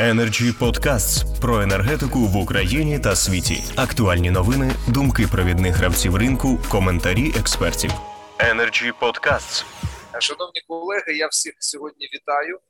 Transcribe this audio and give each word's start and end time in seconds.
Energy 0.00 0.58
Podcasts 0.58 1.40
про 1.40 1.62
енергетику 1.62 2.18
в 2.18 2.36
Україні 2.36 2.98
та 2.98 3.16
світі. 3.16 3.64
Актуальні 3.76 4.30
новини, 4.30 4.72
думки 4.88 5.26
провідних 5.32 5.74
гравців 5.76 6.16
ринку, 6.16 6.58
коментарі 6.70 7.32
експертів. 7.40 7.90
Energy 8.38 8.92
Podcasts. 9.00 9.64
Шановні 10.18 10.60
колеги, 10.68 11.12
я 11.12 11.26
всіх 11.26 11.54
сьогодні 11.58 12.10
вітаю 12.14 12.60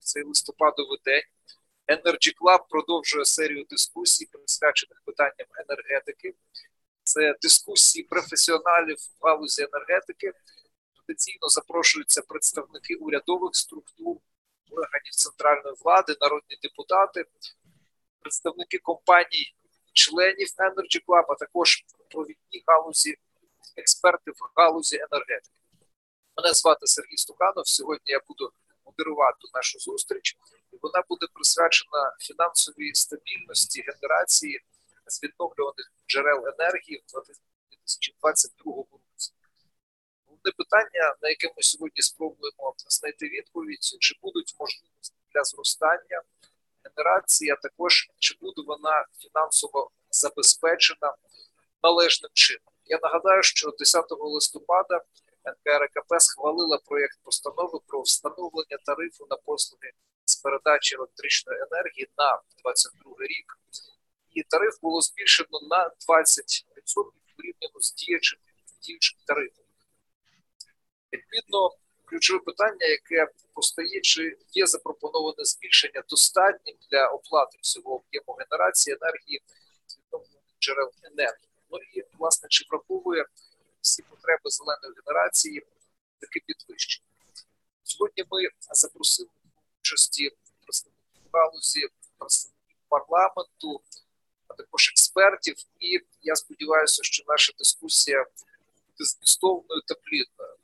в 0.00 0.04
цей 0.04 0.22
листопадовий 0.22 0.98
день. 1.04 1.22
Energy 1.88 2.32
Club 2.40 2.58
продовжує 2.70 3.24
серію 3.24 3.66
дискусій, 3.70 4.26
присвячених 4.32 5.02
питанням 5.04 5.48
енергетики. 5.68 6.34
Це 7.04 7.34
дискусії 7.42 8.04
професіоналів 8.10 8.96
в 8.96 9.26
галузі 9.26 9.66
енергетики. 9.72 10.32
Традиційно 10.96 11.48
запрошуються 11.48 12.22
представники 12.22 12.94
урядових 12.94 13.50
структур, 13.54 14.16
органів 14.70 15.12
центральної 15.12 15.76
влади, 15.84 16.16
народні 16.20 16.56
депутати, 16.62 17.24
представники 18.20 18.78
компаній, 18.78 19.54
членів 19.92 20.48
Energy 20.58 21.04
Club, 21.06 21.24
а 21.28 21.34
також 21.34 21.84
провідні 22.10 22.62
галузі, 22.66 23.16
експерти 23.76 24.30
в 24.30 24.50
галузі 24.54 24.96
енергетики. 24.96 25.56
Мене 26.36 26.54
звати 26.54 26.86
Сергій 26.86 27.16
Стуканов. 27.16 27.66
Сьогодні 27.66 28.12
я 28.12 28.20
буду 28.28 28.52
модерувати 28.86 29.48
нашу 29.54 29.78
зустріч, 29.78 30.36
і 30.72 30.76
вона 30.82 31.02
буде 31.08 31.26
присвячена 31.32 32.16
фінансовій 32.20 32.94
стабільності 32.94 33.84
генерації 33.86 34.60
з 35.06 35.22
відновлюваних 35.22 35.92
джерел 36.08 36.46
енергії 36.46 37.04
в 37.06 37.12
2022 37.12 38.74
році. 38.74 39.05
Головне 40.46 40.64
питання, 40.64 41.14
на 41.22 41.28
яке 41.28 41.46
ми 41.56 41.62
сьогодні 41.62 42.02
спробуємо 42.02 42.74
знайти 42.88 43.26
відповідь, 43.26 43.84
чи 44.00 44.14
будуть 44.22 44.54
можливості 44.60 45.14
для 45.34 45.44
зростання 45.44 46.22
генерації, 46.84 47.50
а 47.50 47.56
також 47.56 48.10
чи 48.18 48.34
буде 48.40 48.62
вона 48.66 49.06
фінансово 49.18 49.90
забезпечена 50.10 51.14
належним 51.82 52.30
чином. 52.34 52.72
Я 52.84 52.98
нагадаю, 53.02 53.42
що 53.42 53.70
10 53.78 54.04
листопада 54.10 55.00
НКРКП 55.44 56.14
схвалила 56.18 56.78
проєкт 56.78 57.18
постанови 57.22 57.78
про 57.86 58.02
встановлення 58.02 58.78
тарифу 58.84 59.26
на 59.30 59.36
послуги 59.36 59.90
з 60.24 60.36
передачі 60.36 60.94
електричної 60.94 61.58
енергії 61.58 62.08
на 62.18 62.40
2022 62.64 63.26
рік, 63.26 63.58
і 64.34 64.42
тариф 64.42 64.78
було 64.82 65.00
збільшено 65.00 65.60
на 65.70 65.90
20% 66.08 67.10
порівняно 67.36 67.80
з 67.80 67.94
діючим 67.94 68.38
діючим 68.82 69.18
тарифом. 69.26 69.65
Відповідно, 71.12 71.70
ключове 72.04 72.40
питання, 72.40 72.86
яке 72.86 73.32
постає, 73.54 74.00
чи 74.00 74.36
є 74.52 74.66
запропоноване 74.66 75.44
збільшення 75.44 76.02
достатнім 76.08 76.76
для 76.90 77.08
оплати 77.08 77.58
всього 77.60 77.94
об'єму 77.94 78.32
генерації 78.38 78.96
енергії 79.02 79.42
з 79.86 79.98
відновлених 79.98 80.42
джерел 80.60 80.90
енергії. 81.02 81.48
Ну 81.70 81.78
і 81.78 82.04
власне 82.18 82.48
чи 82.48 82.64
враховує 82.70 83.24
всі 83.80 84.02
потреби 84.02 84.50
зеленої 84.50 84.94
генерації 84.96 85.62
таке 86.20 86.40
підвищення. 86.46 87.06
Сьогодні 87.82 88.24
ми 88.30 88.48
запросили 88.70 89.28
участі 89.80 90.30
представників 90.64 91.22
галузі, 91.32 91.88
представників 92.18 92.76
парламенту, 92.88 93.80
а 94.48 94.54
також 94.54 94.88
експертів. 94.88 95.56
І 95.80 96.00
я 96.22 96.34
сподіваюся, 96.34 97.02
що 97.02 97.24
наша 97.26 97.52
дискусія 97.58 98.26
буде 98.86 99.04
змістовною 99.04 99.82
та 99.86 99.94
плідною. 99.94 100.56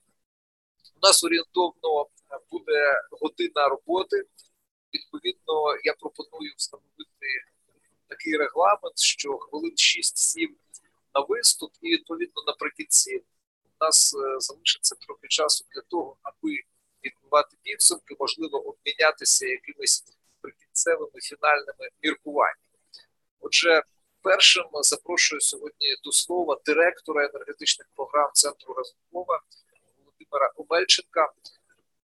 Нас 1.03 1.25
орієнтовно 1.25 2.07
буде 2.51 2.95
година 3.11 3.69
роботи. 3.69 4.23
Відповідно, 4.95 5.77
я 5.85 5.93
пропоную 5.93 6.53
встановити 6.57 7.45
такий 8.09 8.37
регламент, 8.37 8.99
що 8.99 9.39
хвилин 9.39 9.73
6-7 9.73 10.49
на 11.15 11.21
виступ, 11.21 11.73
і 11.81 11.91
відповідно 11.91 12.43
наприкінці 12.47 13.23
у 13.65 13.85
нас 13.85 14.17
залишиться 14.39 14.95
трохи 14.95 15.29
часу 15.29 15.65
для 15.75 15.81
того, 15.81 16.17
аби 16.23 16.59
відбувати 17.05 17.57
підсумки, 17.63 18.17
можливо, 18.21 18.59
обмінятися 18.59 19.47
якимись 19.47 20.05
прикінцевими 20.41 21.21
фінальними 21.21 21.89
міркуваннями. 22.03 22.79
Отже, 23.41 23.83
першим 24.23 24.65
запрошую 24.73 25.41
сьогодні 25.41 25.97
до 26.05 26.13
слова 26.13 26.61
директора 26.67 27.29
енергетичних 27.29 27.89
програм 27.97 28.31
Центру 28.35 28.75
Разумкова 28.75 29.43
Володимира 30.33 30.53
Омельченка. 30.57 31.29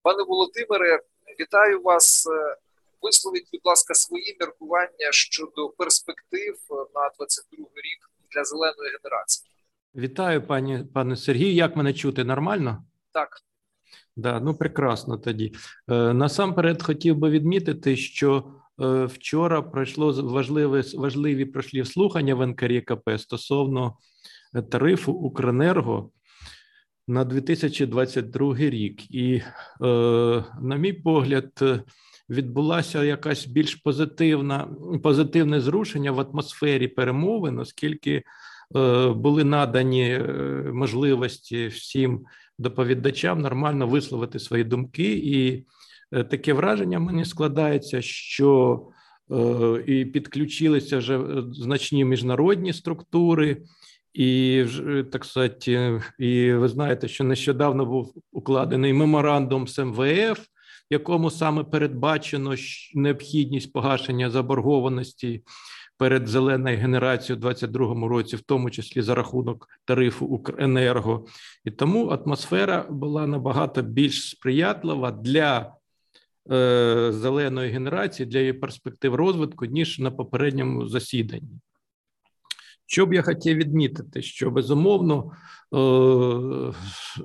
Пане 0.03 0.23
Володимире, 0.23 1.01
вітаю 1.41 1.83
вас. 1.83 2.29
Висловіть, 3.03 3.49
будь 3.53 3.61
ласка, 3.65 3.95
свої 3.95 4.37
міркування 4.41 5.11
щодо 5.11 5.69
перспектив 5.69 6.55
на 6.71 7.11
22 7.19 7.59
рік 7.59 8.11
для 8.35 8.45
зеленої 8.45 8.91
генерації. 9.03 9.51
Вітаю, 9.95 10.47
пані 10.47 10.85
пане 10.95 11.17
Сергію. 11.17 11.55
Як 11.55 11.77
мене 11.77 11.95
чути? 11.95 12.25
Нормально? 12.25 12.85
Так. 13.13 13.29
Да, 14.17 14.41
ну 14.41 14.55
прекрасно 14.55 15.19
тоді. 15.19 15.55
Е, 15.91 16.13
насамперед 16.13 16.83
хотів 16.83 17.17
би 17.17 17.31
відмітити, 17.31 17.97
що 17.97 18.55
е, 18.81 19.05
вчора 19.05 19.63
пройшло 19.63 20.23
важливі 20.23 20.97
важливі 20.97 21.45
пройшли 21.45 21.85
слухання 21.85 22.35
в 22.35 22.47
НКРКП 22.47 23.11
стосовно 23.19 23.99
тарифу 24.71 25.13
Укренерго 25.13 26.11
на 27.09 27.25
2022 27.25 28.55
рік, 28.57 29.15
і, 29.15 29.35
е, 29.35 29.45
на 30.63 30.77
мій 30.77 30.93
погляд, 30.93 31.53
відбулася 32.31 33.05
якась 33.05 33.47
більш 33.47 33.75
позитивна 33.75 34.69
позитивне 35.03 35.61
зрушення 35.61 36.13
в 36.13 36.21
атмосфері 36.21 36.89
перемовин, 36.89 37.59
оскільки 37.59 38.23
були 39.15 39.45
надані 39.45 40.21
можливості 40.73 41.67
всім 41.67 42.25
доповідачам 42.59 43.41
нормально 43.41 43.87
висловити 43.87 44.39
свої 44.39 44.65
думки, 44.65 45.13
і 45.13 45.65
таке 46.11 46.53
враження 46.53 46.99
мені 46.99 47.25
складається, 47.25 48.03
що 48.03 48.83
і 49.87 50.05
підключилися 50.05 50.99
вже 50.99 51.21
значні 51.53 52.05
міжнародні 52.05 52.73
структури. 52.73 53.57
І 54.15 54.65
так 55.13 55.25
сказати, 55.25 56.01
і 56.19 56.53
ви 56.53 56.69
знаєте, 56.69 57.09
що 57.09 57.25
нещодавно 57.25 57.87
був 57.87 58.15
укладений 58.33 58.93
меморандум 58.93 59.69
з 59.69 59.79
МВФ, 59.79 60.41
в 60.91 60.93
якому 60.93 61.31
саме 61.31 61.65
передбачено 61.65 62.55
необхідність 62.95 63.73
погашення 63.73 64.31
заборгованості 64.31 65.43
перед 65.99 66.29
зеленою 66.29 66.79
генерацією 66.79 67.39
у 67.39 67.41
2022 67.41 68.09
році, 68.09 68.37
в 68.37 68.41
тому 68.41 68.71
числі 68.71 69.03
за 69.03 69.15
рахунок 69.15 69.69
тарифу 69.85 70.27
Укренерго, 70.27 71.27
і 71.65 71.71
тому 71.71 72.07
атмосфера 72.09 72.87
була 72.91 73.27
набагато 73.27 73.83
більш 73.83 74.31
сприятлива 74.31 75.11
для 75.11 75.75
е, 76.53 77.13
зеленої 77.13 77.71
генерації, 77.71 78.27
для 78.27 78.39
її 78.39 78.53
перспектив 78.53 79.15
розвитку 79.15 79.65
ніж 79.65 79.99
на 79.99 80.11
попередньому 80.11 80.87
засіданні. 80.87 81.61
Що 82.91 83.07
б 83.07 83.15
я 83.15 83.23
хотів 83.23 83.57
відмітити, 83.57 84.23
що 84.23 84.51
безумовно 84.51 85.33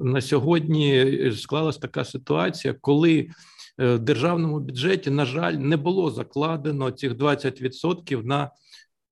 на 0.02 0.22
сьогодні 0.22 1.32
склалась 1.38 1.78
така 1.78 2.06
ситуація, 2.06 2.76
коли 2.82 3.30
в 3.78 4.00
державному 4.00 4.60
бюджеті, 4.60 5.10
на 5.10 5.26
жаль, 5.26 5.54
не 5.54 5.78
було 5.78 6.12
закладено 6.12 6.92
цих 6.92 7.14
20% 7.14 8.26
на 8.26 8.52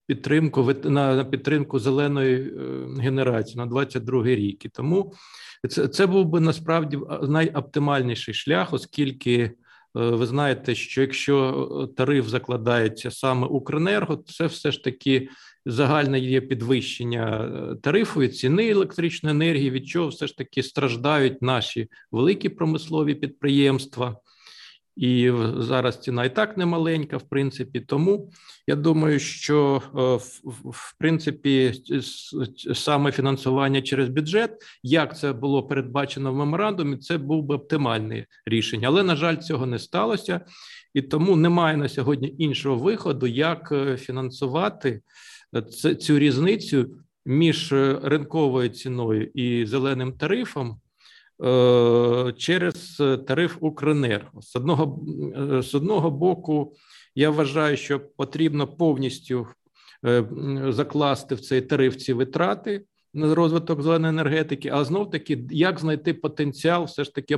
підтримку 0.07 0.73
на 0.83 1.25
підтримку 1.25 1.79
зеленої 1.79 2.53
генерації 2.99 3.57
на 3.57 3.65
22 3.65 4.23
рік. 4.23 4.65
І 4.65 4.69
тому 4.69 5.13
це, 5.69 5.87
це 5.87 6.07
був 6.07 6.25
би 6.25 6.39
насправді 6.39 6.99
найоптимальніший 7.21 8.33
шлях, 8.33 8.73
оскільки. 8.73 9.51
Ви 9.93 10.25
знаєте, 10.25 10.75
що 10.75 11.01
якщо 11.01 11.89
тариф 11.97 12.27
закладається 12.27 13.11
саме 13.11 13.47
Укренерго, 13.47 14.15
це 14.15 14.45
все 14.45 14.71
ж 14.71 14.83
таки 14.83 15.29
загальне 15.65 16.19
є 16.19 16.41
підвищення 16.41 17.49
тарифу 17.81 18.23
і 18.23 18.27
ціни 18.27 18.69
електричної 18.69 19.35
енергії, 19.35 19.71
від 19.71 19.87
чого 19.87 20.07
все 20.07 20.27
ж 20.27 20.37
таки 20.37 20.63
страждають 20.63 21.41
наші 21.41 21.87
великі 22.11 22.49
промислові 22.49 23.15
підприємства. 23.15 24.17
І 24.95 25.31
зараз 25.57 25.99
ціна 25.99 26.25
і 26.25 26.35
так 26.35 26.57
немаленька, 26.57 27.17
в 27.17 27.29
принципі. 27.29 27.79
Тому 27.79 28.29
я 28.67 28.75
думаю, 28.75 29.19
що 29.19 29.81
в 30.65 30.97
принципі 30.99 31.73
саме 32.73 33.11
фінансування 33.11 33.81
через 33.81 34.09
бюджет, 34.09 34.51
як 34.83 35.17
це 35.17 35.33
було 35.33 35.63
передбачено 35.63 36.33
в 36.33 36.35
меморандумі, 36.35 36.97
це 36.97 37.17
був 37.17 37.43
би 37.43 37.55
оптимальне 37.55 38.25
рішення. 38.45 38.87
Але 38.87 39.03
на 39.03 39.15
жаль, 39.15 39.35
цього 39.35 39.65
не 39.65 39.79
сталося, 39.79 40.41
і 40.93 41.01
тому 41.01 41.35
немає 41.35 41.77
на 41.77 41.89
сьогодні 41.89 42.35
іншого 42.37 42.75
виходу, 42.75 43.27
як 43.27 43.73
фінансувати 43.97 45.01
цю 45.99 46.19
різницю 46.19 46.85
між 47.25 47.71
ринковою 48.03 48.69
ціною 48.69 49.25
і 49.33 49.65
зеленим 49.65 50.13
тарифом. 50.13 50.81
через 52.37 53.01
тариф 53.27 53.57
Укренерго. 53.59 54.41
З 54.41 54.55
одного, 54.55 55.05
з 55.61 55.75
одного 55.75 56.11
боку, 56.11 56.73
я 57.15 57.29
вважаю, 57.29 57.77
що 57.77 57.99
потрібно 57.99 58.67
повністю 58.67 59.47
закласти 60.67 61.35
в 61.35 61.39
цей 61.39 61.61
тариф 61.61 61.95
ці 61.95 62.13
витрати 62.13 62.85
розвиток 63.13 63.81
зеленої 63.81 64.09
енергетики, 64.09 64.69
а 64.73 64.83
знов 64.83 65.11
таки, 65.11 65.43
як 65.49 65.79
знайти 65.79 66.13
потенціал, 66.13 66.83
все 66.83 67.03
ж 67.03 67.15
таки 67.15 67.35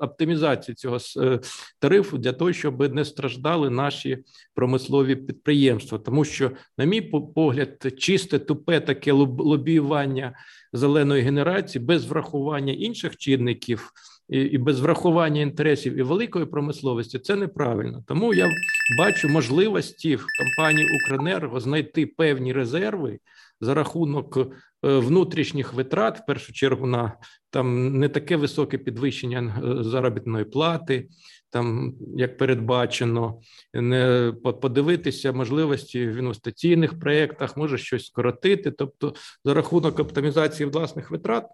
оптимізації 0.00 0.74
цього 0.74 0.98
е, 1.16 1.40
тарифу 1.78 2.18
для 2.18 2.32
того, 2.32 2.52
щоб 2.52 2.94
не 2.94 3.04
страждали 3.04 3.70
наші 3.70 4.18
промислові 4.54 5.16
підприємства, 5.16 5.98
тому 5.98 6.24
що, 6.24 6.50
на 6.78 6.84
мій 6.84 7.00
погляд, 7.34 7.94
чисте 7.98 8.38
тупе 8.38 8.80
таке 8.80 9.12
лобіювання 9.12 10.32
зеленої 10.72 11.22
генерації 11.22 11.84
без 11.84 12.04
врахування 12.04 12.72
інших 12.72 13.16
чинників. 13.16 13.92
І 14.28 14.58
без 14.58 14.80
врахування 14.80 15.40
інтересів 15.40 15.98
і 15.98 16.02
великої 16.02 16.46
промисловості 16.46 17.18
це 17.18 17.36
неправильно. 17.36 18.04
Тому 18.06 18.34
я 18.34 18.50
бачу 18.98 19.28
можливості 19.28 20.16
в 20.16 20.26
компанії 20.38 20.86
Укренерго 20.96 21.60
знайти 21.60 22.06
певні 22.06 22.52
резерви 22.52 23.18
за 23.62 23.74
рахунок 23.74 24.38
Е, 24.84 24.98
внутрішніх 24.98 25.74
витрат, 25.74 26.18
в 26.18 26.26
першу 26.26 26.52
чергу, 26.52 26.86
на 26.86 27.16
там 27.50 27.98
не 27.98 28.08
таке 28.08 28.36
високе 28.36 28.78
підвищення 28.78 29.62
е, 29.64 29.84
заробітної 29.84 30.44
плати, 30.44 31.08
там 31.50 31.94
як 32.16 32.38
передбачено, 32.38 33.40
не 33.74 34.32
подивитися 34.42 35.32
можливості 35.32 36.06
в 36.06 36.16
інвестиційних 36.16 37.00
проєктах, 37.00 37.56
може 37.56 37.78
щось 37.78 38.06
скоротити. 38.06 38.70
Тобто, 38.70 39.14
за 39.44 39.54
рахунок 39.54 39.98
оптимізації 39.98 40.68
власних 40.68 41.10
витрат 41.10 41.46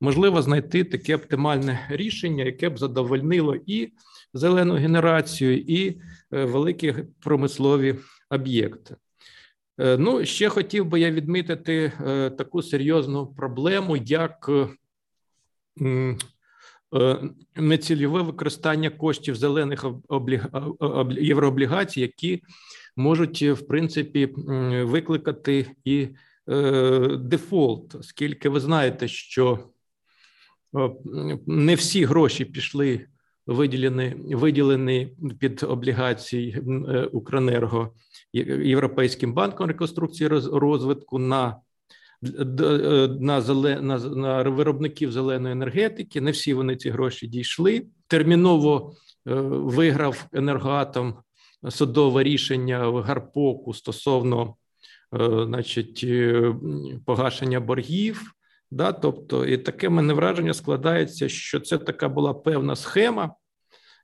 можливо 0.00 0.42
знайти 0.42 0.84
таке 0.84 1.16
оптимальне 1.16 1.86
рішення, 1.90 2.44
яке 2.44 2.68
б 2.68 2.78
задовольнило 2.78 3.56
і 3.66 3.92
зелену 4.34 4.74
генерацію, 4.74 5.58
і 5.58 5.88
е, 5.88 6.44
великі 6.44 6.94
промислові 7.20 7.96
об'єкти. 8.30 8.96
Е, 9.78 9.96
ну, 9.98 10.24
ще 10.24 10.48
хотів 10.48 10.86
би 10.86 11.00
я 11.00 11.10
відмітити 11.10 11.92
е, 12.06 12.30
таку 12.30 12.62
серйозну 12.62 13.26
проблему, 13.26 13.96
як 13.96 14.50
е, 15.80 16.16
нецільове 17.56 18.22
використання 18.22 18.90
коштів 18.90 19.36
зелених 19.36 19.84
єврооблігацій, 21.10 22.00
які 22.00 22.42
можуть 22.96 23.42
в 23.42 23.66
принципі 23.66 24.26
викликати 24.82 25.66
і 25.84 26.08
дефолт, 27.18 27.94
оскільки 27.94 28.48
ви 28.48 28.60
знаєте, 28.60 29.08
що 29.08 29.58
не 31.46 31.74
всі 31.74 32.04
гроші 32.04 32.44
пішли 32.44 33.06
виділені 33.46 34.14
виділені 34.36 35.16
під 35.38 35.62
облігації 35.62 36.60
Укренерго 37.12 37.92
Європейським 38.32 39.34
банком 39.34 39.66
реконструкції 39.66 40.28
розвитку 40.28 41.18
на 41.18 41.56
на, 42.22 43.40
на, 43.80 43.98
на 43.98 44.42
виробників 44.42 45.12
зеленої 45.12 45.52
енергетики. 45.52 46.20
Не 46.20 46.30
всі 46.30 46.54
вони 46.54 46.76
ці 46.76 46.90
гроші 46.90 47.26
дійшли. 47.26 47.86
Терміново 48.06 48.94
е, 49.28 49.34
виграв 49.34 50.26
енергоатом 50.32 51.14
судове 51.70 52.22
рішення 52.22 52.88
в 52.88 53.02
Гарпоку 53.02 53.74
стосовно, 53.74 54.54
е, 55.14 55.44
значить, 55.46 56.00
е, 56.04 56.54
погашення 57.06 57.60
боргів. 57.60 58.32
Да, 58.70 58.92
Тобто, 58.92 59.46
і 59.46 59.58
таке 59.58 59.88
мене 59.88 60.14
враження 60.14 60.54
складається, 60.54 61.28
що 61.28 61.60
це 61.60 61.78
така 61.78 62.08
була 62.08 62.34
певна 62.34 62.76
схема, 62.76 63.34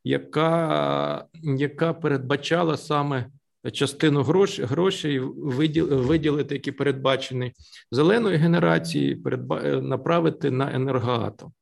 яка 0.04 1.26
яка 1.42 1.94
передбачала 1.94 2.76
саме 2.76 3.26
частину 3.70 4.22
грош, 4.22 4.60
грошей 4.60 5.18
виділити, 5.18 6.54
які 6.54 6.72
передбачені 6.72 7.52
зеленої 7.90 8.36
генерації, 8.36 9.16
передба, 9.16 9.62
направити 9.62 10.50
на 10.50 10.74
енергоатом. 10.74 11.52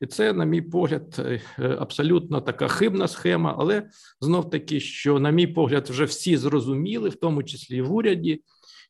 І 0.00 0.06
це, 0.06 0.32
на 0.32 0.44
мій 0.44 0.62
погляд, 0.62 1.16
е, 1.18 1.40
абсолютно 1.78 2.40
така 2.40 2.68
хибна 2.68 3.08
схема, 3.08 3.54
але 3.58 3.88
знов 4.20 4.50
таки, 4.50 4.80
що, 4.80 5.18
на 5.18 5.30
мій 5.30 5.46
погляд, 5.46 5.88
вже 5.90 6.04
всі 6.04 6.36
зрозуміли, 6.36 7.08
в 7.08 7.14
тому 7.14 7.42
числі 7.42 7.76
і 7.76 7.82
в 7.82 7.92
уряді, 7.92 8.42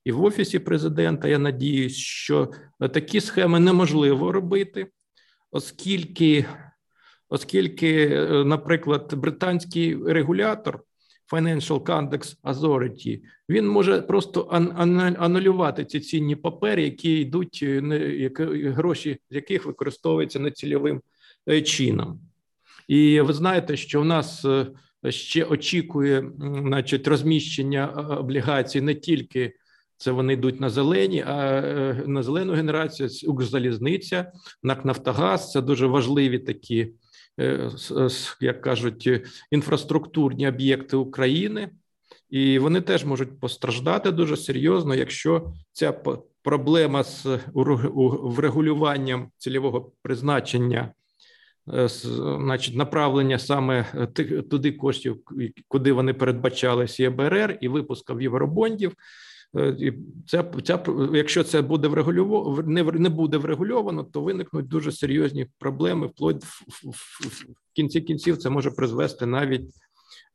і 0.05 0.13
в 0.13 0.25
офісі 0.25 0.59
президента. 0.59 1.29
Я 1.29 1.39
надіюсь, 1.39 1.97
що 1.97 2.51
такі 2.93 3.21
схеми 3.21 3.61
неможливо 3.61 4.33
робити, 4.33 4.87
оскільки, 5.51 6.45
оскільки, 7.29 8.07
е, 8.07 8.45
наприклад, 8.45 9.15
британський 9.17 9.97
регулятор. 10.07 10.85
Financial 11.33 11.81
Conduct 11.81 12.37
Authority, 12.43 13.21
він 13.49 13.69
може 13.69 14.03
просто 14.03 14.41
анулювати 15.19 15.85
ці 15.85 16.01
цінні 16.01 16.37
папери, 16.37 16.83
які 16.83 17.21
йдуть 17.21 17.61
е, 17.63 18.31
гроші, 18.77 19.19
з 19.31 19.35
яких 19.35 19.67
використовуються 19.67 20.39
нецільовим 20.39 21.01
е, 21.49 21.63
чином. 21.63 22.21
І 22.89 23.21
ви 23.21 23.33
знаєте, 23.33 23.77
що 23.77 24.01
в 24.01 24.05
нас 24.05 24.47
ще 25.09 25.45
очікує, 25.45 26.31
значить, 26.39 27.09
розміщення 27.09 27.89
облігацій 27.89 28.81
не 28.81 28.95
тільки 28.95 29.55
це 29.97 30.11
вони 30.11 30.33
йдуть 30.33 30.61
на 30.61 30.71
зелені, 30.71 31.25
а 31.27 31.45
е, 31.45 32.03
на 32.07 32.23
зелену 32.23 32.53
генерацію 32.53 33.09
Укрзалізниця, 33.27 34.33
НАК 34.63 34.85
Нафтогаз 34.85 35.53
це 35.53 35.61
дуже 35.61 35.87
важливі 35.87 36.39
такі, 36.39 36.81
е, 36.81 36.89
як 38.41 38.61
кажуть, 38.61 39.11
інфраструктурні 39.51 40.49
об'єкти 40.49 40.97
України, 40.97 41.71
і 42.31 42.59
вони 42.59 42.81
теж 42.81 43.05
можуть 43.05 43.41
постраждати 43.41 44.11
дуже 44.11 44.37
серйозно, 44.37 44.95
якщо 44.95 45.53
ця 45.73 45.93
проблема 46.43 47.03
з 47.05 47.27
врегулюванням 47.53 49.31
цільового 49.39 49.93
призначення. 50.03 50.95
Е, 51.73 51.89
значить, 51.89 52.77
направлення 52.77 53.39
саме 53.39 54.07
туди 54.51 54.73
коштів, 54.73 55.17
куди 55.69 55.93
вони 55.93 56.15
передбачалися 56.15 57.03
ЄБРР 57.03 57.59
і 57.61 57.69
випуском 57.69 58.21
євробондів, 58.21 58.93
Е, 59.57 59.95
ця, 60.27 60.45
ця, 60.65 60.85
Якщо 61.13 61.45
це 61.45 61.63
буде 61.63 61.89
врегульово, 61.89 62.63
не, 62.67 62.83
не 62.83 63.09
буде 63.09 63.37
врегульовано, 63.37 64.05
то 64.05 64.21
виникнуть 64.21 64.69
дуже 64.69 64.93
серйозні 64.93 65.47
проблеми. 65.59 66.07
Вплоть 66.07 66.45
в, 66.45 66.65
в, 66.85 67.27
в 67.27 67.45
кінці 67.73 68.01
кінців 68.01 68.37
це 68.37 68.51
може 68.51 68.71
призвести 68.71 69.27
навіть 69.27 69.63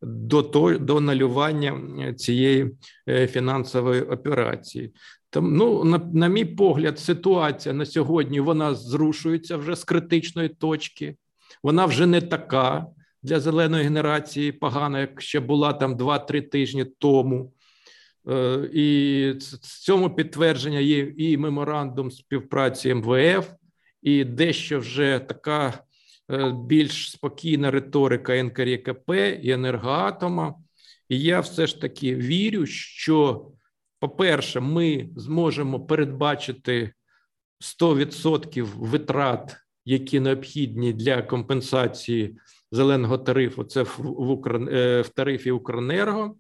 до 0.02 0.44
то, 0.44 0.78
до 0.78 1.02
налювання 1.02 2.14
цієї 2.14 2.72
е, 3.10 3.28
фінансової 3.28 4.02
операції. 4.02 4.94
Там, 5.30 5.56
ну 5.56 5.84
на, 5.84 5.98
на 5.98 6.28
мій 6.28 6.46
погляд, 6.46 7.00
ситуація 7.00 7.76
на 7.76 7.86
сьогодні 7.86 8.40
вона 8.40 8.76
зрушується 8.76 9.58
вже 9.58 9.76
з 9.76 9.84
критичної 9.84 10.50
точки. 10.50 11.16
Вона 11.64 11.86
вже 11.86 12.06
не 12.06 12.22
така 12.22 12.86
для 13.24 13.40
зеленої 13.40 13.84
генерації 13.84 14.52
погана, 14.52 15.00
як 15.00 15.22
ще 15.22 15.40
була 15.40 15.74
там 15.74 15.96
2-3 15.96 16.50
тижні 16.50 16.86
тому. 16.86 17.54
Е, 18.28 18.70
і 18.74 19.34
цьому 19.62 20.10
підтвердження 20.10 20.80
є 20.80 21.14
і 21.18 21.38
меморандум 21.38 22.12
співпраці 22.12 22.94
МВФ, 22.94 23.50
і 24.02 24.24
дещо 24.24 24.80
вже 24.80 25.20
така 25.20 25.84
е, 26.32 26.56
більш 26.66 27.12
спокійна 27.12 27.72
риторика 27.72 28.44
НКРКП 28.44 29.10
і 29.42 29.52
енергоатома. 29.52 30.56
І 31.10 31.22
я 31.22 31.40
все 31.40 31.68
ж 31.68 31.82
таки 31.82 32.16
вірю, 32.16 32.66
що, 32.66 33.48
по-перше, 34.00 34.60
ми 34.60 35.10
зможемо 35.16 35.80
передбачити 35.80 36.94
100% 37.60 38.64
витрат, 38.64 39.58
які 39.86 40.20
необхідні 40.20 40.94
для 40.94 41.22
компенсації 41.22 42.38
зеленого 42.72 43.18
тарифу. 43.18 43.64
Це 43.64 43.84
в, 43.84 44.00
в, 44.00 44.56
е, 44.56 45.02
в 45.02 45.10
тарифі 45.10 45.52
Укренерго. 45.52 46.36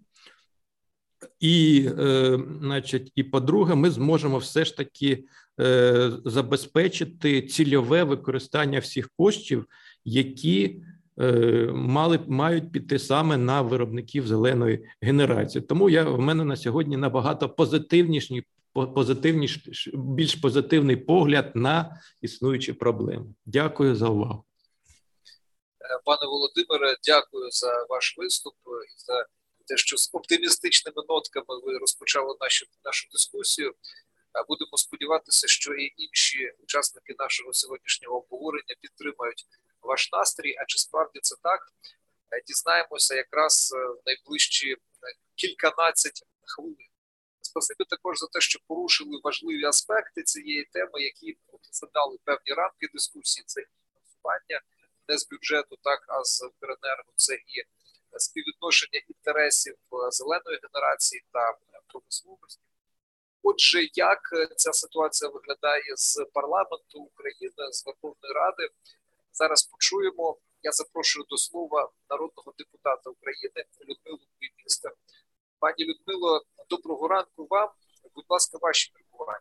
І, 1.39 1.89
е, 1.99 2.39
значить, 2.61 3.11
і 3.15 3.23
по-друге, 3.23 3.75
ми 3.75 3.89
зможемо 3.89 4.37
все 4.37 4.65
ж 4.65 4.77
таки 4.77 5.23
е, 5.59 6.11
забезпечити 6.25 7.41
цільове 7.41 8.03
використання 8.03 8.79
всіх 8.79 9.09
коштів, 9.17 9.65
які 10.05 10.81
е, 11.19 11.31
мали 11.73 12.19
мають 12.27 12.71
піти 12.71 12.99
саме 12.99 13.37
на 13.37 13.61
виробників 13.61 14.27
зеленої 14.27 14.85
генерації. 15.01 15.61
Тому 15.61 15.89
я 15.89 16.03
в 16.03 16.19
мене 16.19 16.43
на 16.43 16.55
сьогодні 16.55 16.97
набагато 16.97 17.49
позитивніший, 17.49 18.43
позитивніш, 18.73 19.59
більш 19.93 20.35
позитивний 20.35 20.95
погляд 20.95 21.51
на 21.55 22.01
існуючі 22.21 22.73
проблеми. 22.73 23.25
Дякую 23.45 23.95
за 23.95 24.07
увагу, 24.07 24.43
пане 26.05 26.27
Володимире. 26.27 26.95
Дякую 27.03 27.51
за 27.51 27.85
ваш 27.89 28.15
виступ 28.17 28.53
і 28.65 29.01
за 29.05 29.25
те, 29.69 29.77
що 29.77 29.97
з 29.97 30.09
оптимістичними 30.13 31.03
нотками 31.09 31.59
ви 31.63 31.77
розпочали 31.77 32.35
нашу 32.41 32.65
нашу 32.85 33.07
дискусію. 33.11 33.75
Будемо 34.47 34.77
сподіватися, 34.77 35.47
що 35.47 35.73
і 35.73 35.93
інші 35.97 36.53
учасники 36.59 37.15
нашого 37.19 37.53
сьогоднішнього 37.53 38.17
обговорення 38.17 38.75
підтримають 38.81 39.45
ваш 39.81 40.11
настрій. 40.11 40.55
А 40.59 40.65
чи 40.65 40.77
справді 40.77 41.19
це 41.21 41.35
так? 41.43 41.59
Дізнаємося 42.47 43.15
якраз 43.15 43.71
в 43.73 44.01
найближчі 44.05 44.75
кільканадцять 45.35 46.23
хвилин. 46.45 46.89
Спасибі 47.41 47.83
також 47.89 48.17
за 48.17 48.27
те, 48.27 48.41
що 48.41 48.59
порушили 48.67 49.19
важливі 49.23 49.63
аспекти 49.65 50.23
цієї 50.23 50.65
теми, 50.65 51.01
які 51.01 51.37
задали 51.71 52.17
певні 52.23 52.53
рамки 52.53 52.87
дискусії. 52.93 53.43
Це 53.47 53.61
фінансування 53.61 54.61
не 55.07 55.17
з 55.17 55.29
бюджету, 55.29 55.77
так 55.83 56.05
а 56.07 56.23
з 56.23 56.43
Укренерго, 56.43 57.13
це 57.15 57.35
і 57.35 57.63
співвідношення 58.17 59.01
інтересів 59.07 59.75
зеленої 60.09 60.59
генерації 60.63 61.23
та 61.31 61.57
промисловості. 61.87 62.63
Отже, 63.43 63.79
як 63.93 64.19
ця 64.57 64.73
ситуація 64.73 65.31
виглядає 65.31 65.95
з 65.95 66.25
парламенту 66.33 66.99
України 66.99 67.71
з 67.71 67.85
Верховної 67.85 68.33
Ради, 68.35 68.69
зараз 69.33 69.63
почуємо. 69.63 70.37
Я 70.63 70.71
запрошую 70.71 71.25
до 71.29 71.37
слова 71.37 71.91
народного 72.09 72.53
депутата 72.57 73.09
України 73.09 73.65
Людмилу 73.81 74.27
Міністр. 74.41 74.91
Пані 75.59 75.85
Людмило, 75.85 76.45
доброго 76.69 77.07
ранку 77.07 77.47
вам. 77.49 77.69
Будь 78.15 78.25
ласка, 78.29 78.57
ваші 78.61 78.93
міркування. 78.95 79.39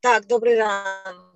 Так, 0.00 0.26
добрий 0.26 0.56
ранок. 0.56 1.33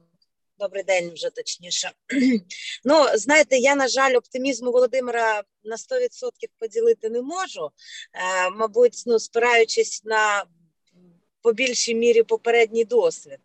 Добрий 0.58 0.82
день, 0.82 1.10
вже 1.14 1.30
точніше. 1.30 1.90
Ну, 2.84 3.06
знаєте, 3.14 3.58
я, 3.58 3.74
на 3.74 3.88
жаль, 3.88 4.14
оптимізму 4.16 4.72
Володимира 4.72 5.42
на 5.64 5.76
100% 5.76 5.78
поділити 6.58 7.10
не 7.10 7.22
можу. 7.22 7.70
Е, 8.14 8.50
Мабуть, 8.50 9.02
ну, 9.06 9.18
спираючись 9.18 10.04
на 10.04 10.44
по 11.42 11.52
більшій 11.52 11.94
мірі 11.94 12.22
попередній 12.22 12.84
досвід. 12.84 13.38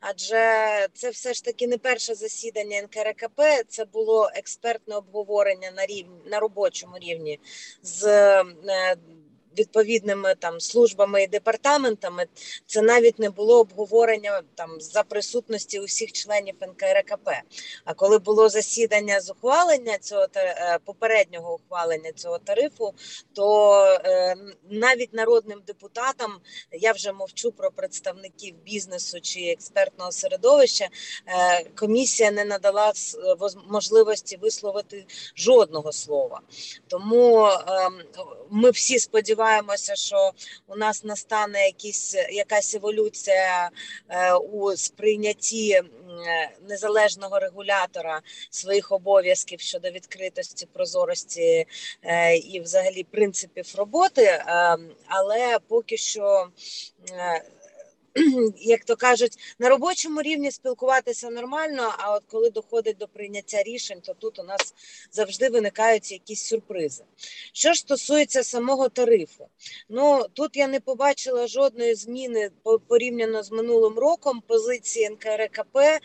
Адже 0.00 0.36
це 0.94 1.10
все 1.10 1.34
ж 1.34 1.44
таки 1.44 1.66
не 1.66 1.78
перше 1.78 2.14
засідання 2.14 2.82
НКРКП, 2.82 3.40
це 3.68 3.84
було 3.84 4.30
експертне 4.34 4.96
обговорення 4.96 5.70
на 5.70 5.86
рівні 5.86 6.20
на 6.26 6.40
робочому 6.40 6.98
рівні 6.98 7.40
з 7.82 8.04
е, 8.06 8.44
відповідними 9.58 10.34
там 10.38 10.60
службами 10.60 11.22
і 11.22 11.26
департаментами, 11.26 12.26
це 12.66 12.82
навіть 12.82 13.18
не 13.18 13.30
було 13.30 13.60
обговорення 13.60 14.42
там 14.54 14.80
за 14.80 15.02
присутності 15.02 15.80
усіх 15.80 16.12
членів 16.12 16.54
НКРКП. 16.60 17.28
А 17.84 17.94
коли 17.94 18.18
було 18.18 18.48
засідання 18.48 19.20
з 19.20 19.30
ухвалення 19.30 19.98
цього 19.98 20.26
е, 20.36 20.78
попереднього 20.84 21.54
ухвалення 21.54 22.12
цього 22.12 22.38
тарифу, 22.38 22.94
то 23.32 23.84
е, 24.04 24.36
навіть 24.70 25.14
народним 25.14 25.62
депутатам 25.66 26.32
я 26.72 26.92
вже 26.92 27.12
мовчу 27.12 27.52
про 27.52 27.70
представників 27.70 28.54
бізнесу 28.64 29.20
чи 29.20 29.40
експертного 29.40 30.12
середовища, 30.12 30.88
е, 31.26 31.64
комісія 31.64 32.30
не 32.30 32.44
надала 32.44 32.92
можливості 33.68 34.36
висловити 34.36 35.06
жодного 35.36 35.92
слова. 35.92 36.40
Тому 36.88 37.46
е, 37.46 37.58
ми 38.50 38.70
всі 38.70 38.98
сподіваємося 38.98 39.43
сподіваємося, 39.44 39.94
що 39.96 40.32
у 40.66 40.76
нас 40.76 41.04
настане 41.04 41.66
якісь 41.66 42.14
якась 42.30 42.74
еволюція 42.74 43.70
е, 44.08 44.34
у 44.34 44.76
сприйнятті 44.76 45.82
незалежного 46.68 47.38
регулятора 47.38 48.20
своїх 48.50 48.92
обов'язків 48.92 49.60
щодо 49.60 49.90
відкритості, 49.90 50.66
прозорості 50.72 51.66
е, 52.02 52.36
і, 52.36 52.60
взагалі, 52.60 53.04
принципів 53.04 53.74
роботи, 53.76 54.22
е, 54.22 54.42
але 55.06 55.58
поки 55.68 55.96
що 55.96 56.48
як 58.56 58.84
то 58.84 58.96
кажуть, 58.96 59.38
на 59.58 59.68
робочому 59.68 60.22
рівні 60.22 60.50
спілкуватися 60.50 61.30
нормально. 61.30 61.94
А 61.98 62.14
от 62.14 62.22
коли 62.28 62.50
доходить 62.50 62.96
до 62.96 63.08
прийняття 63.08 63.62
рішень, 63.62 64.00
то 64.00 64.14
тут 64.14 64.38
у 64.38 64.42
нас 64.42 64.74
завжди 65.12 65.48
виникають 65.48 66.12
якісь 66.12 66.44
сюрпризи. 66.44 67.04
Що 67.52 67.72
ж 67.72 67.80
стосується 67.80 68.44
самого 68.44 68.88
тарифу, 68.88 69.48
ну 69.88 70.26
тут 70.32 70.56
я 70.56 70.66
не 70.66 70.80
побачила 70.80 71.46
жодної 71.46 71.94
зміни 71.94 72.50
порівняно 72.88 73.42
з 73.42 73.50
минулим 73.50 73.98
роком 73.98 74.42
позиції 74.46 75.10
НКРКП 75.10 75.76
е, 75.76 76.00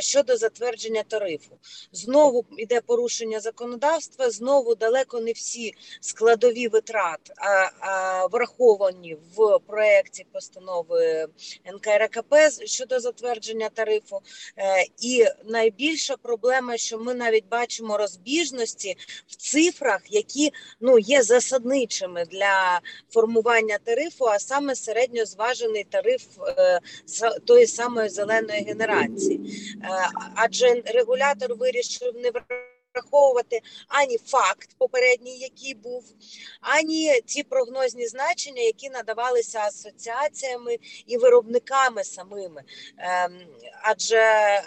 щодо 0.00 0.36
затвердження 0.36 1.02
тарифу. 1.02 1.58
Знову 1.92 2.44
йде 2.58 2.80
порушення 2.80 3.40
законодавства, 3.40 4.30
знову 4.30 4.74
далеко 4.74 5.20
не 5.20 5.32
всі 5.32 5.74
складові 6.00 6.68
витрат 6.68 7.32
а, 7.36 7.70
а, 7.80 8.26
враховані 8.26 9.16
в 9.36 9.58
проєкті 9.66 10.26
постанови. 10.32 11.28
НКРКП 11.66 12.34
щодо 12.64 13.00
затвердження 13.00 13.68
тарифу. 13.68 14.20
Е, 14.58 14.86
і 15.00 15.24
найбільша 15.44 16.16
проблема, 16.16 16.76
що 16.76 16.98
ми 16.98 17.14
навіть 17.14 17.48
бачимо 17.48 17.96
розбіжності 17.98 18.96
в 19.28 19.36
цифрах, 19.36 20.00
які 20.10 20.52
ну 20.80 20.98
є 20.98 21.22
засадничими 21.22 22.24
для 22.24 22.80
формування 23.10 23.78
тарифу, 23.84 24.26
а 24.26 24.38
саме 24.38 24.74
середньозважений 24.74 25.84
тариф 25.84 26.22
е, 26.58 26.80
тої 27.46 27.66
самої 27.66 28.08
зеленої 28.08 28.64
генерації, 28.64 29.40
е, 29.82 29.88
адже 30.34 30.82
регулятор 30.84 31.54
вирішив 31.54 32.14
не 32.14 32.30
враховувати 32.94 33.60
ані 33.88 34.18
факт 34.18 34.68
попередній, 34.78 35.38
який 35.38 35.74
був, 35.74 36.04
ані 36.60 37.20
ті 37.26 37.42
прогнозні 37.42 38.06
значення, 38.06 38.62
які 38.62 38.90
надавалися 38.90 39.58
асоціаціями 39.58 40.78
і 41.06 41.16
виробниками 41.16 42.04
самими. 42.04 42.62
Ем, 42.98 43.40
адже 43.82 44.16
е, 44.16 44.62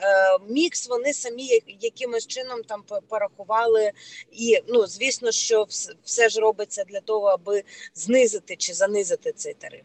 мікс 0.49 0.87
вони 0.87 1.13
самі 1.13 1.61
якимось 1.79 2.27
чином 2.27 2.63
там 2.63 2.83
порахували, 3.09 3.91
і 4.31 4.59
ну 4.67 4.87
звісно, 4.87 5.31
що 5.31 5.67
все 6.03 6.29
ж 6.29 6.39
робиться 6.39 6.83
для 6.83 6.99
того, 6.99 7.27
аби 7.27 7.63
знизити 7.95 8.55
чи 8.55 8.73
занизити 8.73 9.31
цей 9.31 9.53
тариф. 9.53 9.83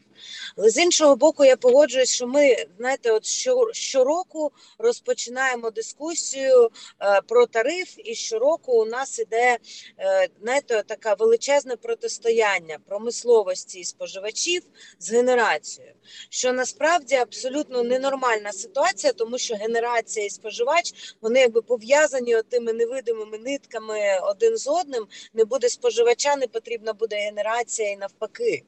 Але 0.56 0.70
з 0.70 0.78
іншого 0.78 1.16
боку, 1.16 1.44
я 1.44 1.56
погоджуюсь, 1.56 2.12
що 2.12 2.26
ми 2.26 2.56
знаєте, 2.78 3.12
от 3.12 3.26
щороку 3.72 4.52
розпочинаємо 4.78 5.70
дискусію 5.70 6.70
е, 7.00 7.20
про 7.26 7.46
тариф 7.46 7.94
і 8.04 8.14
щороку 8.14 8.72
у 8.72 8.84
нас 8.84 9.18
іде 9.18 9.58
е, 9.98 10.28
знаєте, 10.42 10.82
така 10.86 11.14
величезне 11.14 11.76
протистояння 11.76 12.78
промисловості 12.88 13.80
і 13.80 13.84
споживачів 13.84 14.62
з 14.98 15.12
генерацією, 15.12 15.92
що 16.28 16.52
насправді 16.52 17.14
абсолютно 17.14 17.82
ненормальна 17.82 18.52
ситуація, 18.52 19.12
тому 19.12 19.38
що 19.38 19.54
генерація 19.54 20.26
і 20.26 20.30
споживач 20.30 20.92
вони 21.20 21.40
якби 21.40 21.62
пов'язані 21.62 22.42
тими 22.48 22.72
невидимими 22.72 23.38
нитками 23.38 24.20
один 24.22 24.56
з 24.56 24.66
одним. 24.66 25.06
Не 25.34 25.44
буде 25.44 25.68
споживача, 25.68 26.36
не 26.36 26.46
потрібна 26.46 26.92
буде 26.92 27.16
генерація 27.16 27.90
і 27.90 27.96
навпаки. 27.96 28.64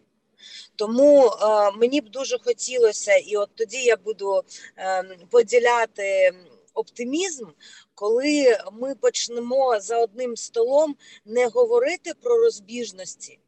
Тому 0.77 1.27
е, 1.27 1.71
мені 1.71 2.01
б 2.01 2.09
дуже 2.09 2.39
хотілося, 2.39 3.15
і 3.15 3.37
от 3.37 3.51
тоді 3.55 3.79
я 3.85 3.97
буду 3.97 4.43
е, 4.79 5.05
поділяти 5.31 6.33
оптимізм, 6.75 7.47
коли 7.95 8.59
ми 8.73 8.95
почнемо 8.95 9.81
за 9.81 9.99
одним 9.99 10.37
столом 10.37 10.97
не 11.25 11.47
говорити 11.47 12.13
про 12.23 12.37
розбіжності. 12.37 13.39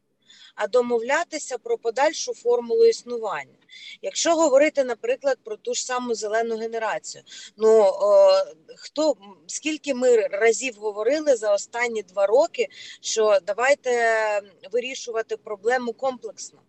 А 0.55 0.67
домовлятися 0.67 1.57
про 1.57 1.77
подальшу 1.77 2.33
формулу 2.33 2.85
існування. 2.85 3.57
Якщо 4.01 4.35
говорити, 4.35 4.83
наприклад, 4.83 5.37
про 5.43 5.57
ту 5.57 5.73
ж 5.73 5.85
саму 5.85 6.15
зелену 6.15 6.57
генерацію, 6.57 7.23
ну 7.57 7.81
о, 7.83 8.29
хто 8.75 9.15
скільки 9.47 9.93
ми 9.93 10.17
разів 10.17 10.75
говорили 10.77 11.35
за 11.35 11.53
останні 11.53 12.03
два 12.03 12.25
роки, 12.25 12.67
що 13.01 13.37
давайте 13.47 14.41
вирішувати 14.71 15.37
проблему 15.37 15.93
комплексно. 15.93 16.59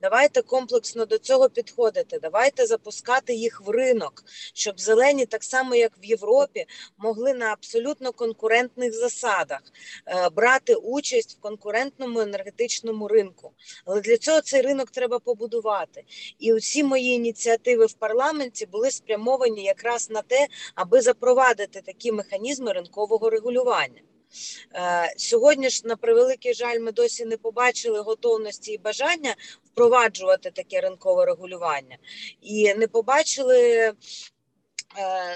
Давайте 0.00 0.42
комплексно 0.42 1.06
до 1.06 1.18
цього 1.18 1.48
підходити. 1.48 2.18
Давайте 2.22 2.66
запускати 2.66 3.34
їх 3.34 3.60
в 3.60 3.70
ринок, 3.70 4.24
щоб 4.54 4.80
зелені, 4.80 5.26
так 5.26 5.44
само 5.44 5.74
як 5.74 5.92
в 6.02 6.04
Європі, 6.04 6.66
могли 6.98 7.34
на 7.34 7.46
абсолютно 7.46 8.12
конкурентних 8.12 8.92
засадах 8.92 9.60
е, 10.06 10.28
брати 10.28 10.74
участь 10.74 11.36
в 11.38 11.40
конкурентному 11.40 12.20
енергетичному 12.20 13.08
ринку. 13.08 13.52
Але 13.84 14.00
для 14.00 14.16
цього 14.16 14.40
цей 14.40 14.62
ринок 14.62 14.90
треба 14.90 15.18
побудувати. 15.18 16.04
І 16.38 16.52
усі 16.52 16.84
мої 16.84 17.10
ініціативи 17.10 17.86
в 17.86 17.92
парламенті 17.92 18.66
були 18.66 18.90
спрямовані 18.90 19.64
якраз 19.64 20.10
на 20.10 20.22
те, 20.22 20.46
аби 20.74 21.00
запровадити 21.00 21.80
такі 21.80 22.12
механізми 22.12 22.72
ринкового 22.72 23.30
регулювання. 23.30 24.00
Е, 24.74 25.14
сьогодні 25.16 25.68
ж, 25.68 25.82
на 25.84 25.96
превеликий 25.96 26.54
жаль, 26.54 26.80
ми 26.80 26.92
досі 26.92 27.24
не 27.24 27.36
побачили 27.36 28.00
готовності 28.00 28.72
і 28.72 28.78
бажання 28.78 29.34
впроваджувати 29.64 30.50
таке 30.50 30.80
ринкове 30.80 31.26
регулювання, 31.26 31.96
і 32.40 32.74
не 32.74 32.86
побачили 32.86 33.92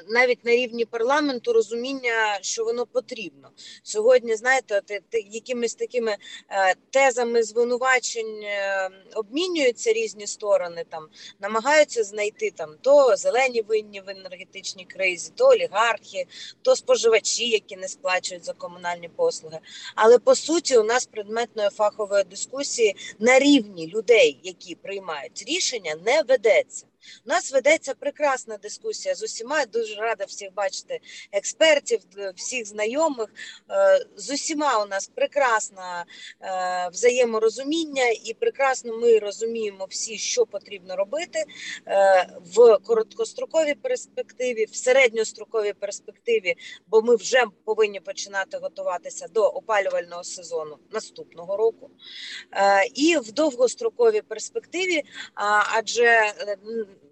навіть 0.09 0.45
на 0.45 0.53
рівні 0.53 0.85
парламенту 0.85 1.53
розуміння, 1.53 2.39
що 2.41 2.65
воно 2.65 2.87
потрібно 2.87 3.51
сьогодні. 3.83 4.37
Знаєте, 4.37 4.83
якимись 5.31 5.75
такими 5.75 6.17
е, 6.51 6.75
тезами 6.91 7.43
звинувачень 7.43 8.43
е, 8.43 8.91
обмінюються 9.15 9.93
різні 9.93 10.27
сторони, 10.27 10.85
там 10.89 11.09
намагаються 11.41 12.05
знайти 12.05 12.51
там 12.51 12.75
то 12.83 13.17
зелені 13.17 13.63
винні 13.63 14.01
в 14.01 14.09
енергетичній 14.09 14.85
кризі, 14.85 15.33
то 15.37 15.49
олігархи, 15.49 16.27
то 16.63 16.77
споживачі, 16.77 17.49
які 17.49 17.77
не 17.77 17.89
сплачують 17.89 18.45
за 18.45 18.53
комунальні 18.53 19.09
послуги. 19.09 19.59
Але 19.95 20.19
по 20.19 20.35
суті, 20.35 20.79
у 20.79 20.83
нас 20.83 21.07
предметної 21.07 21.71
фахової 21.71 22.25
дискусії 22.25 22.97
на 23.19 23.39
рівні 23.39 23.87
людей, 23.87 24.41
які 24.43 24.75
приймають 24.75 25.45
рішення, 25.47 25.97
не 26.07 26.23
ведеться. 26.23 26.87
У 27.27 27.29
нас 27.29 27.53
ведеться 27.53 27.95
прекрасна 27.95 28.57
дискусія 28.57 29.15
з 29.15 29.23
усіма. 29.23 29.67
Дуже 29.67 29.95
рада 29.95 30.25
всіх 30.25 30.55
бачити 30.55 31.01
експертів, 31.33 32.01
всіх 32.37 32.67
знайомих. 32.67 33.29
Е, 33.71 34.07
з 34.17 34.31
усіма 34.31 34.85
у 34.85 34.87
нас 34.87 35.11
прекрасне 35.15 36.05
взаєморозуміння, 36.93 38.09
і 38.25 38.35
прекрасно 38.35 38.99
ми 38.99 39.19
розуміємо 39.19 39.87
всі, 39.91 40.19
що 40.19 40.47
потрібно 40.47 40.97
робити 40.97 41.45
е, 41.87 42.29
в 42.57 42.79
короткостроковій 42.79 43.75
перспективі, 43.75 44.65
в 44.65 44.77
середньостроковій 44.77 45.73
перспективі, 45.73 46.55
бо 46.87 47.03
ми 47.03 47.17
вже 47.17 47.45
повинні 47.65 48.01
починати 48.01 48.59
готуватися 48.59 49.29
до 49.29 49.47
опалювального 49.47 50.25
сезону 50.25 50.79
наступного 50.91 51.57
року, 51.57 51.91
е, 52.53 52.87
і 52.95 53.17
в 53.17 53.33
довгостроковій 53.33 54.23
перспективі, 54.23 55.03
адже 55.75 56.33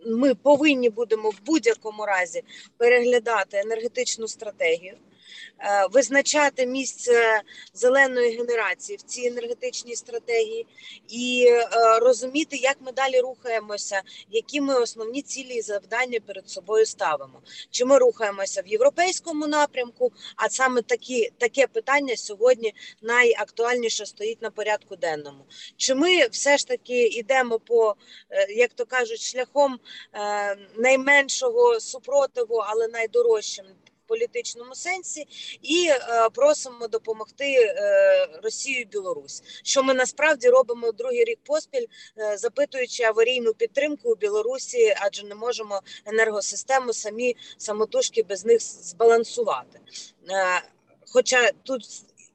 ми 0.06 0.34
повинні 0.34 0.90
будемо 0.90 1.30
в 1.30 1.40
будь-якому 1.46 2.06
разі 2.06 2.42
переглядати 2.76 3.56
енергетичну 3.58 4.28
стратегію. 4.28 4.96
Е, 5.60 5.86
визначати 5.92 6.66
місце 6.66 7.42
зеленої 7.74 8.36
генерації 8.36 8.96
в 8.96 9.02
цій 9.02 9.26
енергетичній 9.26 9.96
стратегії 9.96 10.66
і 11.08 11.46
е, 11.48 11.68
розуміти, 11.98 12.56
як 12.56 12.76
ми 12.80 12.92
далі 12.92 13.20
рухаємося, 13.20 14.02
які 14.30 14.60
ми 14.60 14.74
основні 14.74 15.22
цілі 15.22 15.54
і 15.54 15.62
завдання 15.62 16.20
перед 16.26 16.48
собою 16.48 16.86
ставимо. 16.86 17.42
Чи 17.70 17.84
ми 17.84 17.98
рухаємося 17.98 18.62
в 18.62 18.66
європейському 18.66 19.46
напрямку? 19.46 20.12
А 20.36 20.48
саме 20.48 20.82
такі 20.82 21.30
таке 21.38 21.66
питання 21.66 22.16
сьогодні 22.16 22.74
найактуальніше 23.02 24.06
стоїть 24.06 24.42
на 24.42 24.50
порядку 24.50 24.96
денному. 24.96 25.44
Чи 25.76 25.94
ми 25.94 26.26
все 26.26 26.58
ж 26.58 26.66
таки 26.66 27.06
йдемо 27.06 27.58
по, 27.58 27.94
е, 28.30 28.52
як 28.52 28.72
то 28.72 28.86
кажуть, 28.86 29.20
шляхом 29.20 29.78
найменшого 30.76 31.80
супротиву, 31.80 32.56
але 32.56 32.88
найдорожчим 32.88 33.66
політичному 34.06 34.74
сенсі, 34.74 35.26
і 35.62 35.88
е, 35.88 36.28
просимо 36.34 36.88
допомогти 36.88 37.52
е, 37.54 38.28
Росію 38.42 38.80
і 38.80 38.84
Білорусь. 38.84 39.42
Що 39.62 39.82
ми 39.82 39.94
насправді 39.94 40.48
робимо 40.48 40.92
другий 40.92 41.24
рік 41.24 41.38
поспіль, 41.44 41.86
е, 42.18 42.36
запитуючи 42.36 43.02
аварійну 43.02 43.54
підтримку 43.54 44.12
у 44.12 44.14
Білорусі, 44.14 44.94
адже 45.00 45.26
не 45.26 45.34
можемо 45.34 45.80
енергосистему 46.04 46.92
самі 46.92 47.36
самотужки 47.58 48.22
без 48.22 48.44
них 48.44 48.60
збалансувати. 48.60 49.80
Хоча 51.12 51.50
тут 51.62 51.82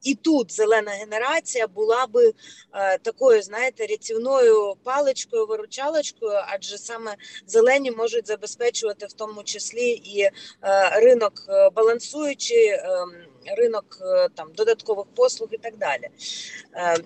і 0.02 0.14
тут 0.14 0.52
зелена 0.52 0.90
генерація 0.90 1.66
була 1.66 2.06
би 2.06 2.32
е, 2.74 2.98
такою, 2.98 3.42
знаєте, 3.42 3.86
рятівною 3.86 4.74
паличкою, 4.84 5.46
виручалочкою, 5.46 6.40
адже 6.46 6.78
саме 6.78 7.16
зелені 7.46 7.90
можуть 7.90 8.26
забезпечувати 8.26 9.06
в 9.06 9.12
тому 9.12 9.42
числі 9.42 9.90
і 9.90 10.20
е, 10.20 10.32
ринок 11.00 11.32
балансуючи 11.74 12.12
балансуючий, 12.12 12.66
е, 12.66 12.78
ринок 13.56 13.98
е, 14.00 14.28
там 14.34 14.52
додаткових 14.52 15.06
послуг 15.14 15.48
і 15.52 15.58
так 15.58 15.76
далі. 15.76 16.08
Е, 16.74 16.96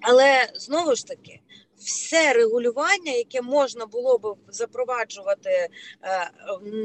але 0.00 0.48
знову 0.54 0.94
ж 0.94 1.06
таки 1.06 1.40
все 1.80 2.32
регулювання, 2.32 3.12
яке 3.12 3.42
можна 3.42 3.86
було 3.86 4.18
б 4.18 4.36
запроваджувати 4.48 5.50
е, 5.50 5.68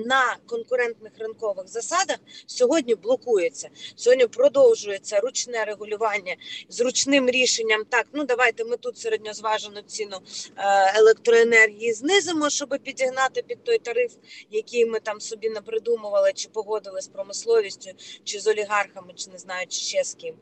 на 0.05 0.37
конкурентних 0.45 1.11
ринкових 1.19 1.67
засадах, 1.67 2.17
сьогодні 2.45 2.95
блокується. 2.95 3.69
Сьогодні 3.95 4.27
продовжується 4.27 5.19
ручне 5.19 5.65
регулювання 5.65 6.35
з 6.69 6.81
ручним 6.81 7.29
рішенням. 7.29 7.85
Так, 7.89 8.07
ну 8.13 8.23
давайте 8.23 8.65
ми 8.65 8.77
тут 8.77 8.97
середньозважену 8.97 9.81
ціну 9.81 10.17
е, 10.57 10.99
електроенергії 10.99 11.93
знизимо, 11.93 12.49
щоб 12.49 12.69
підігнати 12.84 13.41
під 13.41 13.63
той 13.63 13.77
тариф, 13.77 14.12
який 14.51 14.86
ми 14.86 14.99
там 14.99 15.21
собі 15.21 15.49
не 15.49 15.62
придумували, 15.62 16.34
чи 16.34 16.49
погодили 16.49 17.01
з 17.01 17.08
промисловістю, 17.08 17.91
чи 18.23 18.39
з 18.39 18.47
олігархами, 18.47 19.13
чи 19.15 19.29
не 19.29 19.38
знаю, 19.38 19.67
чи 19.69 19.79
ще 19.79 20.03
з 20.03 20.13
ким. 20.13 20.36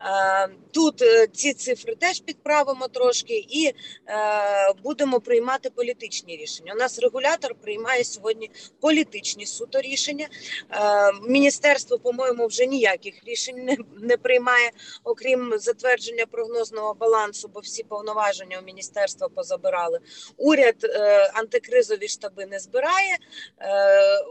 Е, 0.00 0.48
тут 0.70 1.02
ці 1.32 1.52
цифри 1.54 1.94
теж 1.94 2.20
підправимо 2.20 2.88
трошки 2.88 3.44
і. 3.48 3.72
Е, 4.10 4.72
будемо 4.82 5.20
приймати 5.20 5.70
політичні 5.70 6.36
рішення. 6.36 6.72
У 6.72 6.76
нас 6.76 6.98
регулятор 6.98 7.54
приймає 7.54 8.04
сьогодні 8.04 8.50
політичні 8.80 9.46
суто 9.46 9.80
рішення. 9.80 10.28
Е, 10.70 11.12
міністерство, 11.28 11.98
по-моєму, 11.98 12.46
вже 12.46 12.66
ніяких 12.66 13.24
рішень 13.24 13.64
не, 13.64 13.76
не 14.00 14.16
приймає, 14.16 14.70
окрім 15.04 15.58
затвердження 15.58 16.26
прогнозного 16.26 16.94
балансу, 16.94 17.48
бо 17.48 17.60
всі 17.60 17.82
повноваження 17.82 18.58
у 18.58 18.62
міністерства 18.62 19.28
позабирали. 19.28 19.98
Уряд 20.36 20.84
е, 20.84 21.30
антикризові 21.34 22.08
штаби 22.08 22.46
не 22.46 22.58
збирає. 22.58 23.16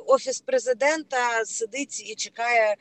Офіс 0.06 0.42
президента 0.42 1.46
сидить 1.46 2.10
і 2.10 2.16
чекає 2.16 2.76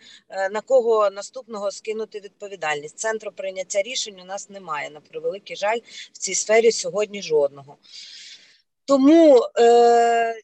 на 0.51 0.61
кого 0.61 1.11
наступного 1.11 1.71
скинути 1.71 2.21
відповідальність. 2.21 2.99
Центру 2.99 3.33
прийняття 3.33 3.83
рішень 3.83 4.21
у 4.21 4.25
нас 4.25 4.51
немає 4.51 4.91
на 4.91 5.01
превеликий 5.01 5.57
жаль 5.57 5.79
в 6.13 6.19
цій 6.19 6.35
сфері 6.35 6.73
сьогодні 6.73 6.88
жодного. 7.23 7.77
Тому, 8.85 9.47
е, 9.59 10.35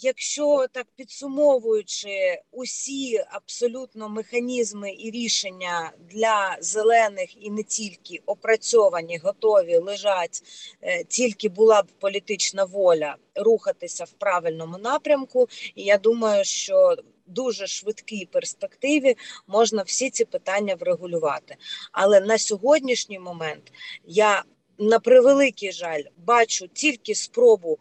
якщо 0.00 0.66
так 0.72 0.86
підсумовуючи 0.96 2.40
усі 2.50 3.24
абсолютно 3.30 4.08
механізми 4.08 4.92
і 4.98 5.10
рішення 5.10 5.92
для 6.10 6.56
зелених 6.60 7.44
і 7.44 7.50
не 7.50 7.62
тільки 7.62 8.20
опрацьовані, 8.26 9.18
готові 9.18 9.76
лежать, 9.76 10.42
е, 10.82 11.04
тільки 11.04 11.48
була 11.48 11.82
б 11.82 11.86
політична 11.98 12.64
воля 12.64 13.16
рухатися 13.34 14.04
в 14.04 14.10
правильному 14.10 14.78
напрямку, 14.78 15.48
і 15.74 15.82
я 15.82 15.98
думаю, 15.98 16.44
що 16.44 16.96
Дуже 17.26 17.66
швидкій 17.66 18.28
перспективі 18.32 19.16
можна 19.46 19.82
всі 19.82 20.10
ці 20.10 20.24
питання 20.24 20.74
врегулювати. 20.74 21.56
Але 21.92 22.20
на 22.20 22.38
сьогоднішній 22.38 23.18
момент 23.18 23.72
я 24.04 24.44
на 24.82 24.98
превеликий 24.98 25.72
жаль, 25.72 26.02
бачу 26.16 26.68
тільки 26.68 27.14
спробу 27.14 27.78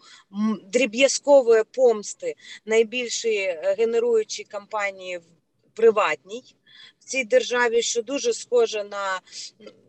дріб'язкової 0.64 1.64
помсти 1.72 2.36
найбільшої 2.66 3.40
е, 3.40 3.76
генеруючої 3.78 4.46
кампанії 4.46 5.18
в 5.18 5.24
приватній. 5.74 6.44
В 7.00 7.04
цій 7.04 7.24
державі, 7.24 7.82
що 7.82 8.02
дуже 8.02 8.34
схоже 8.34 8.84
на 8.84 9.20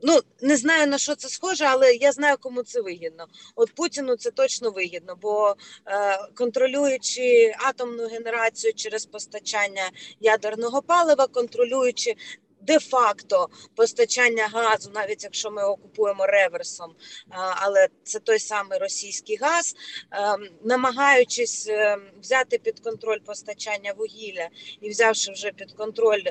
ну 0.02 0.20
не 0.40 0.56
знаю 0.56 0.86
на 0.86 0.98
що 0.98 1.14
це 1.14 1.28
схоже, 1.28 1.64
але 1.64 1.94
я 1.94 2.12
знаю, 2.12 2.36
кому 2.40 2.62
це 2.62 2.80
вигідно. 2.80 3.26
От 3.54 3.74
Путіну 3.74 4.16
це 4.16 4.30
точно 4.30 4.70
вигідно, 4.70 5.16
бо 5.22 5.56
е, 5.86 6.18
контролюючи 6.34 7.54
атомну 7.58 8.08
генерацію 8.08 8.74
через 8.74 9.06
постачання 9.06 9.90
ядерного 10.20 10.82
палива, 10.82 11.26
контролюючи 11.26 12.14
де-факто 12.62 13.48
постачання 13.74 14.48
газу, 14.48 14.90
навіть 14.94 15.24
якщо 15.24 15.50
ми 15.50 15.62
його 15.62 15.76
купуємо 15.76 16.26
реверсом, 16.26 16.94
але 17.30 17.88
це 18.04 18.18
той 18.18 18.38
самий 18.38 18.78
російський 18.78 19.36
газ, 19.36 19.74
ем, 20.10 20.48
намагаючись 20.64 21.68
ем, 21.68 22.02
взяти 22.20 22.58
під 22.58 22.80
контроль 22.80 23.18
постачання 23.18 23.92
вугілля 23.92 24.48
і 24.80 24.90
взявши 24.90 25.32
вже 25.32 25.52
під 25.52 25.72
контроль 25.72 26.22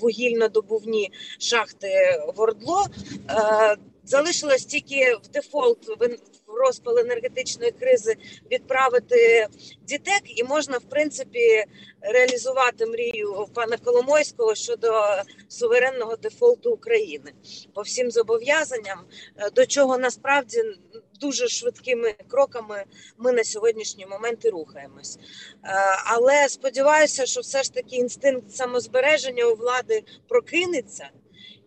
вугільно-добувні 0.00 1.10
шахти 1.38 2.22
в 2.36 2.40
Ордло, 2.40 2.86
е, 3.30 3.76
залишилось 4.04 4.64
тільки 4.64 5.14
в 5.14 5.28
дефолт 5.28 5.88
розпал 6.58 6.98
енергетичної 6.98 7.72
кризи 7.72 8.16
відправити 8.50 9.46
дітек, 9.82 10.22
і 10.26 10.44
можна 10.44 10.78
в 10.78 10.84
принципі 10.84 11.64
реалізувати 12.00 12.86
мрію 12.86 13.46
пана 13.54 13.76
Коломойського 13.76 14.54
щодо 14.54 14.92
суверенного 15.48 16.16
дефолту 16.16 16.70
України. 16.70 17.32
По 17.74 17.82
всім 17.82 18.10
зобов'язанням, 18.10 18.98
е, 19.36 19.50
до 19.50 19.66
чого 19.66 19.98
насправді 19.98 20.62
дуже 21.20 21.48
швидкими 21.48 22.14
кроками 22.28 22.84
ми 23.18 23.32
на 23.32 23.44
сьогоднішній 23.44 24.06
момент 24.06 24.44
і 24.44 24.50
рухаємось. 24.50 25.18
Е, 25.18 25.68
але 26.04 26.48
сподіваюся, 26.48 27.26
що 27.26 27.40
все 27.40 27.62
ж 27.62 27.72
таки 27.74 27.96
інстинкт 27.96 28.50
самозбереження 28.50 29.44
у 29.44 29.54
влади 29.54 30.02
прокинеться 30.28 31.10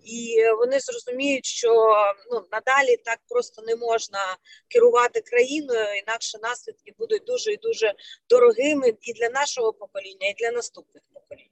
і 0.06 0.38
вони 0.58 0.80
зрозуміють, 0.80 1.46
що 1.46 1.96
ну 2.32 2.46
надалі 2.52 2.98
так 2.98 3.20
просто 3.30 3.62
не 3.62 3.76
можна 3.76 4.38
керувати 4.68 5.22
країною, 5.22 5.86
інакше 6.08 6.38
наслідки 6.42 6.94
будуть 6.98 7.24
дуже 7.24 7.54
і 7.54 7.58
дуже 7.58 7.94
дорогими 8.30 8.94
і 9.02 9.14
для 9.14 9.30
нашого 9.30 9.74
покоління, 9.74 10.28
і 10.28 10.34
для 10.34 10.52
наступних 10.52 11.04
поколінь. 11.14 11.48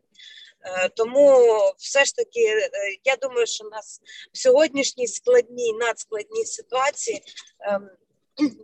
Е, 0.61 0.89
тому 0.89 1.47
все 1.77 2.05
ж 2.05 2.15
таки, 2.15 2.41
е, 2.41 2.69
я 3.03 3.15
думаю, 3.15 3.47
що 3.47 3.63
нас 3.63 4.01
в 4.33 4.37
сьогоднішній 4.37 5.07
складній 5.07 5.73
надскладній 5.73 6.45
ситуації 6.45 7.23
ем, 7.59 7.89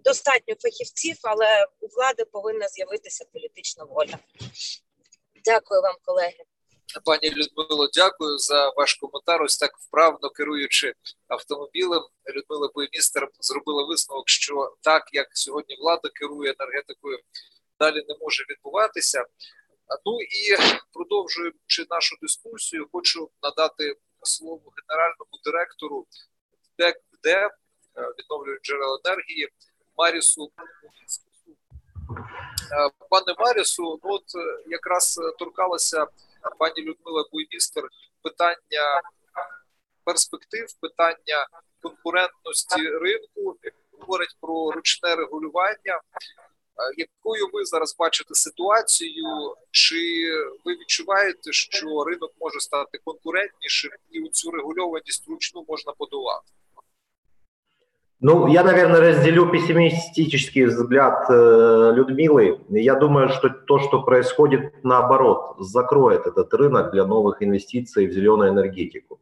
достатньо 0.03 0.55
фахівців, 0.59 1.17
але 1.21 1.67
у 1.79 1.87
влади 1.87 2.25
повинна 2.25 2.67
з'явитися 2.67 3.25
політична 3.33 3.83
воля. 3.83 4.19
Дякую 5.45 5.81
вам, 5.81 5.95
колеги. 6.05 6.43
Пані 7.05 7.29
Людмило, 7.29 7.89
дякую 7.93 8.37
за 8.37 8.69
ваш 8.69 8.93
коментар. 8.93 9.43
Ось 9.43 9.57
так 9.57 9.77
вправно 9.77 10.29
керуючи 10.29 10.93
автомобілем. 11.27 12.03
Людмила 12.35 12.69
Боймістер 12.75 13.29
зробила 13.39 13.85
висновок, 13.85 14.29
що 14.29 14.75
так 14.81 15.03
як 15.13 15.27
сьогодні 15.33 15.75
влада 15.79 16.09
керує 16.09 16.55
енергетикою, 16.59 17.19
далі 17.79 18.05
не 18.07 18.15
може 18.21 18.45
відбуватися. 18.49 19.25
Ну 20.05 20.21
і 20.21 20.55
продовжуючи 20.93 21.85
нашу 21.89 22.15
дискусію, 22.21 22.87
хочу 22.91 23.29
надати 23.43 23.95
слово 24.23 24.71
генеральному 24.77 25.31
директору 25.45 26.05
ДЕК-ДЕ 26.77 27.49
е, 27.49 27.49
відновлюють 28.19 28.61
джерел 28.63 28.99
енергії 29.05 29.49
Марісу. 29.97 30.51
Е, 32.71 32.89
пане 33.09 33.35
Марісу, 33.37 33.99
ну 34.03 34.09
от 34.11 34.23
е, 34.35 34.63
якраз 34.67 35.19
торкалася 35.39 36.07
пані 36.59 36.81
Людмила 36.81 37.25
Буймістер 37.31 37.83
питання 38.21 39.01
перспектив, 40.03 40.67
питання 40.81 41.47
конкурентності 41.81 42.89
ринку, 42.89 43.57
говорить 43.91 44.35
про 44.41 44.71
ручне 44.71 45.15
регулювання. 45.15 46.01
Якою 46.97 47.49
ви 47.53 47.65
зараз 47.65 47.95
бачите 47.99 48.35
ситуацію? 48.35 49.55
Чи 49.71 49.95
ви 50.65 50.73
відчуваєте, 50.73 51.51
що 51.51 52.03
ринок 52.03 52.31
може 52.41 52.59
стати 52.59 52.97
конкурентнішим 53.05 53.91
і 54.09 54.29
цю 54.29 54.51
регульованість 54.51 55.27
ручну 55.27 55.65
можна 55.67 55.93
подолати? 55.93 56.51
Ну, 58.21 58.47
я, 58.47 58.63
наверное, 58.63 59.01
разделю 59.01 59.51
пессимистический 59.51 60.65
взгляд 60.65 61.29
э, 61.29 61.91
Людмилы. 61.93 62.61
Я 62.69 62.95
думаю, 62.95 63.29
что 63.29 63.49
то, 63.49 63.79
что 63.79 64.03
происходит 64.03 64.73
наоборот, 64.83 65.57
закроет 65.59 66.25
этот 66.25 66.53
рынок 66.53 66.91
для 66.91 67.05
новых 67.05 67.43
инвестиций 67.43 68.07
в 68.07 68.13
зеленую 68.13 68.51
энергетику. 68.51 69.19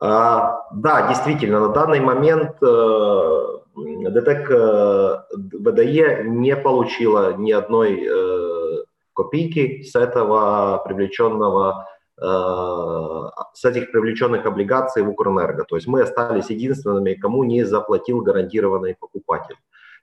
А, 0.00 0.60
да, 0.74 1.08
действительно, 1.08 1.60
на 1.60 1.68
данный 1.68 2.00
момент 2.00 2.56
э, 2.62 2.66
э, 4.50 5.16
ВДЕ 5.34 6.24
не 6.26 6.56
получила 6.56 7.34
ни 7.34 7.52
одной 7.52 8.06
э, 8.06 8.84
копейки 9.14 9.82
с 9.82 9.94
этого 9.94 10.82
привлеченного 10.84 11.86
с 12.16 13.64
этих 13.64 13.90
привлеченных 13.90 14.46
облигаций 14.46 15.02
в 15.02 15.08
Укрэнерго. 15.08 15.64
То 15.64 15.76
есть 15.76 15.88
мы 15.88 16.02
остались 16.02 16.50
единственными, 16.50 17.14
кому 17.14 17.44
не 17.44 17.64
заплатил 17.64 18.20
гарантированный 18.20 18.94
покупатель. 18.94 19.56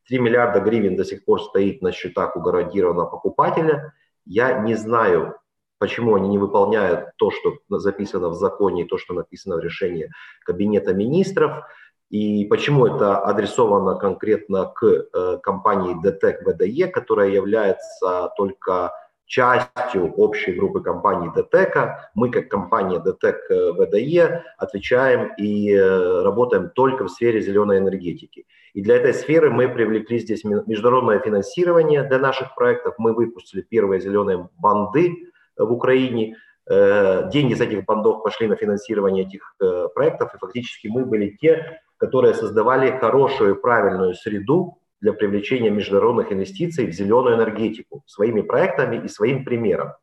3 0.07 0.19
миллиарда 0.19 0.59
гривен 0.59 0.95
до 0.95 1.05
сих 1.05 1.23
пор 1.23 1.41
стоит 1.41 1.81
на 1.81 1.91
счетах 1.91 2.35
у 2.35 2.41
гарантированного 2.41 3.07
покупателя. 3.07 3.93
Я 4.25 4.59
не 4.59 4.75
знаю, 4.75 5.35
почему 5.79 6.15
они 6.15 6.27
не 6.27 6.37
выполняют 6.37 7.11
то, 7.17 7.31
что 7.31 7.57
записано 7.69 8.29
в 8.29 8.35
законе, 8.35 8.83
и 8.83 8.87
то, 8.87 8.97
что 8.97 9.13
написано 9.13 9.55
в 9.55 9.59
решении 9.61 10.11
Кабинета 10.45 10.93
министров, 10.93 11.63
и 12.09 12.45
почему 12.45 12.87
это 12.87 13.17
адресовано 13.19 13.95
конкретно 13.95 14.65
к 14.65 14.83
э, 14.85 15.37
компании 15.41 15.95
ДТЭК 16.03 16.45
ВДЕ, 16.45 16.87
которая 16.87 17.29
является 17.29 18.31
только 18.35 18.91
частью 19.31 20.13
общей 20.17 20.51
группы 20.51 20.81
компаний 20.81 21.29
ДТЭКа. 21.33 22.11
Мы, 22.15 22.29
как 22.29 22.49
компания 22.49 22.99
ДТЭК 22.99 23.49
э, 23.49 23.71
ВДЕ, 23.71 24.43
отвечаем 24.57 25.31
и 25.37 25.71
э, 25.71 26.21
работаем 26.21 26.69
только 26.69 27.05
в 27.05 27.09
сфере 27.09 27.39
зеленой 27.39 27.77
энергетики. 27.77 28.45
И 28.73 28.81
для 28.81 28.97
этой 28.97 29.13
сферы 29.13 29.49
мы 29.49 29.69
привлекли 29.69 30.19
здесь 30.19 30.43
международное 30.43 31.19
финансирование 31.19 32.03
для 32.03 32.19
наших 32.19 32.55
проектов. 32.55 32.95
Мы 32.97 33.13
выпустили 33.13 33.61
первые 33.61 34.01
зеленые 34.01 34.49
банды 34.59 35.31
в 35.57 35.71
Украине. 35.71 36.35
Э, 36.69 37.29
деньги 37.31 37.53
с 37.53 37.61
этих 37.61 37.85
бандов 37.85 38.23
пошли 38.23 38.47
на 38.47 38.57
финансирование 38.57 39.25
этих 39.25 39.55
проектов, 39.95 40.35
и 40.35 40.39
фактически 40.39 40.89
мы 40.89 41.05
были 41.05 41.37
те, 41.39 41.79
которые 41.95 42.33
создавали 42.33 42.99
хорошую 42.99 43.55
и 43.55 43.61
правильную 43.61 44.13
среду 44.13 44.80
для 45.01 45.13
привлечения 45.13 45.71
международных 45.71 46.31
инвестиций 46.31 46.85
в 46.85 46.91
зеленую 46.91 47.35
энергетику 47.35 48.03
своими 48.05 48.41
проектами 48.41 49.03
и 49.03 49.07
своим 49.07 49.43
примером. 49.43 49.93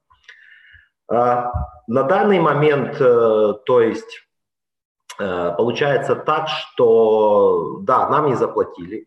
А, 1.10 1.52
на 1.86 2.02
данный 2.02 2.40
момент, 2.40 3.00
э, 3.00 3.54
то 3.64 3.80
есть, 3.80 4.28
э, 5.18 5.54
получается 5.56 6.16
так, 6.16 6.48
что 6.48 7.78
да, 7.82 8.08
нам 8.10 8.26
не 8.26 8.34
заплатили. 8.34 9.06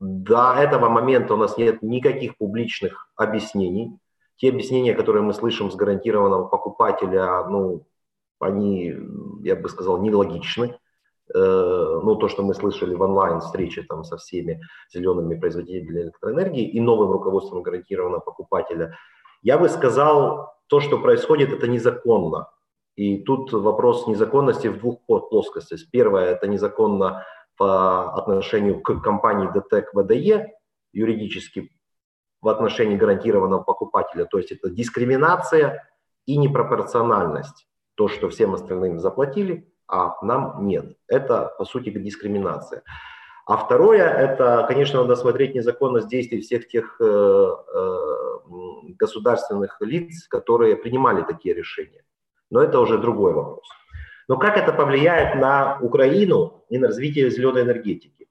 До 0.00 0.54
этого 0.54 0.88
момента 0.88 1.34
у 1.34 1.36
нас 1.36 1.56
нет 1.56 1.82
никаких 1.82 2.36
публичных 2.36 3.08
объяснений. 3.16 3.96
Те 4.36 4.48
объяснения, 4.48 4.94
которые 4.94 5.22
мы 5.22 5.32
слышим 5.32 5.70
с 5.70 5.76
гарантированного 5.76 6.48
покупателя, 6.48 7.46
ну, 7.46 7.86
они, 8.40 8.94
я 9.42 9.54
бы 9.54 9.68
сказал, 9.68 9.98
нелогичны. 9.98 10.78
Э, 11.32 12.00
ну, 12.02 12.16
то, 12.16 12.28
что 12.28 12.42
мы 12.42 12.54
слышали 12.54 12.94
в 12.94 13.02
онлайн-встрече 13.02 13.82
там 13.82 14.04
со 14.04 14.16
всеми 14.16 14.60
зелеными 14.92 15.38
производителями 15.38 16.02
электроэнергии 16.02 16.68
и 16.68 16.80
новым 16.80 17.12
руководством 17.12 17.62
гарантированного 17.62 18.20
покупателя, 18.20 18.96
я 19.42 19.58
бы 19.58 19.68
сказал, 19.68 20.54
то, 20.66 20.80
что 20.80 20.98
происходит, 20.98 21.52
это 21.52 21.68
незаконно. 21.68 22.48
И 22.96 23.18
тут 23.18 23.52
вопрос 23.52 24.06
незаконности 24.06 24.68
в 24.68 24.78
двух 24.78 25.00
плоскостях. 25.06 25.80
Первое, 25.92 26.26
это 26.26 26.46
незаконно 26.46 27.24
по 27.56 28.14
отношению 28.14 28.80
к 28.80 29.00
компании 29.00 29.48
ДТЭК 29.52 29.90
ВДЕ, 29.94 30.54
юридически 30.92 31.70
в 32.40 32.48
отношении 32.48 32.96
гарантированного 32.96 33.62
покупателя, 33.62 34.24
то 34.24 34.38
есть 34.38 34.50
это 34.50 34.70
дискриминация 34.70 35.88
и 36.26 36.36
непропорциональность. 36.36 37.66
То, 37.96 38.08
что 38.08 38.30
всем 38.30 38.54
остальным 38.54 38.98
заплатили, 38.98 39.69
а 39.90 40.16
нам 40.22 40.66
нет. 40.66 40.96
Это, 41.08 41.54
по 41.58 41.64
сути, 41.64 41.90
дискриминация. 41.90 42.82
А 43.46 43.56
второе, 43.56 44.04
это, 44.04 44.64
конечно, 44.68 45.02
надо 45.02 45.16
смотреть 45.16 45.54
незаконность 45.54 46.08
действий 46.08 46.40
всех 46.40 46.68
тех 46.68 47.00
э, 47.00 47.04
э, 47.04 47.96
государственных 48.98 49.76
лиц, 49.80 50.28
которые 50.28 50.76
принимали 50.76 51.22
такие 51.22 51.54
решения. 51.54 52.04
Но 52.50 52.62
это 52.62 52.78
уже 52.78 52.98
другой 52.98 53.32
вопрос. 53.32 53.66
Но 54.28 54.36
как 54.36 54.56
это 54.56 54.72
повлияет 54.72 55.34
на 55.34 55.78
Украину 55.80 56.64
и 56.68 56.78
на 56.78 56.86
развитие 56.86 57.30
зеленой 57.30 57.62
энергетики? 57.62 58.28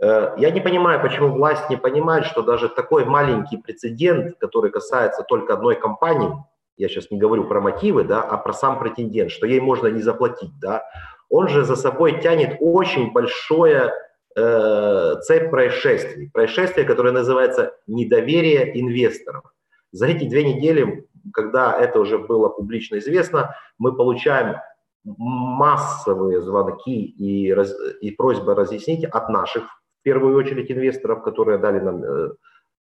Э, 0.00 0.34
я 0.36 0.50
не 0.50 0.60
понимаю, 0.60 1.00
почему 1.00 1.28
власть 1.28 1.68
не 1.70 1.76
понимает, 1.76 2.26
что 2.26 2.42
даже 2.42 2.68
такой 2.68 3.04
маленький 3.04 3.56
прецедент, 3.56 4.36
который 4.38 4.70
касается 4.70 5.24
только 5.24 5.54
одной 5.54 5.74
компании, 5.74 6.32
я 6.76 6.88
сейчас 6.88 7.10
не 7.10 7.18
говорю 7.18 7.44
про 7.44 7.60
мотивы, 7.60 8.04
да, 8.04 8.22
а 8.22 8.36
про 8.36 8.52
сам 8.52 8.78
претендент, 8.78 9.30
что 9.30 9.46
ей 9.46 9.60
можно 9.60 9.88
не 9.88 10.02
заплатить, 10.02 10.52
да, 10.60 10.84
он 11.28 11.48
же 11.48 11.64
за 11.64 11.76
собой 11.76 12.20
тянет 12.20 12.56
очень 12.60 13.12
большое 13.12 13.92
э, 14.36 15.14
цепь 15.22 15.50
происшествий. 15.50 16.30
Происшествие, 16.32 16.86
которое 16.86 17.12
называется 17.12 17.74
недоверие 17.86 18.80
инвесторов. 18.80 19.44
За 19.92 20.06
эти 20.06 20.24
две 20.28 20.44
недели, 20.44 21.08
когда 21.32 21.76
это 21.76 22.00
уже 22.00 22.18
было 22.18 22.48
публично 22.48 22.98
известно, 22.98 23.56
мы 23.78 23.96
получаем 23.96 24.56
массовые 25.04 26.42
звонки 26.42 27.04
и, 27.04 27.52
раз, 27.52 27.74
и 28.00 28.10
просьбы 28.10 28.54
разъяснить 28.54 29.04
от 29.04 29.28
наших, 29.28 29.64
в 29.64 30.02
первую 30.02 30.36
очередь, 30.36 30.70
инвесторов, 30.70 31.22
которые 31.22 31.58
дали 31.58 31.80
нам 31.80 32.04
э, 32.04 32.30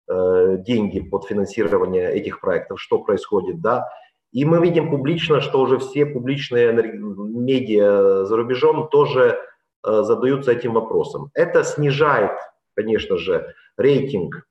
деньги 0.07 0.99
под 0.99 1.25
финансирование 1.25 2.13
этих 2.13 2.39
проектов, 2.39 2.79
что 2.79 2.99
происходит, 2.99 3.61
да. 3.61 3.87
И 4.35 4.43
мы 4.43 4.59
видим 4.59 4.89
публично, 4.89 5.39
что 5.39 5.61
уже 5.61 5.77
все 5.79 6.05
публичные 6.05 6.73
медиа 6.73 8.25
за 8.25 8.35
рубежом 8.35 8.89
тоже 8.89 9.39
э, 9.87 10.01
задаются 10.03 10.51
этим 10.51 10.73
вопросом. 10.73 11.31
Это 11.33 11.63
снижает, 11.63 12.31
конечно 12.75 13.17
же, 13.17 13.53
рейтинг 13.77 14.45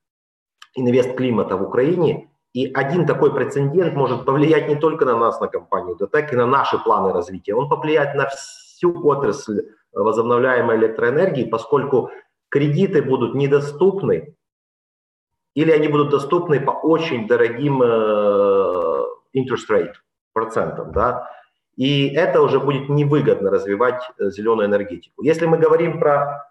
инвест-климата 0.75 1.59
в 1.59 1.63
Украине, 1.65 2.31
и 2.55 2.73
один 2.73 3.07
такой 3.07 3.35
прецедент 3.35 3.95
может 3.95 4.25
повлиять 4.25 4.69
не 4.69 4.77
только 4.77 5.05
на 5.05 5.19
нас, 5.19 5.39
на 5.41 5.49
компанию 5.49 5.97
ДТЭК, 5.97 6.33
и 6.33 6.37
на 6.37 6.47
наши 6.47 6.79
планы 6.79 7.13
развития. 7.13 7.55
Он 7.55 7.69
повлияет 7.69 8.15
на 8.15 8.29
всю 8.29 9.07
отрасль 9.07 9.69
возобновляемой 9.93 10.79
электроэнергии, 10.79 11.45
поскольку 11.45 12.11
кредиты 12.49 13.03
будут 13.03 13.35
недоступны 13.35 14.35
или 15.55 15.71
они 15.71 15.89
будут 15.89 16.11
доступны 16.11 16.61
по 16.61 16.71
очень 16.71 17.27
дорогим 17.27 17.83
э, 17.83 19.05
interest 19.35 19.71
rate 19.71 19.95
процентам, 20.33 20.93
да. 20.93 21.31
и 21.77 22.09
это 22.09 22.43
уже 22.43 22.59
будет 22.59 22.89
невыгодно 22.89 23.51
развивать 23.51 24.03
э, 24.19 24.31
зеленую 24.31 24.67
энергетику. 24.67 25.23
Если 25.23 25.47
мы 25.47 25.59
говорим 25.59 26.01
про, 26.01 26.49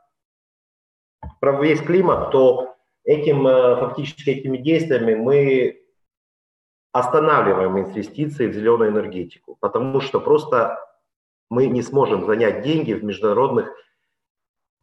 про 1.39 1.61
весь 1.61 1.81
климат, 1.81 2.31
то 2.31 2.75
этим, 3.03 3.45
э, 3.45 3.75
фактически 3.77 4.29
этими 4.29 4.57
действиями 4.57 5.15
мы 5.15 5.79
останавливаем 6.93 7.77
инвестиции 7.79 8.47
в 8.47 8.53
зеленую 8.53 8.91
энергетику, 8.91 9.57
потому 9.59 9.99
что 9.99 10.21
просто 10.21 10.79
мы 11.49 11.67
не 11.67 11.81
сможем 11.81 12.25
занять 12.25 12.61
деньги 12.61 12.93
в 12.93 13.03
международных, 13.03 13.69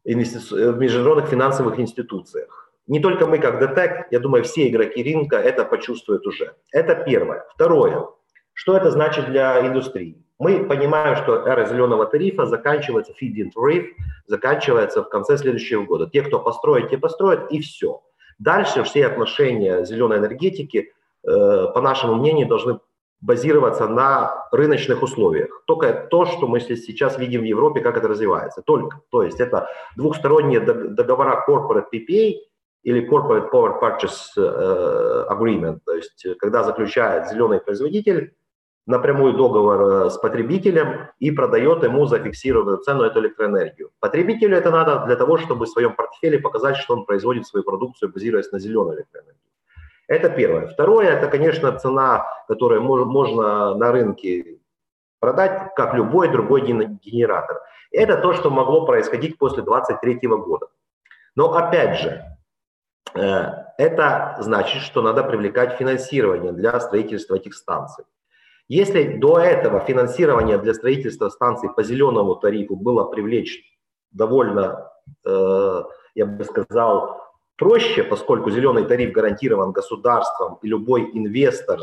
инвести... 0.05 0.39
в 0.39 0.79
международных 0.79 1.29
финансовых 1.29 1.79
институциях. 1.79 2.70
Не 2.91 2.99
только 2.99 3.29
мы, 3.29 3.39
как 3.39 3.61
ДТЭК, 3.61 4.09
я 4.11 4.19
думаю, 4.19 4.43
все 4.43 4.69
игроки 4.69 5.01
рынка 5.05 5.37
это 5.37 5.65
почувствуют 5.65 6.27
уже. 6.27 6.57
Это 6.73 6.97
первое. 6.97 7.47
Второе. 7.55 8.09
Что 8.53 8.77
это 8.77 8.91
значит 8.91 9.27
для 9.27 9.65
индустрии? 9.65 10.17
Мы 10.41 10.65
понимаем, 10.65 11.15
что 11.15 11.47
эра 11.47 11.67
зеленого 11.67 12.05
тарифа 12.07 12.47
заканчивается, 12.47 13.13
feed-in 13.13 13.51
tarif 13.57 13.87
заканчивается 14.27 15.05
в 15.05 15.09
конце 15.09 15.39
следующего 15.39 15.85
года. 15.85 16.11
Те, 16.13 16.23
кто 16.23 16.41
построит, 16.41 16.91
те 16.91 16.99
построят, 16.99 17.53
и 17.53 17.61
все. 17.61 18.03
Дальше 18.41 18.83
все 18.83 19.07
отношения 19.07 19.85
зеленой 19.85 20.19
энергетики, 20.19 20.93
э, 21.23 21.67
по 21.73 21.81
нашему 21.81 22.17
мнению, 22.17 22.49
должны 22.49 22.81
базироваться 23.21 23.87
на 23.87 24.49
рыночных 24.51 25.05
условиях. 25.05 25.63
Только 25.67 25.93
то, 25.93 26.25
что 26.25 26.49
мы 26.49 26.59
сейчас 26.59 27.19
видим 27.19 27.43
в 27.43 27.45
Европе, 27.45 27.83
как 27.83 27.97
это 27.97 28.09
развивается. 28.09 28.63
Только. 28.63 29.01
То 29.11 29.23
есть 29.23 29.39
это 29.39 29.69
двухсторонние 29.97 30.59
договора 30.59 31.45
Corporate 31.47 31.85
PPA 31.93 32.50
или 32.83 33.09
Corporate 33.09 33.51
Power 33.51 33.81
Purchase 33.81 34.37
э, 34.37 35.27
Agreement. 35.31 35.81
То 35.85 35.95
есть 35.95 36.27
когда 36.39 36.65
заключает 36.65 37.29
зеленый 37.29 37.61
производитель 37.61 38.35
напрямую 38.87 39.35
договор 39.35 39.81
э, 39.83 40.11
с 40.11 40.19
потребителем 40.19 41.09
и 41.19 41.31
продает 41.31 41.83
ему 41.85 42.07
зафиксированную 42.07 42.79
цену 42.79 43.05
эту 43.05 43.21
электроэнергию. 43.21 43.91
Потребителю 44.01 44.57
это 44.57 44.71
надо 44.71 45.05
для 45.07 45.17
того, 45.17 45.39
чтобы 45.39 45.67
в 45.67 45.69
своем 45.69 45.95
портфеле 45.95 46.39
показать, 46.39 46.77
что 46.77 46.95
он 46.95 47.05
производит 47.05 47.47
свою 47.47 47.65
продукцию, 47.65 48.13
базируясь 48.13 48.53
на 48.53 48.59
зеленой 48.59 48.97
электроэнергии. 48.97 49.41
Это 50.09 50.29
первое. 50.29 50.67
Второе, 50.67 51.09
это, 51.09 51.29
конечно, 51.29 51.71
цена, 51.79 52.27
которую 52.49 52.83
можно 52.83 53.75
на 53.75 53.93
рынке 53.93 54.59
продать, 55.21 55.73
как 55.77 55.95
любой 55.95 56.29
другой 56.29 56.63
генератор. 56.63 57.61
Это 57.93 58.17
то, 58.17 58.33
что 58.33 58.51
могло 58.51 58.87
происходить 58.87 59.39
после 59.39 59.63
2023 59.63 60.29
года. 60.29 60.67
Но 61.37 61.55
опять 61.55 62.01
же, 62.01 62.25
это 63.15 64.37
значит, 64.41 64.83
что 64.83 65.03
надо 65.03 65.25
привлекать 65.25 65.77
финансирование 65.79 66.53
для 66.53 66.79
строительства 66.81 67.37
этих 67.37 67.55
станций. 67.55 68.05
Если 68.71 69.19
до 69.19 69.41
этого 69.41 69.81
финансирование 69.81 70.57
для 70.57 70.75
строительства 70.75 71.29
станций 71.29 71.69
по 71.75 71.83
зеленому 71.83 72.37
тарифу 72.37 72.77
было 72.77 73.03
привлечь 73.03 73.65
довольно, 74.13 74.93
э, 75.27 75.83
я 76.15 76.27
бы 76.27 76.45
сказал, 76.45 77.21
проще, 77.57 78.05
поскольку 78.05 78.51
зеленый 78.51 78.85
тариф 78.85 79.13
гарантирован 79.13 79.73
государством, 79.73 80.59
и 80.63 80.69
любой 80.69 81.11
инвестор 81.13 81.81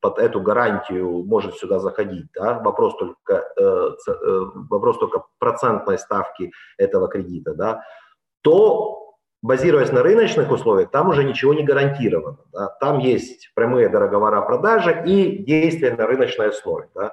под 0.00 0.18
эту 0.20 0.40
гарантию 0.40 1.24
может 1.24 1.56
сюда 1.56 1.80
заходить. 1.80 2.26
Да? 2.32 2.60
Вопрос, 2.60 2.96
только, 2.96 3.44
э, 3.56 3.90
э, 4.06 4.40
вопрос 4.70 4.98
только 4.98 5.24
процентной 5.40 5.98
ставки 5.98 6.52
этого 6.78 7.08
кредита. 7.08 7.54
Да? 7.54 7.82
То 8.42 9.03
базируясь 9.44 9.92
на 9.92 10.02
рыночных 10.02 10.50
условиях, 10.50 10.90
там 10.90 11.10
уже 11.10 11.22
ничего 11.22 11.52
не 11.52 11.62
гарантировано. 11.62 12.38
Да? 12.50 12.68
Там 12.80 12.98
есть 12.98 13.50
прямые 13.54 13.90
договора 13.90 14.40
продажи 14.40 15.02
и 15.06 15.44
действия 15.44 15.94
на 15.94 16.06
рыночной 16.06 16.48
основе. 16.48 16.88
Да? 16.94 17.12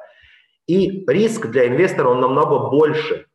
И 0.65 1.03
риск 1.07 1.47
для 1.47 1.67
инвестора, 1.67 2.07
он 2.07 2.21
намного 2.21 2.69
больше, 2.69 3.25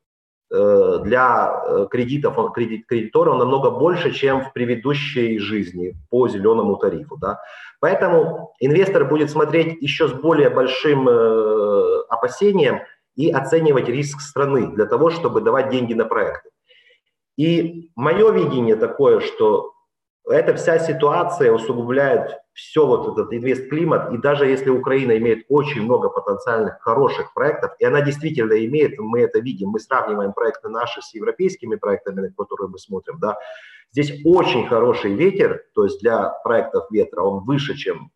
э, 0.50 0.98
для 1.04 1.62
э, 1.68 1.86
кредитов, 1.90 2.38
он, 2.38 2.52
кредит, 2.52 2.86
кредитора 2.86 3.32
он 3.32 3.38
намного 3.38 3.70
больше, 3.70 4.12
чем 4.12 4.40
в 4.40 4.54
предыдущей 4.54 5.38
жизни 5.40 5.94
по 6.08 6.26
зеленому 6.26 6.76
тарифу. 6.76 7.18
Да? 7.18 7.40
Поэтому 7.80 8.54
инвестор 8.60 9.04
будет 9.04 9.28
смотреть 9.28 9.76
еще 9.82 10.08
с 10.08 10.12
более 10.12 10.48
большим 10.48 11.06
э, 11.06 12.02
опасением 12.08 12.80
и 13.14 13.30
оценивать 13.30 13.90
риск 13.90 14.22
страны 14.22 14.68
для 14.68 14.86
того, 14.86 15.10
чтобы 15.10 15.42
давать 15.42 15.68
деньги 15.68 15.92
на 15.92 16.06
проекты. 16.06 16.48
И 17.36 17.90
мое 17.94 18.30
видение 18.32 18.76
такое, 18.76 19.20
что 19.20 19.72
эта 20.28 20.54
вся 20.54 20.78
ситуация 20.78 21.52
усугубляет 21.52 22.38
все 22.52 22.86
вот 22.86 23.12
этот 23.12 23.32
инвест-климат, 23.32 24.12
и 24.12 24.18
даже 24.18 24.46
если 24.46 24.70
Украина 24.70 25.16
имеет 25.18 25.44
очень 25.48 25.82
много 25.82 26.08
потенциальных 26.08 26.80
хороших 26.80 27.34
проектов, 27.34 27.72
и 27.78 27.84
она 27.84 28.00
действительно 28.00 28.54
имеет, 28.64 28.98
мы 28.98 29.20
это 29.20 29.40
видим, 29.40 29.68
мы 29.68 29.78
сравниваем 29.78 30.32
проекты 30.32 30.70
наши 30.70 31.02
с 31.02 31.14
европейскими 31.14 31.76
проектами, 31.76 32.22
на 32.22 32.32
которые 32.32 32.68
мы 32.68 32.78
смотрим, 32.78 33.18
да, 33.20 33.36
здесь 33.92 34.22
очень 34.24 34.66
хороший 34.66 35.12
ветер, 35.14 35.64
то 35.74 35.84
есть 35.84 36.00
для 36.00 36.30
проектов 36.44 36.90
ветра 36.90 37.20
он 37.20 37.44
выше, 37.44 37.74
чем 37.76 38.10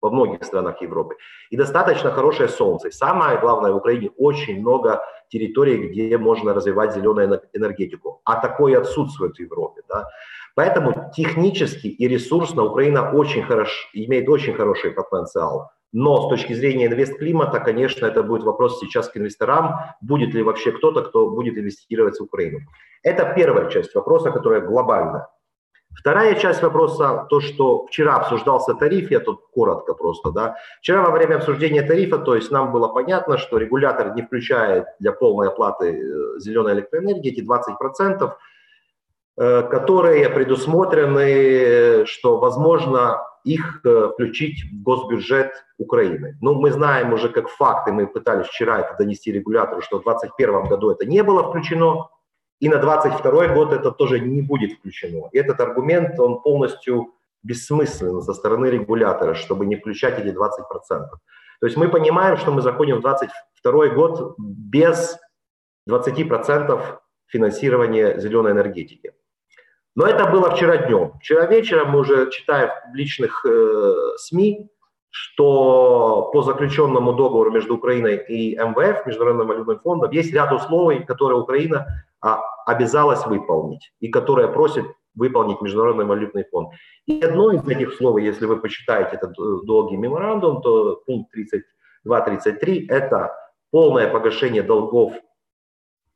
во 0.00 0.10
многих 0.10 0.44
странах 0.44 0.82
Европы. 0.82 1.16
И 1.50 1.56
достаточно 1.56 2.10
хорошее 2.10 2.48
солнце. 2.48 2.90
Самое 2.90 3.38
главное, 3.38 3.72
в 3.72 3.76
Украине 3.76 4.10
очень 4.16 4.60
много 4.60 5.02
территорий, 5.28 5.88
где 5.88 6.18
можно 6.18 6.54
развивать 6.54 6.94
зеленую 6.94 7.40
энергетику. 7.52 8.20
А 8.24 8.40
такое 8.40 8.78
отсутствует 8.78 9.36
в 9.36 9.40
Европе. 9.40 9.82
Да? 9.88 10.08
Поэтому 10.54 11.10
технически 11.14 11.88
и 11.88 12.08
ресурсно 12.08 12.64
Украина 12.64 13.12
очень 13.12 13.42
хорош, 13.42 13.90
имеет 13.92 14.28
очень 14.28 14.54
хороший 14.54 14.90
потенциал. 14.90 15.70
Но 15.92 16.26
с 16.26 16.28
точки 16.28 16.52
зрения 16.52 16.86
инвест-климата, 16.86 17.60
конечно, 17.60 18.06
это 18.06 18.22
будет 18.22 18.42
вопрос 18.42 18.80
сейчас 18.80 19.08
к 19.08 19.16
инвесторам, 19.16 19.76
будет 20.00 20.34
ли 20.34 20.42
вообще 20.42 20.72
кто-то, 20.72 21.02
кто 21.02 21.30
будет 21.30 21.56
инвестировать 21.56 22.18
в 22.18 22.24
Украину. 22.24 22.60
Это 23.02 23.32
первая 23.36 23.70
часть 23.70 23.94
вопроса, 23.94 24.30
которая 24.30 24.60
глобальная. 24.60 25.28
Вторая 25.96 26.34
часть 26.34 26.62
вопроса, 26.62 27.26
то, 27.30 27.40
что 27.40 27.86
вчера 27.86 28.16
обсуждался 28.16 28.74
тариф, 28.74 29.10
я 29.10 29.20
тут 29.20 29.40
коротко 29.52 29.94
просто, 29.94 30.30
да. 30.30 30.56
Вчера 30.80 31.02
во 31.02 31.10
время 31.10 31.36
обсуждения 31.36 31.82
тарифа, 31.82 32.18
то 32.18 32.34
есть 32.34 32.50
нам 32.50 32.70
было 32.70 32.88
понятно, 32.88 33.38
что 33.38 33.58
регулятор 33.58 34.14
не 34.14 34.22
включает 34.22 34.86
для 35.00 35.12
полной 35.12 35.48
оплаты 35.48 35.86
э, 35.86 36.38
зеленой 36.38 36.74
электроэнергии 36.74 37.32
эти 37.32 37.40
20%, 37.40 38.30
э, 39.38 39.62
которые 39.62 40.28
предусмотрены, 40.28 42.06
что 42.06 42.38
возможно 42.38 43.22
их 43.46 43.80
э, 43.84 44.10
включить 44.12 44.64
в 44.64 44.82
госбюджет 44.82 45.64
Украины. 45.78 46.36
Ну, 46.40 46.54
мы 46.54 46.72
знаем 46.72 47.12
уже 47.12 47.28
как 47.28 47.48
факты, 47.48 47.92
мы 47.92 48.06
пытались 48.06 48.46
вчера 48.46 48.80
это 48.80 48.96
донести 48.98 49.32
регулятору, 49.32 49.80
что 49.82 50.00
в 50.00 50.02
2021 50.02 50.68
году 50.68 50.90
это 50.90 51.06
не 51.06 51.22
было 51.22 51.48
включено, 51.48 52.08
и 52.60 52.68
на 52.68 52.78
22 52.78 53.48
год 53.48 53.72
это 53.72 53.90
тоже 53.90 54.20
не 54.20 54.42
будет 54.42 54.78
включено. 54.78 55.28
И 55.32 55.38
этот 55.38 55.60
аргумент, 55.60 56.18
он 56.18 56.42
полностью 56.42 57.14
бессмыслен 57.42 58.22
со 58.22 58.34
стороны 58.34 58.66
регулятора, 58.66 59.34
чтобы 59.34 59.66
не 59.66 59.76
включать 59.76 60.18
эти 60.18 60.34
20%. 60.34 60.38
То 61.60 61.66
есть 61.66 61.76
мы 61.76 61.88
понимаем, 61.88 62.36
что 62.36 62.52
мы 62.52 62.62
заходим 62.62 62.96
в 62.96 63.00
22 63.00 63.88
год 63.88 64.34
без 64.38 65.18
20% 65.88 66.98
финансирования 67.26 68.18
зеленой 68.18 68.52
энергетики. 68.52 69.12
Но 69.94 70.06
это 70.06 70.26
было 70.26 70.50
вчера 70.50 70.76
днем. 70.76 71.12
Вчера 71.20 71.46
вечером 71.46 71.90
мы 71.90 72.00
уже 72.00 72.30
читаем 72.30 72.68
в 72.68 72.86
публичных 72.86 73.44
э, 73.46 73.94
СМИ, 74.18 74.68
что 75.10 76.30
по 76.32 76.42
заключенному 76.42 77.14
договору 77.14 77.50
между 77.50 77.76
Украиной 77.76 78.16
и 78.16 78.54
МВФ, 78.56 79.06
Международным 79.06 79.46
валютным 79.46 79.80
фондом, 79.80 80.10
есть 80.10 80.32
ряд 80.34 80.52
условий, 80.52 81.04
которые 81.04 81.40
Украина 81.40 81.86
обязалась 82.20 83.26
выполнить 83.26 83.92
и 84.00 84.08
которая 84.08 84.48
просит 84.48 84.86
выполнить 85.14 85.60
Международный 85.60 86.04
валютный 86.04 86.44
фонд. 86.44 86.70
И 87.06 87.20
одно 87.20 87.50
из 87.52 87.66
этих 87.66 87.88
условий, 87.88 88.24
если 88.24 88.46
вы 88.46 88.60
почитаете 88.60 89.16
этот 89.16 89.30
э, 89.38 89.64
долгий 89.64 89.96
меморандум, 89.96 90.60
то 90.60 91.02
пункт 91.06 91.32
32-33– 92.06 92.86
это 92.88 93.34
полное 93.70 94.08
погашение 94.08 94.62
долгов 94.62 95.14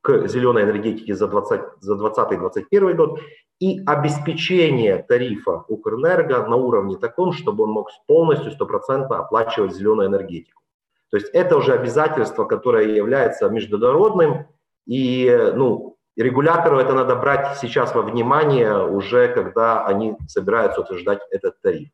к 0.02 0.28
зеленой 0.28 0.62
энергетике 0.64 1.14
за 1.14 1.26
2020-2021 1.26 2.94
год 2.94 3.20
и 3.58 3.82
обеспечение 3.84 5.02
тарифа 5.02 5.64
Укрэнерго 5.68 6.46
на 6.46 6.56
уровне 6.56 6.96
таком, 6.96 7.32
чтобы 7.32 7.64
он 7.64 7.70
мог 7.70 7.90
полностью, 8.06 8.52
стопроцентно 8.52 9.18
оплачивать 9.18 9.74
зеленую 9.74 10.08
энергетику. 10.08 10.62
То 11.10 11.18
есть 11.18 11.28
это 11.34 11.56
уже 11.56 11.74
обязательство, 11.74 12.44
которое 12.44 12.94
является 12.94 13.48
международным, 13.50 14.46
и 14.86 15.52
ну, 15.54 15.89
регулятору 16.20 16.78
это 16.78 16.92
надо 16.94 17.16
брать 17.16 17.58
сейчас 17.58 17.94
во 17.94 18.02
внимание 18.02 18.86
уже, 18.86 19.28
когда 19.28 19.86
они 19.86 20.16
собираются 20.28 20.80
утверждать 20.80 21.20
этот 21.30 21.60
тариф. 21.62 21.88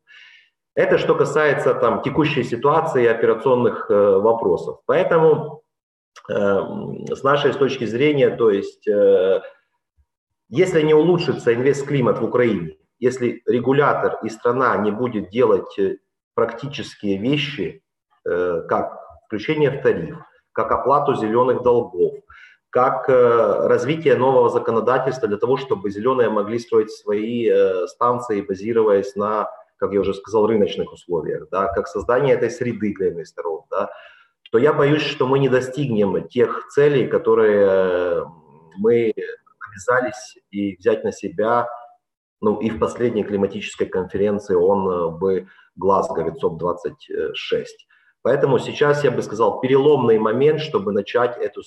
Это 0.75 0.97
что 0.97 1.15
касается 1.15 1.73
там, 1.73 2.01
текущей 2.01 2.43
ситуации 2.43 3.03
и 3.03 3.07
операционных 3.07 3.89
э, 3.89 3.93
вопросов. 3.93 4.79
Поэтому 4.85 5.63
э, 6.29 6.59
с 7.09 7.23
нашей 7.23 7.53
точки 7.53 7.85
зрения, 7.85 8.29
то 8.29 8.51
есть 8.51 8.87
э, 8.87 9.41
если 10.49 10.81
не 10.81 10.93
улучшится 10.93 11.53
инвест-климат 11.53 12.19
в 12.19 12.23
Украине, 12.23 12.77
если 12.99 13.41
регулятор 13.45 14.19
и 14.23 14.29
страна 14.29 14.77
не 14.77 14.91
будет 14.91 15.29
делать 15.29 15.77
э, 15.79 15.97
практические 16.35 17.17
вещи, 17.17 17.83
э, 18.25 18.61
как 18.69 18.99
включение 19.25 19.71
в 19.71 19.81
тариф, 19.81 20.17
как 20.51 20.71
оплату 20.71 21.15
зеленых 21.15 21.63
долгов, 21.63 22.13
как 22.69 23.09
э, 23.09 23.67
развитие 23.67 24.15
нового 24.15 24.49
законодательства 24.49 25.27
для 25.27 25.37
того, 25.37 25.57
чтобы 25.57 25.89
зеленые 25.89 26.29
могли 26.29 26.59
строить 26.59 26.91
свои 26.91 27.49
э, 27.49 27.87
станции, 27.87 28.41
базируясь 28.41 29.15
на, 29.15 29.49
как 29.77 29.93
я 29.93 30.01
уже 30.01 30.13
сказал, 30.13 30.47
рыночных 30.47 30.91
условиях, 30.91 31.47
да, 31.49 31.67
как 31.67 31.87
создание 31.87 32.35
этой 32.35 32.49
среды 32.49 32.93
для 32.93 33.09
инвесторов, 33.09 33.65
да, 33.71 33.89
то 34.51 34.57
я 34.57 34.73
боюсь, 34.73 35.01
что 35.01 35.27
мы 35.27 35.39
не 35.39 35.49
достигнем 35.49 36.27
тех 36.27 36.67
целей, 36.67 37.07
которые 37.07 38.25
мы 38.77 39.13
обязались 39.69 40.37
и 40.51 40.75
взять 40.77 41.03
на 41.03 41.11
себя, 41.11 41.67
ну 42.41 42.59
и 42.59 42.69
в 42.69 42.79
последней 42.79 43.23
климатической 43.23 43.87
конференции 43.87 44.55
он 44.55 45.17
бы 45.17 45.47
Глазго 45.75 46.23
ВИЦОП-26. 46.23 47.65
Поэтому 48.23 48.59
сейчас, 48.59 49.03
я 49.03 49.11
бы 49.11 49.21
сказал, 49.21 49.59
переломный 49.61 50.17
момент, 50.17 50.59
чтобы 50.59 50.91
начать 50.91 51.37
эту 51.37 51.61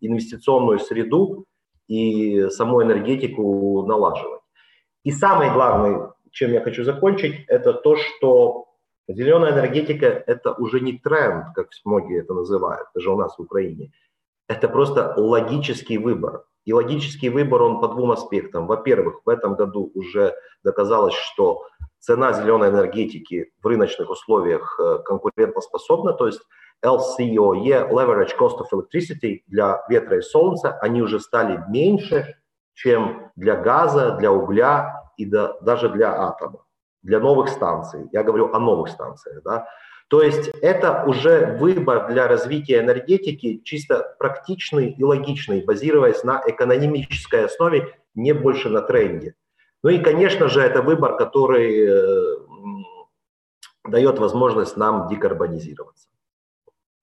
инвестиционную 0.00 0.78
среду 0.78 1.46
и 1.88 2.48
саму 2.50 2.82
энергетику 2.82 3.84
налаживать. 3.86 4.40
И 5.04 5.10
самое 5.10 5.52
главное, 5.52 6.12
чем 6.30 6.52
я 6.52 6.60
хочу 6.60 6.84
закончить, 6.84 7.44
это 7.48 7.72
то, 7.72 7.96
что 7.96 8.66
зеленая 9.08 9.52
энергетика– 9.52 10.06
это 10.26 10.52
уже 10.52 10.80
не 10.80 10.98
тренд, 10.98 11.46
как 11.54 11.68
многие 11.84 12.20
это 12.20 12.34
называют, 12.34 12.88
даже 12.94 13.10
у 13.10 13.16
нас 13.16 13.36
в 13.36 13.42
Украине. 13.42 13.92
Это 14.48 14.68
просто 14.68 15.14
логический 15.16 15.98
выбор. 15.98 16.44
И 16.66 16.72
логический 16.72 17.30
выбор, 17.30 17.62
он 17.62 17.80
по 17.80 17.88
двум 17.88 18.10
аспектам. 18.10 18.66
Во-первых, 18.66 19.22
в 19.24 19.28
этом 19.28 19.54
году 19.54 19.90
уже 19.94 20.34
доказалось, 20.62 21.14
что 21.14 21.62
цена 22.00 22.32
зеленой 22.32 22.70
энергетики 22.70 23.52
в 23.62 23.66
рыночных 23.66 24.10
условиях 24.10 24.78
э, 24.80 24.98
конкурентоспособна, 25.04 26.14
то 26.14 26.26
есть 26.26 26.40
LCOE, 26.84 27.90
Leverage 27.90 28.36
Cost 28.38 28.58
of 28.58 28.66
Electricity 28.72 29.42
для 29.46 29.84
ветра 29.88 30.18
и 30.18 30.22
солнца, 30.22 30.78
они 30.80 31.02
уже 31.02 31.20
стали 31.20 31.62
меньше, 31.68 32.36
чем 32.74 33.30
для 33.36 33.56
газа, 33.56 34.12
для 34.12 34.32
угля 34.32 35.02
и 35.16 35.26
да, 35.26 35.58
даже 35.60 35.90
для 35.90 36.28
атома, 36.28 36.64
для 37.02 37.20
новых 37.20 37.48
станций. 37.48 38.08
Я 38.12 38.22
говорю 38.22 38.52
о 38.54 38.58
новых 38.58 38.88
станциях. 38.88 39.42
Да? 39.44 39.66
То 40.08 40.22
есть 40.22 40.48
это 40.62 41.04
уже 41.06 41.56
выбор 41.60 42.08
для 42.08 42.26
развития 42.26 42.80
энергетики 42.80 43.60
чисто 43.62 44.16
практичный 44.18 44.90
и 44.90 45.04
логичный, 45.04 45.62
базируясь 45.62 46.24
на 46.24 46.42
экономической 46.46 47.44
основе, 47.44 47.94
не 48.14 48.32
больше 48.32 48.70
на 48.70 48.80
тренде. 48.80 49.34
Ну 49.83 49.91
и, 49.91 50.03
конечно 50.03 50.47
же, 50.47 50.61
это 50.61 50.81
выбор, 50.81 51.17
который 51.17 51.87
э, 51.87 52.45
дает 53.83 54.19
возможность 54.19 54.77
нам 54.77 55.07
декарбонизироваться. 55.07 56.07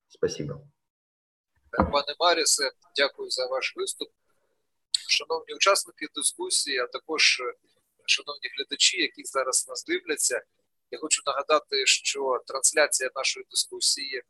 Спасибо. 0.08 0.60
Пане 1.70 2.14
Марісе, 2.20 2.70
дякую 2.96 3.30
за 3.30 3.46
ваш 3.46 3.76
виступ. 3.76 4.08
Шановні 5.08 5.54
учасники 5.54 6.06
дискусії, 6.14 6.78
а 6.78 6.86
також 6.86 7.40
е, 7.40 7.54
шановні 8.06 8.50
глядачі, 8.56 9.02
які 9.02 9.24
зараз 9.24 9.68
нас 9.68 9.84
дивляться. 9.84 10.42
Я 10.90 10.98
хочу 10.98 11.22
нагадати, 11.26 11.86
що 11.86 12.40
трансляція 12.46 13.10
нашої 13.16 13.46
дискусії 13.50 14.22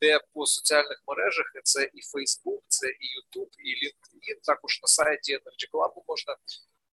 йде 0.00 0.20
по 0.32 0.46
соціальних 0.46 1.02
мережах. 1.08 1.46
Це 1.64 1.82
і 1.82 2.00
Facebook, 2.00 2.62
це 2.68 2.86
і 2.88 3.06
YouTube, 3.16 3.50
і 3.58 3.86
LinkedIn. 3.86 4.40
Також 4.42 4.80
на 4.82 4.88
сайті 4.88 5.36
Energy 5.36 5.70
Club 5.72 6.02
можна 6.08 6.36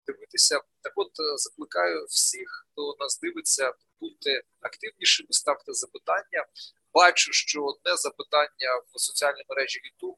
дивитися. 0.07 0.61
Так, 0.81 0.93
от 0.95 1.19
е, 1.19 1.37
закликаю 1.37 2.05
всіх, 2.05 2.67
хто 2.71 2.95
нас 2.99 3.19
дивиться, 3.19 3.73
будьте 3.99 4.43
активнішими, 4.61 5.27
ставте 5.31 5.73
запитання. 5.73 6.45
Бачу, 6.93 7.33
що 7.33 7.65
одне 7.65 7.97
запитання 7.97 8.81
в 8.93 8.99
соціальній 8.99 9.43
мережі 9.49 9.79
YouTube 9.79 10.15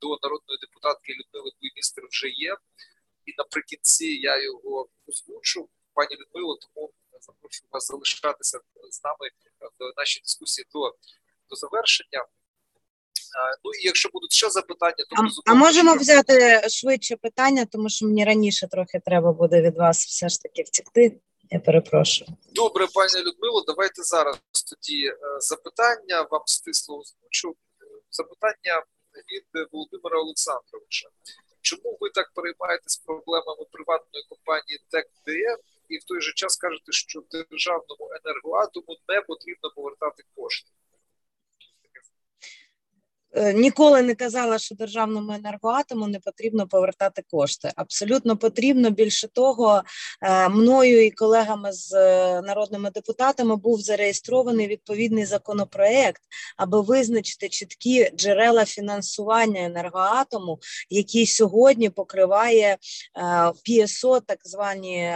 до 0.00 0.18
народної 0.22 0.58
депутатки 0.60 1.12
Людмили 1.12 1.50
Буймістер 1.60 2.04
вже 2.10 2.28
є, 2.28 2.56
і 3.24 3.34
наприкінці 3.38 4.06
я 4.06 4.42
його 4.42 4.88
озвучу. 5.06 5.68
Пані 5.94 6.16
Людмило, 6.16 6.56
тому 6.56 6.92
запрошую 7.20 7.68
вас 7.72 7.86
залишатися 7.86 8.60
з 8.90 9.04
нами 9.04 9.30
в 9.78 9.92
нашій 9.96 10.20
дискусії 10.20 10.66
до, 10.72 10.94
до 11.50 11.56
завершення. 11.56 12.26
Ну 13.64 13.70
і 13.80 13.86
якщо 13.86 14.08
будуть 14.12 14.32
ще 14.32 14.50
запитання, 14.50 14.94
то 14.96 15.16
а, 15.46 15.50
а 15.50 15.54
можемо 15.54 15.90
що... 15.90 16.00
взяти 16.00 16.68
швидше 16.68 17.16
питання, 17.16 17.66
тому 17.72 17.88
що 17.88 18.06
мені 18.06 18.24
раніше 18.24 18.68
трохи 18.68 19.00
треба 19.06 19.32
буде 19.32 19.62
від 19.62 19.76
вас 19.76 20.06
все 20.06 20.28
ж 20.28 20.42
таки 20.42 20.62
втекти. 20.62 21.20
Я 21.50 21.60
перепрошую. 21.60 22.30
Добре, 22.54 22.86
пані 22.94 23.24
Людмило. 23.26 23.64
Давайте 23.66 24.02
зараз 24.02 24.36
тоді 24.70 25.06
е, 25.06 25.16
запитання 25.40 26.26
вам 26.30 26.42
стисло 26.46 26.98
озвучу. 26.98 27.56
Запитання 28.10 28.82
від 29.32 29.68
Володимира 29.72 30.18
Олександровича. 30.20 31.08
Чому 31.60 31.98
ви 32.00 32.10
так 32.10 32.32
переймаєтесь 32.34 32.96
проблемами 32.96 33.64
приватної 33.72 34.24
компанії 34.28 34.78
ТЕК-ДФ 34.92 35.58
і 35.88 35.98
в 35.98 36.04
той 36.04 36.20
же 36.20 36.32
час 36.32 36.56
кажете, 36.56 36.92
що 36.92 37.22
державному 37.32 38.04
енергоатому 38.20 38.96
не 39.08 39.20
потрібно 39.20 39.70
повертати 39.76 40.22
кошти? 40.36 40.70
Е, 43.36 43.52
ніколи 43.52 44.02
не 44.02 44.14
казала, 44.14 44.58
що 44.58 44.74
державному 44.74 45.32
енергоатому 45.32 46.06
не 46.06 46.20
потрібно 46.20 46.66
повертати 46.66 47.22
кошти. 47.30 47.72
Абсолютно 47.76 48.36
потрібно. 48.36 48.90
Більше 48.90 49.28
того, 49.28 49.82
е, 50.22 50.48
мною 50.48 51.06
і 51.06 51.10
колегами 51.10 51.72
з 51.72 51.92
е, 51.94 52.42
народними 52.42 52.90
депутатами 52.90 53.56
був 53.56 53.80
зареєстрований 53.80 54.66
відповідний 54.66 55.24
законопроект, 55.24 56.22
аби 56.56 56.80
визначити 56.80 57.48
чіткі 57.48 58.10
джерела 58.16 58.64
фінансування 58.64 59.64
енергоатому, 59.64 60.58
який 60.90 61.26
сьогодні 61.26 61.90
покриває 61.90 62.76
ПІСО, 63.64 64.20
так 64.20 64.38
звані 64.44 65.12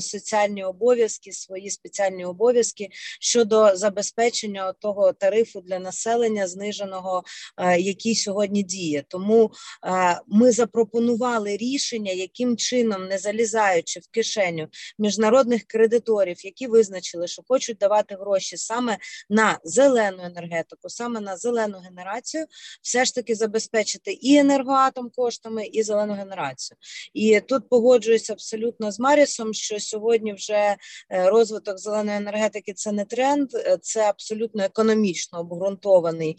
соціальні 0.00 0.64
обов'язки, 0.64 1.32
свої 1.32 1.70
спеціальні 1.70 2.24
обов'язки 2.24 2.88
щодо 3.20 3.76
забезпечення 3.76 4.72
того 4.72 5.12
тарифу 5.12 5.60
для 5.60 5.78
населення 5.78 6.48
зниженого 6.48 7.09
того, 7.10 7.22
е, 7.58 7.80
який 7.80 8.14
сьогодні 8.14 8.62
діє. 8.62 9.04
Тому 9.08 9.52
е, 9.86 10.20
ми 10.28 10.52
запропонували 10.52 11.56
рішення, 11.56 12.12
яким 12.12 12.56
чином, 12.56 13.08
не 13.08 13.18
залізаючи 13.18 14.00
в 14.00 14.08
кишеню 14.10 14.68
міжнародних 14.98 15.64
кредиторів, 15.64 16.46
які 16.46 16.66
визначили, 16.66 17.26
що 17.26 17.42
хочуть 17.48 17.78
давати 17.78 18.14
гроші 18.14 18.56
саме 18.56 18.98
на 19.30 19.58
зелену 19.64 20.22
енергетику, 20.22 20.88
саме 20.88 21.20
на 21.20 21.36
зелену 21.36 21.78
генерацію, 21.78 22.46
все 22.82 23.04
ж 23.04 23.14
таки 23.14 23.34
забезпечити 23.34 24.12
і 24.12 24.36
енергоатом 24.36 25.10
коштами, 25.16 25.66
і 25.66 25.82
зелену 25.82 26.14
генерацію. 26.14 26.76
І 27.14 27.40
тут 27.40 27.68
погоджуюся 27.68 28.32
абсолютно 28.32 28.92
з 28.92 29.00
Марісом, 29.00 29.54
що 29.54 29.80
сьогодні 29.80 30.32
вже 30.32 30.54
е, 30.54 30.76
розвиток 31.10 31.78
зеленої 31.78 32.16
енергетики 32.16 32.72
це 32.72 32.92
не 32.92 33.04
тренд, 33.04 33.48
це 33.82 34.00
абсолютно 34.00 34.62
економічно 34.62 35.40
обґрунтований 35.40 36.36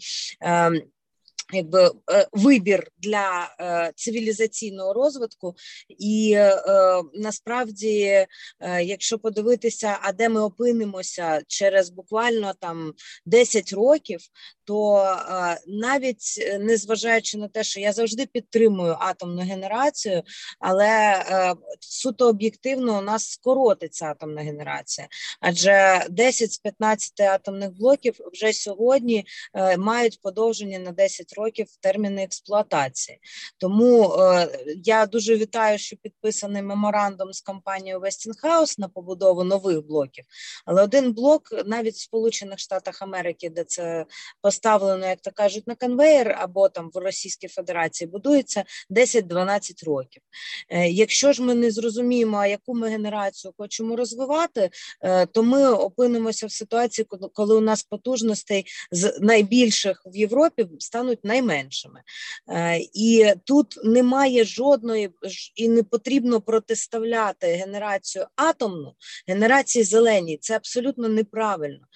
якби 1.52 1.90
е, 2.12 2.26
вибір 2.32 2.88
для 2.98 3.54
е, 3.60 3.92
цивілізаційного 3.96 4.92
розвитку, 4.92 5.54
і 5.88 6.32
е, 6.36 6.56
насправді, 7.14 8.26
якщо 8.82 9.18
подивитися, 9.18 9.98
а 10.02 10.12
де 10.12 10.28
ми 10.28 10.40
опинимося 10.40 11.42
через 11.46 11.90
буквально 11.90 12.52
там 12.60 12.92
10 13.26 13.72
років, 13.72 14.20
то 14.64 15.06
навіть 15.66 16.56
незважаючи 16.60 17.38
на 17.38 17.48
те, 17.48 17.64
що 17.64 17.80
я 17.80 17.92
завжди 17.92 18.26
підтримую 18.26 18.96
атомну 19.00 19.42
генерацію, 19.42 20.22
але 20.60 21.24
суто 21.80 22.28
об'єктивно 22.28 22.98
у 22.98 23.02
нас 23.02 23.30
скоротиться 23.30 24.06
атомна 24.06 24.42
генерація, 24.42 25.08
адже 25.40 26.06
10 26.10 26.52
з 26.52 26.58
15 26.58 27.20
атомних 27.20 27.72
блоків 27.72 28.14
вже 28.32 28.52
сьогодні 28.52 29.26
мають 29.78 30.20
подовження 30.22 30.78
на 30.78 30.92
10 30.92 31.32
років 31.32 31.66
терміни 31.80 32.22
експлуатації. 32.22 33.18
Тому 33.58 34.16
я 34.84 35.06
дуже 35.06 35.36
вітаю, 35.36 35.78
що 35.78 35.96
підписаний 35.96 36.62
меморандум 36.62 37.32
з 37.32 37.40
компанією 37.40 38.00
Westinghouse 38.00 38.74
на 38.78 38.88
побудову 38.88 39.44
нових 39.44 39.86
блоків. 39.86 40.24
Але 40.64 40.82
один 40.82 41.12
блок 41.12 41.42
навіть 41.66 41.94
в 41.94 42.00
Сполучених 42.00 42.58
Штатах 42.58 43.02
Америки, 43.02 43.50
де 43.50 43.64
це 43.64 44.06
поставлено, 44.52 45.06
як 45.06 45.20
то 45.20 45.30
кажуть, 45.30 45.66
на 45.66 45.74
конвейер 45.74 46.36
або 46.38 46.68
там 46.68 46.90
в 46.94 46.96
Російській 46.96 47.48
Федерації 47.48 48.08
будується 48.08 48.64
10-12 48.90 49.84
років. 49.86 50.22
Е, 50.68 50.88
якщо 50.88 51.32
ж 51.32 51.42
ми 51.42 51.54
не 51.54 51.70
зрозуміємо, 51.70 52.46
яку 52.46 52.74
ми 52.74 52.88
генерацію 52.88 53.54
хочемо 53.58 53.96
розвивати, 53.96 54.70
е, 55.02 55.26
то 55.26 55.42
ми 55.42 55.70
опинимося 55.70 56.46
в 56.46 56.52
ситуації, 56.52 57.06
коли 57.32 57.56
у 57.56 57.60
нас 57.60 57.82
потужностей 57.82 58.66
з 58.90 59.18
найбільших 59.20 60.02
в 60.06 60.16
Європі 60.16 60.66
стануть 60.78 61.24
найменшими. 61.24 62.02
Е, 62.48 62.78
і 62.94 63.32
тут 63.44 63.78
немає 63.84 64.44
жодної 64.44 65.10
і 65.56 65.68
не 65.68 65.82
потрібно 65.82 66.40
протиставляти 66.40 67.46
генерацію 67.46 68.26
атомну 68.36 68.94
генерації 69.26 69.84
зеленій. 69.84 70.38
Це 70.38 70.56
абсолютно 70.56 71.08
неправильно. 71.08 71.86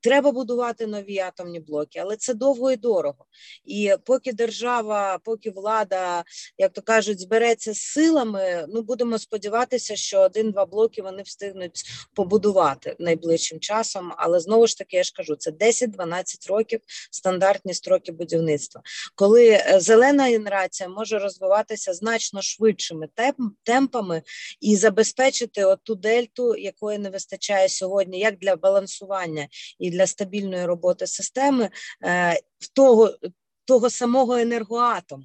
Треба 0.00 0.32
будувати 0.32 0.86
нові 0.86 1.18
атомні 1.18 1.47
атомні 1.48 1.60
блоки, 1.60 1.98
але 1.98 2.16
це 2.16 2.34
довго 2.34 2.72
і 2.72 2.76
дорого. 2.76 3.26
І 3.64 3.94
поки 4.04 4.32
держава, 4.32 5.18
поки 5.24 5.50
влада, 5.50 6.24
як 6.58 6.72
то 6.72 6.82
кажуть, 6.82 7.20
збереться 7.20 7.74
з 7.74 7.78
силами, 7.78 8.66
ну 8.68 8.82
будемо 8.82 9.18
сподіватися, 9.18 9.96
що 9.96 10.20
один-два 10.20 10.66
блоки 10.66 11.02
вони 11.02 11.22
встигнуть 11.22 11.82
побудувати 12.14 12.96
найближчим 12.98 13.60
часом. 13.60 14.12
Але 14.16 14.40
знову 14.40 14.66
ж 14.66 14.78
таки, 14.78 14.96
я 14.96 15.02
ж 15.02 15.12
кажу, 15.16 15.36
це 15.36 15.50
10-12 15.50 16.48
років 16.48 16.80
стандартні 17.10 17.74
строки 17.74 18.12
будівництва, 18.12 18.82
коли 19.14 19.48
е, 19.48 19.80
зелена 19.80 20.24
генерація 20.24 20.88
може 20.88 21.18
розвиватися 21.18 21.94
значно 21.94 22.42
швидшими 22.42 23.08
темпами 23.62 24.22
і 24.60 24.76
забезпечити 24.76 25.64
оту 25.64 25.94
дельту, 25.94 26.56
якої 26.56 26.98
не 26.98 27.10
вистачає 27.10 27.68
сьогодні, 27.68 28.18
як 28.18 28.38
для 28.38 28.56
балансування 28.56 29.48
і 29.78 29.90
для 29.90 30.06
стабільної 30.06 30.66
роботи 30.66 31.06
системи 31.06 31.37
е, 31.38 31.70
в 32.58 32.68
того, 32.72 33.14
того 33.64 33.90
самого 33.90 34.34
енергоатому. 34.34 35.24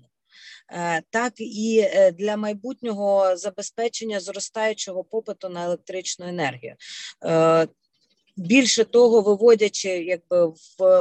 Е, 0.69 1.01
так 1.09 1.33
і 1.37 1.87
для 2.13 2.37
майбутнього 2.37 3.37
забезпечення 3.37 4.19
зростаючого 4.19 5.03
попиту 5.03 5.49
на 5.49 5.65
електричну 5.65 6.27
енергію. 6.27 6.75
Більше 8.37 8.83
того, 8.83 9.21
виводячи 9.21 9.89
якби 9.89 10.45
в, 10.45 10.57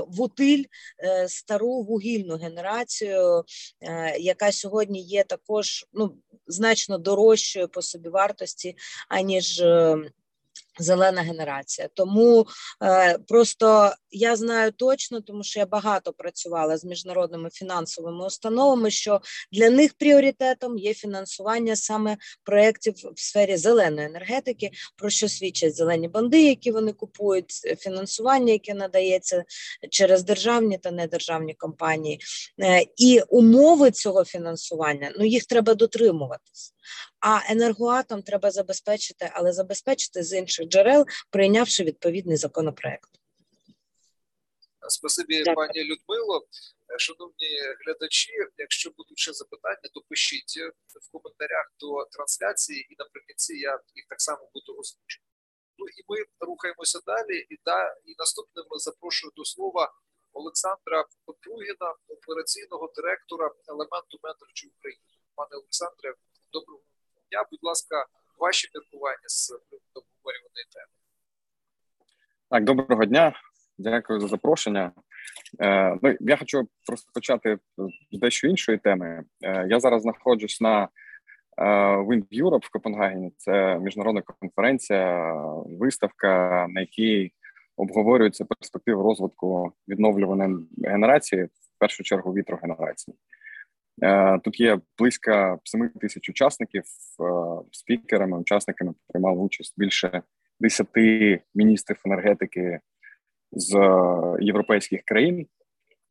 в 0.09 0.21
утиль 0.21 0.65
е, 1.05 1.29
стару 1.29 1.83
вугільну 1.83 2.37
генерацію, 2.37 3.45
е, 3.81 4.17
яка 4.19 4.53
сьогодні 4.53 5.03
є 5.03 5.25
також 5.25 5.87
ну 5.93 6.15
значно 6.47 6.99
дорожчою 6.99 7.69
по 7.69 7.83
собі 7.83 8.09
вартості, 8.09 8.77
аніж 9.09 9.61
е, 9.61 9.97
Зелена 10.79 11.23
генерація, 11.23 11.89
тому 11.95 12.47
е, 12.83 13.19
просто 13.19 13.93
я 14.11 14.37
знаю 14.37 14.73
точно, 14.73 15.21
тому 15.21 15.45
що 15.45 15.61
я 15.61 15.67
багато 15.67 16.13
працювала 16.13 16.77
з 16.77 16.85
міжнародними 16.85 17.51
фінансовими 17.53 18.27
установами. 18.27 18.91
Що 18.91 19.21
для 19.53 19.71
них 19.71 19.95
пріоритетом 19.95 20.79
є 20.79 20.95
фінансування 20.95 21.77
саме 21.77 22.17
проєктів 22.45 22.95
в 22.95 23.21
сфері 23.21 23.57
зеленої 23.57 24.07
енергетики, 24.07 24.71
про 24.97 25.11
що 25.11 25.29
свідчать 25.29 25.77
зелені 25.77 26.09
банди, 26.09 26.49
які 26.49 26.71
вони 26.71 26.93
купують, 26.93 27.51
фінансування, 27.79 28.53
яке 28.53 28.75
надається 28.75 29.45
через 29.91 30.23
державні 30.23 30.79
та 30.79 30.91
недержавні 30.91 31.55
компанії, 31.55 32.21
е, 32.61 32.87
і 32.97 33.21
умови 33.29 33.91
цього 33.91 34.25
фінансування 34.25 35.13
ну 35.19 35.25
їх 35.25 35.45
треба 35.45 35.75
дотримуватись. 35.75 36.75
А 37.21 37.53
енергоатом 37.53 38.23
треба 38.23 38.51
забезпечити, 38.51 39.31
але 39.33 39.53
забезпечити 39.53 40.23
з 40.23 40.39
інших 40.39 40.62
джерел, 40.65 41.07
прийнявши 41.31 41.85
відповідний 41.85 42.37
законопроект. 42.37 43.11
Спасибі, 44.89 45.39
Дякую. 45.45 45.55
пані 45.57 45.85
Людмило. 45.85 46.47
Шановні 46.99 47.49
глядачі, 47.87 48.33
якщо 48.59 48.91
будуть 48.91 49.19
ще 49.19 49.33
запитання, 49.33 49.89
то 49.95 50.01
пишіть 50.09 50.55
в 51.03 51.13
коментарях 51.13 51.73
до 51.81 52.05
трансляції, 52.05 52.87
і 52.91 52.97
наприкінці 52.99 53.55
я 53.57 53.81
їх 53.95 54.07
так 54.09 54.21
само 54.21 54.51
буду 54.55 54.79
озвучити. 54.81 55.25
Ну 55.79 55.87
і 55.89 56.01
ми 56.09 56.25
рухаємося 56.41 57.01
далі. 57.07 57.47
І 57.51 57.59
да, 57.65 57.97
і 58.05 58.15
наступним 58.19 58.65
запрошую 58.71 59.33
до 59.37 59.45
слова 59.45 59.93
Олександра 60.33 61.05
Петругіна, 61.27 61.95
операційного 62.09 62.93
директора 62.97 63.51
елементу 63.69 64.19
менеджерів 64.23 64.73
України. 64.79 65.03
Пане 65.35 65.51
Олександре, 65.53 66.15
доброго 66.53 66.83
дня. 67.31 67.45
Будь 67.51 67.63
ласка, 67.63 68.07
ваші 68.39 68.69
міркування 68.75 69.29
з 69.29 69.53
обговорюваної 70.23 70.67
теми. 70.73 70.87
Так, 72.51 72.65
доброго 72.65 73.05
дня. 73.05 73.33
Дякую 73.79 74.21
за 74.21 74.29
запрошення. 74.29 74.93
Е, 75.61 75.99
ну, 76.03 76.17
Я 76.21 76.37
хочу 76.37 76.69
розпочати 76.91 77.59
з 78.13 78.19
дещо 78.19 78.49
іншої 78.49 78.79
теми. 78.79 79.25
Е, 79.45 79.67
Я 79.69 79.81
зараз 79.81 80.03
знаходжусь 80.03 80.61
на 80.61 80.83
е, 80.83 81.65
Wind 81.97 82.43
Europe 82.43 82.67
в 82.67 82.71
Копенгагені. 82.71 83.33
Це 83.37 83.79
міжнародна 83.79 84.23
конференція, 84.23 85.35
виставка, 85.67 86.67
на 86.71 86.81
якій 86.81 87.33
обговорюються 87.77 88.45
перспективи 88.45 89.03
розвитку 89.03 89.73
відновлюваної 89.89 90.67
генерації, 90.85 91.45
в 91.45 91.79
першу 91.79 92.03
чергу 92.03 92.33
вітрогенерації. 92.33 93.17
Е, 94.03 94.39
тут 94.39 94.61
є 94.61 94.79
близько 94.99 95.59
7 95.65 95.89
тисяч 95.89 96.29
учасників 96.29 96.83
е, 96.83 97.25
спікерами, 97.71 98.39
учасниками 98.39 98.95
приймали 99.09 99.39
участь 99.39 99.75
більше 99.77 100.23
10 100.61 100.87
міністрів 101.55 102.01
енергетики 102.05 102.81
з 103.53 103.77
європейських 104.41 105.03
країн, 105.03 105.47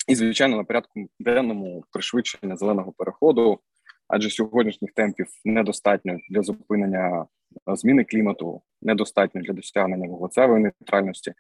і 0.08 0.16
звичайно 0.16 0.58
на 0.58 0.64
порядку 0.64 1.10
денному 1.20 1.84
пришвидшення 1.92 2.56
зеленого 2.56 2.92
переходу, 2.92 3.60
адже 4.08 4.30
сьогоднішніх 4.30 4.92
темпів 4.92 5.28
недостатньо 5.46 6.18
для 6.30 6.42
зупинення 6.42 7.26
зміни 7.68 8.04
клімату, 8.04 8.62
недостатньо 8.82 9.42
для 9.42 9.54
досягнення 9.54 10.08
вуглецевої 10.08 10.64
нейтральності 10.64 11.34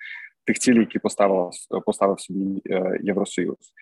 тих 0.45 0.59
цілей, 0.59 0.79
які 0.79 0.99
поставила 0.99 1.51
поставив 1.85 2.19
собі 2.19 2.61
е, 2.69 2.99
Євросоюз. 3.03 3.73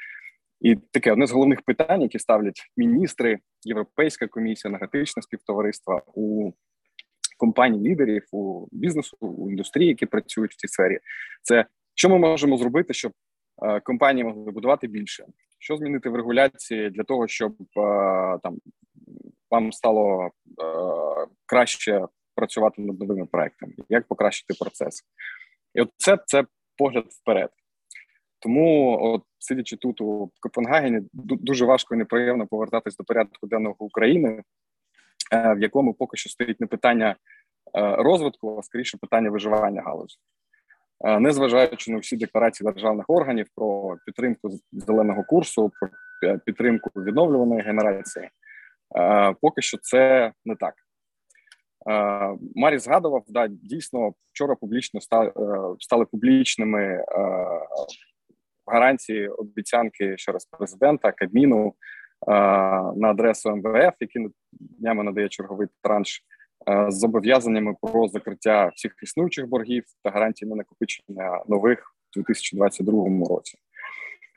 І 0.61 0.75
таке 0.75 1.11
одне 1.11 1.27
з 1.27 1.31
головних 1.31 1.61
питань, 1.61 2.01
які 2.01 2.19
ставлять 2.19 2.71
міністри, 2.77 3.39
Європейська 3.63 4.27
комісія, 4.27 4.69
енергетичне 4.69 5.21
співтовариства 5.21 6.01
у 6.13 6.51
компаній 7.37 7.89
лідерів 7.89 8.23
у 8.31 8.67
бізнесу, 8.71 9.17
у 9.19 9.49
індустрії, 9.49 9.87
які 9.87 10.05
працюють 10.05 10.51
в 10.51 10.55
цій 10.55 10.67
сфері, 10.67 10.99
це 11.41 11.65
що 11.95 12.09
ми 12.09 12.17
можемо 12.17 12.57
зробити, 12.57 12.93
щоб 12.93 13.11
е, 13.63 13.79
компанії 13.79 14.23
могли 14.23 14.51
будувати 14.51 14.87
більше, 14.87 15.25
що 15.59 15.77
змінити 15.77 16.09
в 16.09 16.15
регуляції 16.15 16.89
для 16.89 17.03
того, 17.03 17.27
щоб 17.27 17.55
е, 17.61 17.65
там 18.43 18.57
вам 19.51 19.71
стало 19.71 20.25
е, 20.25 20.31
краще 21.45 22.05
працювати 22.35 22.81
над 22.81 22.99
новими 22.99 23.25
проектами, 23.25 23.73
як 23.89 24.07
покращити 24.07 24.53
процес, 24.59 25.03
і 25.73 25.81
от 25.81 25.89
це, 25.97 26.17
це 26.25 26.45
погляд 26.77 27.05
вперед. 27.09 27.49
Тому, 28.39 28.97
от 29.01 29.23
сидячи 29.39 29.77
тут 29.77 30.01
у 30.01 30.31
Копенгагені, 30.39 31.01
дуже 31.13 31.65
важко 31.65 31.95
і 31.95 31.97
неприємно 31.97 32.47
повертатись 32.47 32.97
до 32.97 33.03
порядку 33.03 33.47
денного 33.47 33.75
України, 33.79 34.43
е, 35.33 35.53
в 35.53 35.61
якому 35.61 35.93
поки 35.93 36.17
що 36.17 36.29
стоїть 36.29 36.61
не 36.61 36.67
питання 36.67 37.09
е, 37.09 37.15
розвитку, 37.95 38.57
а 38.59 38.63
скоріше 38.63 38.97
питання 38.97 39.29
виживання 39.29 39.81
галузі. 39.81 40.17
Е, 41.05 41.19
незважаючи 41.19 41.91
на 41.91 41.97
всі 41.97 42.17
декларації 42.17 42.71
державних 42.71 43.05
органів 43.07 43.47
про 43.55 43.97
підтримку 44.05 44.49
зеленого 44.71 45.23
курсу, 45.23 45.71
про 45.79 45.89
підтримку 46.39 46.89
відновлюваної 47.01 47.61
генерації, 47.61 48.29
поки 49.41 49.61
що 49.61 49.77
це 49.77 50.31
не 50.45 50.55
так. 50.55 50.73
Марі 52.55 52.77
згадував, 52.77 53.23
да, 53.27 53.47
дійсно 53.47 54.13
вчора 54.33 54.55
публічно 54.55 55.01
стали, 55.01 55.31
стали 55.79 56.05
публічними 56.05 57.05
гарантії 58.71 59.27
обіцянки 59.27 60.17
ще 60.17 60.31
раз 60.31 60.45
президента 60.45 61.11
Кабміну 61.11 61.73
на 62.95 63.09
адресу 63.09 63.55
МВФ, 63.55 63.93
який 63.99 64.27
днями 64.51 65.03
надає 65.03 65.29
черговий 65.29 65.67
транш 65.81 66.23
з 66.87 66.95
зобов'язаннями 66.95 67.75
про 67.81 68.07
закриття 68.07 68.71
всіх 68.75 68.95
існуючих 69.03 69.47
боргів 69.47 69.83
та 70.03 70.09
гарантії 70.09 70.49
на 70.49 70.55
накопичення 70.55 71.43
нових 71.47 71.95
у 72.17 72.19
2022 72.19 73.27
році. 73.29 73.57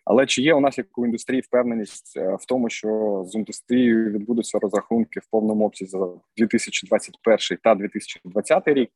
Але 0.04 0.26
чи 0.26 0.42
є 0.42 0.54
у 0.54 0.60
нас 0.60 0.78
як 0.78 0.98
у 0.98 1.06
індустрії 1.06 1.40
впевненість 1.40 2.16
е, 2.16 2.36
в 2.40 2.44
тому, 2.44 2.70
що 2.70 3.22
з 3.26 3.34
індустрією 3.34 4.10
відбудуться 4.10 4.58
розрахунки 4.58 5.20
в 5.20 5.30
повному 5.30 5.66
обсязі 5.66 5.90
за 5.90 6.08
2021 6.36 7.58
та 7.62 7.74
2020 7.74 8.68
рік? 8.68 8.90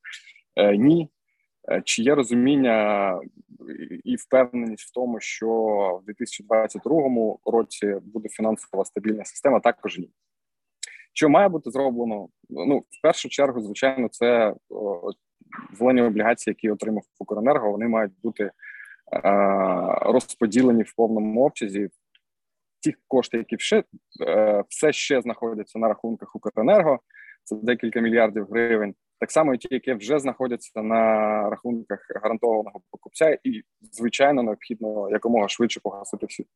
Е, 0.57 0.77
ні, 0.77 1.09
Е, 1.09 1.16
чи 1.85 2.03
є 2.03 2.15
розуміння 2.15 3.21
і 4.05 4.17
впевненість 4.17 4.89
в 4.89 4.93
тому, 4.93 5.21
що 5.21 5.49
в 6.03 6.07
2022 6.07 7.37
році 7.45 7.95
буде 8.05 8.29
фінансова 8.29 8.85
стабільна 8.85 9.25
система? 9.25 9.61
Також 9.61 9.99
ні. 9.99 10.11
Що 11.13 11.29
має 11.29 11.49
бути 11.49 11.71
зроблено? 11.71 12.29
Ну, 12.51 12.79
в 12.79 13.03
першу 13.03 13.29
чергу, 13.29 13.61
звичайно, 13.61 14.09
це 14.09 14.55
зелені 15.73 16.03
облігації, 16.03 16.53
які 16.53 16.71
отримав 16.71 17.03
Укренерго, 17.19 17.71
вони 17.71 17.89
мають 17.89 18.13
бути 18.23 18.45
е, 18.45 18.53
розподілені 20.01 20.83
в 20.83 20.95
повному 20.97 21.45
обсязі. 21.45 21.89
Ті 22.81 22.95
кошти, 23.09 23.37
які 23.39 23.57
все, 23.57 23.85
все 24.69 24.93
ще 24.93 25.23
знаходяться 25.23 25.79
на 25.79 25.89
рахунках 25.89 26.37
Укренерго, 26.37 27.01
це 27.45 27.57
декілька 27.57 28.01
мільярдів 28.01 28.47
гривень 28.51 28.95
так 29.21 29.31
само 29.31 29.55
і 29.55 29.59
ті, 29.59 29.69
які 29.71 29.93
вже 29.95 30.19
знаходяться 30.19 30.83
на 30.83 31.01
рахунках 31.51 32.07
гарантованого 32.23 32.81
покупця, 32.91 33.39
і 33.45 33.63
звичайно 33.93 34.43
необхідно 34.43 35.11
якомога 35.11 35.49
швидше 35.49 35.81
погасити 35.81 36.27
всю 36.27 36.47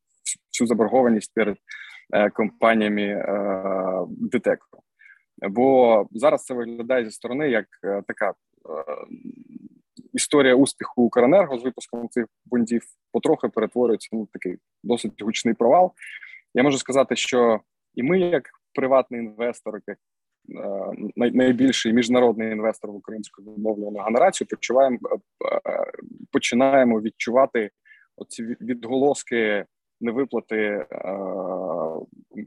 всю 0.53 0.69
заборгованість 0.69 1.35
перед 1.35 1.57
е, 2.13 2.31
компаніями 2.31 3.03
е, 3.03 4.57
Бо 5.49 6.07
зараз 6.11 6.45
це 6.45 6.55
виглядає 6.55 7.05
зі 7.05 7.11
сторони 7.11 7.51
як 7.51 7.67
е, 7.85 8.03
така 8.07 8.31
е, 8.31 8.35
історія 10.13 10.55
успіху 10.55 11.03
Укренерго 11.03 11.59
з 11.59 11.65
випуском 11.65 12.09
цих 12.09 12.27
бондів 12.45 12.83
потрохи 13.13 13.49
перетворюється 13.49 14.17
на 14.17 14.27
такий 14.33 14.57
досить 14.83 15.23
гучний 15.23 15.55
провал. 15.55 15.93
Я 16.55 16.63
можу 16.63 16.79
сказати, 16.79 17.17
що 17.17 17.61
і 17.95 18.03
ми, 18.03 18.21
як 18.21 18.43
приватний 18.75 19.21
інвестор, 19.21 19.81
як 19.87 19.99
найбільший 21.17 21.93
міжнародний 21.93 22.53
інвестор 22.53 22.91
в 22.91 22.95
українську 22.95 23.43
відновлену 23.43 23.99
генерацію, 23.99 24.49
почуваємо 24.49 24.99
е, 25.13 25.85
починаємо 26.33 27.01
відчувати 27.01 27.71
оці 28.17 28.43
відголоски 28.61 29.65
невиплати 30.01 30.57
е, 30.57 30.87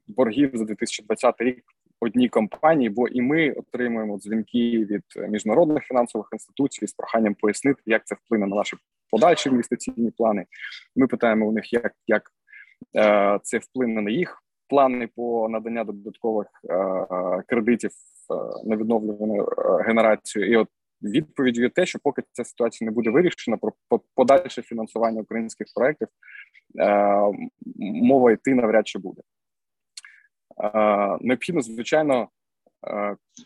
боргів 0.08 0.52
за 0.54 0.66
2020 0.66 1.36
рік 1.42 1.64
одній 2.00 2.30
компанії, 2.30 2.90
бо 2.90 3.08
і 3.08 3.22
ми 3.22 3.52
отримуємо 3.52 4.18
дзвінки 4.18 4.86
від 4.86 5.04
міжнародних 5.30 5.84
фінансових 5.84 6.28
інституцій 6.34 6.88
з 6.88 6.94
проханням 6.94 7.36
пояснити, 7.36 7.82
як 7.86 8.08
це 8.08 8.16
вплине 8.16 8.48
на 8.48 8.56
наші 8.56 8.78
подальші 9.12 9.50
інвестиційні 9.50 10.12
плани. 10.12 10.46
Ми 10.96 11.08
питаємо 11.08 11.48
у 11.48 11.52
них, 11.52 11.74
як 11.74 11.94
як 12.08 12.32
е, 12.96 13.40
це 13.44 13.58
вплине 13.58 14.02
на 14.02 14.12
їх 14.12 14.43
плани 14.68 15.08
по 15.16 15.50
надання 15.50 15.84
додаткових 15.84 16.48
е, 16.70 17.44
кредитів 17.48 17.92
е, 17.92 18.70
на 18.70 18.76
відновлювану 18.76 19.44
е, 19.44 19.84
генерацію. 19.84 20.52
І 20.52 20.56
от 20.56 20.70
відповідь 21.02 21.58
є 21.58 21.70
те, 21.70 21.86
що 21.86 22.00
поки 22.04 22.24
ця 22.32 22.44
ситуація 22.44 22.86
не 22.86 22.92
буде 22.92 23.10
вирішена, 23.10 23.58
про 23.58 23.72
подальше 24.16 24.62
фінансування 24.62 25.22
українських 25.22 25.68
проєктів 25.76 26.08
мова 27.76 28.32
йти 28.32 28.54
навряд 28.54 28.88
чи 28.88 29.00
буде. 29.00 29.22
Необхідно, 31.22 31.62
звичайно, 31.62 32.30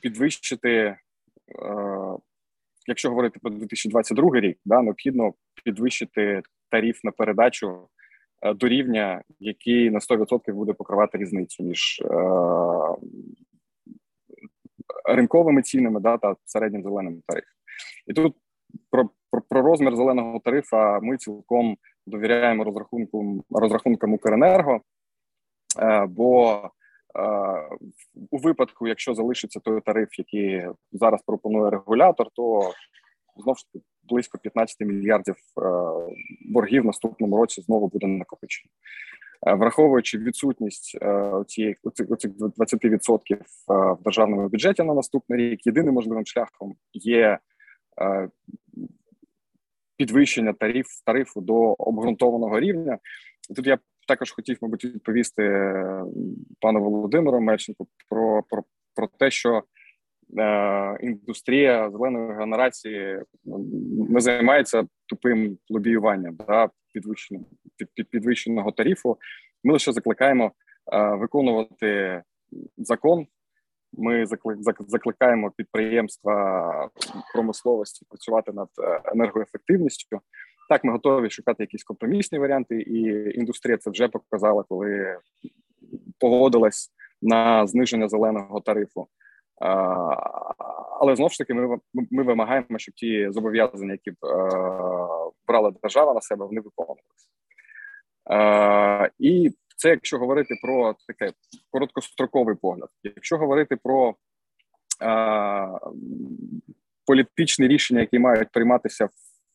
підвищити, 0.02 0.98
якщо 2.88 3.10
говорити 3.10 3.40
про 3.40 3.52
2022 3.52 4.40
рік, 4.40 4.60
да, 4.66 4.82
необхідно 4.82 5.34
підвищити 5.64 6.42
тариф 6.70 7.04
на 7.04 7.12
передачу 7.12 7.90
до 8.56 8.68
рівня, 8.68 9.24
який 9.40 9.90
на 9.90 10.00
100% 10.00 10.54
буде 10.54 10.74
покривати 10.74 11.18
різницю 11.18 11.64
між 11.64 12.04
ринковими 15.06 15.62
цінами 15.62 16.00
да, 16.00 16.18
та 16.18 16.36
середнім 16.46 16.84
зеленим 16.84 17.22
тарифом. 17.28 17.54
І 18.08 18.14
тут 18.14 18.36
про, 18.92 19.10
про 19.32 19.42
про, 19.42 19.62
розмір 19.62 19.96
зеленого 19.96 20.40
тарифа 20.40 21.00
ми 21.00 21.18
цілком 21.18 21.78
довіряємо 22.08 22.64
розрахункам 22.64 23.44
розрахункам 23.50 24.14
Укренерго, 24.14 24.82
бо 26.08 26.62
у 28.32 28.38
випадку, 28.38 28.88
якщо 28.88 29.14
залишиться 29.14 29.60
той 29.60 29.82
тариф, 29.82 30.20
який 30.20 30.68
зараз 30.92 31.22
пропонує 31.22 31.70
регулятор, 31.70 32.28
то 32.34 32.72
знову 33.38 33.56
ж 33.56 33.66
таки 33.66 33.86
близько 34.10 34.38
15 34.38 34.80
мільярдів 34.80 35.36
е, 35.36 35.62
боргів 36.46 36.86
наступному 36.86 37.38
році 37.38 37.62
знову 37.62 37.88
буде 37.88 38.08
накопичено. 38.08 38.72
Е, 39.48 39.54
враховуючи 39.54 40.18
відсутність 40.18 40.98
е, 41.02 41.32
цієї 41.48 41.78
оцих 41.84 42.08
20% 42.32 43.38
в 43.98 44.04
державному 44.04 44.50
бюджеті 44.50 44.84
на 44.84 44.94
наступний 44.94 45.50
рік, 45.50 45.68
єдиним 45.68 45.94
можливим 45.94 46.26
шляхом 46.26 46.76
є 46.94 47.40
підвищення 49.98 50.54
тариф 50.54 50.88
тарифу 51.06 51.42
до 51.42 51.56
обґрунтованого 51.74 52.60
рівня. 52.60 52.98
Тут 53.56 53.68
я 53.68 53.78
також 54.08 54.32
хотів, 54.32 54.58
мабуть, 54.62 54.86
відповісти 54.86 55.44
пану 56.60 56.84
Володимиру 56.84 57.42
Мельченку 57.42 57.88
про 58.10 58.44
про, 58.50 58.64
про 58.96 59.08
те, 59.08 59.32
що 59.32 59.64
індустрія 61.02 61.92
зеленої 61.92 62.38
генерації 62.38 63.22
ну, 63.46 63.66
не 64.10 64.20
займається 64.20 64.84
тупим 65.06 65.58
лобіюванням 65.70 66.38
да, 66.48 66.70
підвищеного 66.94 67.46
під, 67.96 68.10
підвищеного 68.10 68.72
тарифу. 68.72 69.18
Ми 69.64 69.74
лише 69.74 69.94
закликаємо 69.94 70.52
е, 70.94 71.16
виконувати 71.16 72.24
закон. 72.78 73.28
Ми 73.94 74.26
закликаємо 74.88 75.52
підприємства 75.52 76.90
промисловості 77.34 78.06
працювати 78.10 78.52
над 78.52 78.70
е, 78.84 79.02
енергоефективністю. 79.06 80.20
Так, 80.70 80.84
ми 80.84 80.92
готові 80.92 81.30
шукати 81.30 81.64
якісь 81.64 81.84
компромісні 81.84 82.40
варіанти, 82.40 82.82
і 82.82 83.02
індустрія 83.40 83.78
це 83.78 83.90
вже 83.90 84.08
показала, 84.08 84.64
коли 84.70 85.18
погодилась 86.20 86.92
на 87.22 87.68
зниження 87.68 88.10
зеленого 88.10 88.62
тарифу. 88.62 89.08
Але 91.00 91.16
знову 91.16 91.30
ж 91.30 91.38
таки, 91.38 91.54
ми 91.54 91.80
ми 91.94 92.24
вимагаємо, 92.24 92.78
щоб 92.78 92.96
ті 92.96 93.32
зобов'язання, 93.32 93.92
які 93.92 94.12
б 94.12 94.16
е, 94.26 94.28
брала 95.48 95.72
держава 95.84 96.14
на 96.14 96.22
себе, 96.22 96.46
вони 96.46 96.62
виконувалися. 96.62 97.28
І 99.20 99.52
це 99.78 99.90
якщо 99.90 100.18
говорити 100.18 100.56
про 100.62 100.96
таке 101.08 101.34
короткостроковий 101.72 102.56
погляд. 102.56 102.90
Якщо 103.04 103.38
говорити 103.38 103.76
про 103.76 104.16
політичні 107.08 107.68
рішення, 107.68 108.02
які 108.02 108.20
мають 108.20 108.52
прийматися 108.52 109.10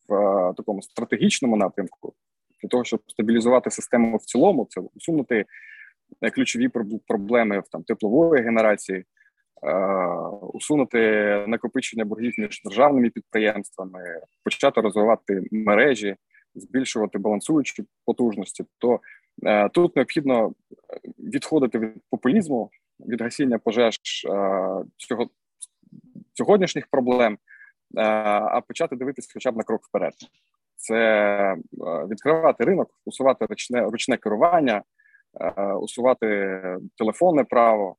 в 0.09 0.13
е, 0.15 0.53
такому 0.57 0.81
стратегічному 0.81 1.57
напрямку 1.57 2.13
для 2.61 2.69
того, 2.69 2.83
щоб 2.83 3.01
стабілізувати 3.07 3.71
систему 3.71 4.17
в 4.17 4.25
цілому, 4.25 4.67
це 4.69 4.81
усунути 4.95 5.45
е, 6.21 6.29
ключові 6.29 6.69
проблеми 7.07 7.59
в 7.59 7.67
там 7.71 7.83
теплової 7.83 8.43
генерації, 8.43 8.97
е, 8.99 9.05
усунути 10.53 10.99
накопичення 11.47 12.05
боргів 12.05 12.33
між 12.37 12.61
державними 12.65 13.09
підприємствами, 13.09 13.99
почати 14.43 14.81
розвивати 14.81 15.41
мережі, 15.51 16.15
збільшувати 16.55 17.17
балансуючі 17.17 17.83
потужності. 18.05 18.65
То 18.77 18.99
тут 19.73 19.95
необхідно 19.95 20.53
відходити 21.19 21.79
від 21.79 21.91
популізму, 22.09 22.69
від 22.99 23.21
гасіння 23.21 23.59
пожеж 23.59 23.99
цього 24.97 25.29
сьогоднішніх 26.33 26.87
проблем. 26.87 27.37
Е, 27.97 28.01
а 28.03 28.61
почати 28.61 28.95
дивитися 28.95 29.31
хоча 29.33 29.51
б 29.51 29.57
на 29.57 29.63
крок 29.63 29.81
вперед. 29.83 30.13
Це 30.75 30.95
е, 30.95 31.57
відкривати 31.81 32.63
ринок, 32.63 32.89
усувати 33.05 33.45
ручне 33.45 33.81
ручне 33.81 34.17
керування, 34.17 34.83
е, 35.41 35.73
усувати 35.73 36.59
телефонне 36.97 37.43
право, 37.43 37.95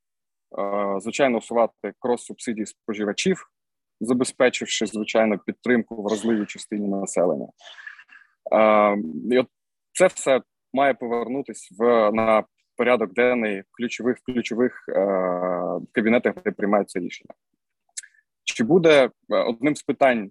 звичайно, 0.99 1.39
усувати 1.39 1.93
крос-субсидії 2.01 2.67
споживачів, 2.67 3.47
забезпечивши 4.01 4.87
звичайно 4.87 5.39
підтримку 5.39 6.03
вразливій 6.03 6.47
частині 6.47 6.89
населення. 6.89 7.49
І 9.31 9.39
от 9.39 9.47
Це 9.93 10.07
все 10.07 10.41
має 10.73 10.95
повернутися 10.95 11.75
в 11.79 12.11
на 12.13 12.45
порядок 12.77 13.13
денний 13.13 13.61
в 13.61 13.65
ключових 13.71 14.19
ключових 14.27 14.85
кабінетах, 15.93 16.35
де 16.45 16.51
приймаються 16.51 17.01
рішення. 17.01 17.35
Чи 18.45 18.65
буде 18.65 19.05
е, 19.05 19.11
одним 19.37 19.77
з 19.77 19.83
питань 19.83 20.31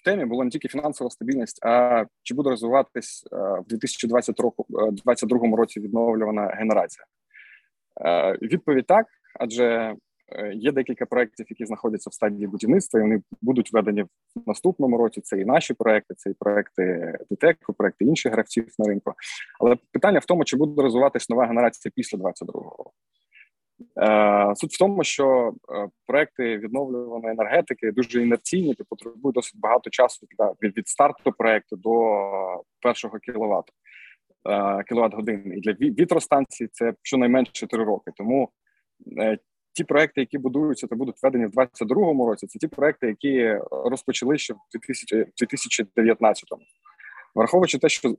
в 0.00 0.04
темі 0.04 0.24
було 0.24 0.44
не 0.44 0.50
тільки 0.50 0.68
фінансова 0.68 1.10
стабільність, 1.10 1.66
а 1.66 2.04
чи 2.22 2.34
буде 2.34 2.50
розвиватись 2.50 3.28
е, 3.32 3.36
в 3.36 3.64
2022 3.66 4.50
е, 5.48 5.56
році 5.56 5.80
відновлювана 5.80 6.46
генерація? 6.46 7.04
Відповідь 8.42 8.86
так, 8.86 9.06
адже 9.38 9.96
є 10.54 10.72
декілька 10.72 11.06
проєктів, 11.06 11.46
які 11.48 11.66
знаходяться 11.66 12.10
в 12.10 12.14
стадії 12.14 12.46
будівництва, 12.46 13.00
і 13.00 13.02
вони 13.02 13.22
будуть 13.42 13.72
введені 13.72 14.02
в 14.02 14.08
наступному 14.46 14.98
році. 14.98 15.20
Це 15.20 15.40
і 15.40 15.44
наші 15.44 15.74
проекти, 15.74 16.14
це 16.14 16.30
і 16.30 16.34
проекти 16.34 17.14
ДТЕКу, 17.30 17.72
проекти 17.72 18.04
інших 18.04 18.32
гравців 18.32 18.66
на 18.78 18.88
ринку. 18.88 19.14
Але 19.60 19.76
питання 19.92 20.18
в 20.18 20.24
тому, 20.24 20.44
чи 20.44 20.56
буде 20.56 20.82
розвиватись 20.82 21.30
нова 21.30 21.46
генерація 21.46 21.92
після 21.94 22.18
2022 22.18 22.62
року. 22.62 22.92
Е, 24.00 24.54
суть 24.56 24.74
в 24.74 24.78
тому, 24.78 25.04
що 25.04 25.52
е, 25.74 25.88
проекти 26.06 26.58
відновлюваної 26.58 27.32
енергетики 27.32 27.92
дуже 27.92 28.22
інерційні, 28.22 28.74
ти 28.74 28.84
потребують 28.84 29.34
досить 29.34 29.60
багато 29.60 29.90
часу 29.90 30.26
від, 30.62 30.76
від 30.76 30.88
старту 30.88 31.32
проекту 31.32 31.76
до 31.76 31.92
першого 32.82 33.18
кіловату 33.18 33.72
е, 34.50 34.82
кіловат 34.88 35.14
годин. 35.14 35.52
І 35.56 35.60
для 35.60 35.72
вітростанції 35.72 36.68
це 36.72 36.92
щонайменше 37.02 37.66
3 37.66 37.84
роки. 37.84 38.10
Тому 38.16 38.50
ті 39.72 39.84
проекти, 39.84 40.20
які 40.20 40.38
будуються 40.38 40.86
та 40.86 40.96
будуть 40.96 41.22
введені 41.22 41.46
в 41.46 41.50
2022 41.50 42.26
році, 42.26 42.46
це 42.46 42.58
ті 42.58 42.68
проекти, 42.68 43.06
які 43.06 43.58
розпочали 43.70 44.38
ще 44.38 44.54
в 44.54 44.58
2019 45.38 46.50
році. 46.50 46.64
Враховуючи 47.34 47.78
те, 47.78 47.88
що 47.88 48.16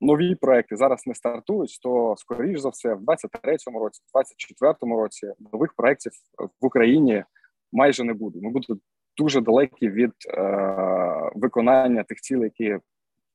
нові 0.00 0.34
проекти 0.34 0.76
зараз 0.76 1.06
не 1.06 1.14
стартують, 1.14 1.78
то 1.82 2.14
скоріш 2.18 2.60
за 2.60 2.68
все, 2.68 2.94
в 2.94 3.00
23-му 3.00 3.78
році, 3.78 4.02
в 4.14 4.18
24-му 4.18 4.96
році 4.96 5.32
нових 5.52 5.72
проєктів 5.72 6.12
в 6.60 6.66
Україні 6.66 7.24
майже 7.72 8.04
не 8.04 8.14
буде. 8.14 8.38
Ми 8.42 8.50
будемо 8.50 8.80
дуже 9.16 9.40
далекі 9.40 9.88
від 9.88 10.12
е, 10.28 11.30
виконання 11.34 12.02
тих 12.02 12.20
цілей, 12.20 12.52
які 12.58 12.78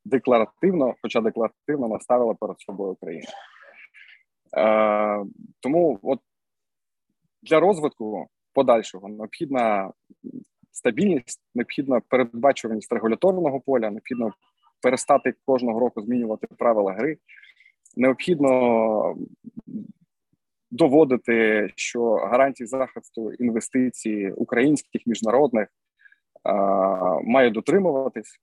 декларативно, 0.06 0.96
хоча 1.02 1.22
декларативно 1.22 1.88
наставила 1.88 2.34
перед 2.34 2.60
собою 2.60 2.92
Україна. 2.92 3.28
Е, 4.58 5.26
Тому 5.60 6.00
от 6.02 6.20
для 7.46 7.60
розвитку 7.60 8.28
подальшого 8.54 9.10
необхідна 9.10 9.92
стабільність, 10.72 11.42
необхідна 11.56 12.02
передбачуваність 12.08 12.94
регуляторного 12.94 13.60
поля, 13.60 13.90
необхідно 13.90 14.34
перестати 14.82 15.34
кожного 15.46 15.80
року 15.80 16.02
змінювати 16.02 16.48
правила 16.58 16.94
гри. 16.94 17.18
Необхідно 17.98 19.16
доводити, 20.72 21.70
що 21.76 22.14
гарантії 22.14 22.68
захисту 22.68 23.32
інвестицій 23.32 24.32
українських 24.36 25.08
міжнародних 25.08 25.68
має 27.24 27.50
дотримуватись, 27.50 28.40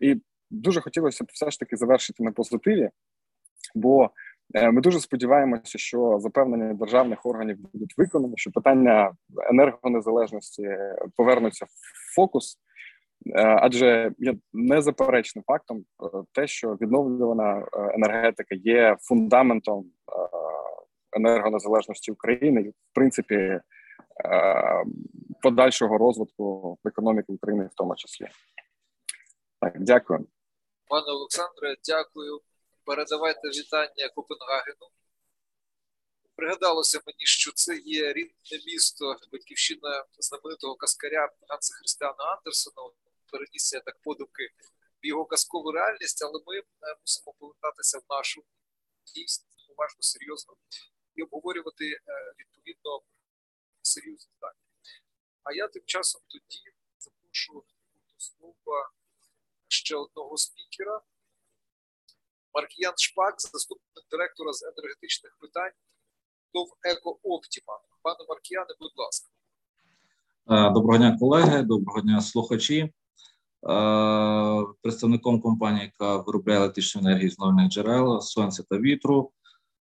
і 0.00 0.16
дуже 0.50 0.80
хотілося 0.80 1.24
б 1.24 1.26
все 1.32 1.50
ж 1.50 1.58
таки 1.58 1.76
завершити 1.76 2.22
на 2.22 2.32
позитиві, 2.32 2.90
бо 3.74 4.10
ми 4.54 4.80
дуже 4.80 5.00
сподіваємося, 5.00 5.78
що 5.78 6.18
запевнення 6.20 6.74
державних 6.74 7.26
органів 7.26 7.58
будуть 7.72 7.98
виконані, 7.98 8.34
що 8.36 8.50
питання 8.50 9.12
енергонезалежності 9.50 10.76
повернуться 11.16 11.64
в 11.64 12.14
фокус. 12.14 12.58
Е, 13.26 13.58
адже 13.62 14.12
є 14.18 14.34
незаперечним 14.52 15.44
фактом 15.46 15.78
е, 15.78 15.82
те, 16.32 16.46
що 16.46 16.74
відновлювана 16.74 17.66
енергетика 17.94 18.54
є 18.54 18.96
фундаментом 19.00 19.84
енергонезалежності 21.12 22.12
України, 22.12 22.62
в 22.62 22.94
принципі 22.94 23.60
подальшого 25.42 25.98
розвитку 25.98 26.78
економіки 26.84 27.32
України, 27.32 27.64
в 27.72 27.74
тому 27.74 27.94
числі. 27.96 28.26
Так, 29.60 29.72
дякую. 29.76 30.26
Пане 30.88 31.06
Олександре, 31.06 31.76
дякую. 31.88 32.40
Передавайте 32.84 33.48
вітання 33.48 34.08
Копенгагену. 34.14 34.90
Пригадалося 36.36 37.00
мені, 37.06 37.26
що 37.26 37.52
це 37.52 37.76
є 37.76 38.12
рідне 38.12 38.60
місто, 38.66 39.16
батьківщина 39.32 40.04
знаменитого 40.18 40.76
каскаря 40.76 41.28
Ганса 41.48 41.74
Христиана 41.74 42.24
Андерсона. 42.24 42.90
Переніс 43.32 43.72
я 43.72 43.80
так 43.80 44.00
подумки 44.02 44.48
в 45.02 45.06
його 45.06 45.24
казкову 45.24 45.72
реальність, 45.72 46.22
але 46.22 46.40
ми 46.46 46.58
е, 46.58 46.62
мусимо 47.00 47.34
повертатися 47.38 47.98
в 47.98 48.02
нашу 48.10 48.44
дійсність 49.14 49.70
уважно, 49.70 50.02
серйозно 50.02 50.54
і 51.14 51.22
обговорювати 51.22 51.84
е, 51.84 51.98
відповідно 52.38 53.02
серйозні 53.82 54.30
питання. 54.34 54.60
А 55.42 55.52
я 55.52 55.68
тим 55.68 55.82
часом 55.86 56.22
тоді 56.28 56.72
запрошую 56.98 57.62
до 58.14 58.20
слова 58.20 58.90
ще 59.68 59.96
одного 59.96 60.36
спікера. 60.36 61.00
Маркіян 62.54 62.94
Шпак, 62.96 63.34
заступник 63.38 64.04
директора 64.10 64.52
з 64.52 64.62
енергетичних 64.62 65.36
питань 65.40 65.72
ТОВ 66.52 66.68
Еко 66.82 67.18
Оптіма. 67.22 67.78
Пане 68.02 68.16
Маркіяне, 68.28 68.74
будь 68.80 68.92
ласка. 68.96 69.28
Е, 70.50 70.70
доброго 70.70 70.98
дня, 70.98 71.16
колеги, 71.20 71.62
доброго 71.62 72.00
дня, 72.00 72.20
слухачі. 72.20 72.78
Е, 72.78 72.90
представником 74.82 75.40
компанії, 75.40 75.84
яка 75.84 76.16
виробляє 76.16 76.58
електричну 76.58 77.00
енергію 77.00 77.30
з 77.30 77.38
нових 77.38 77.68
джерел, 77.68 78.20
сонця 78.20 78.62
та 78.70 78.78
вітру. 78.78 79.32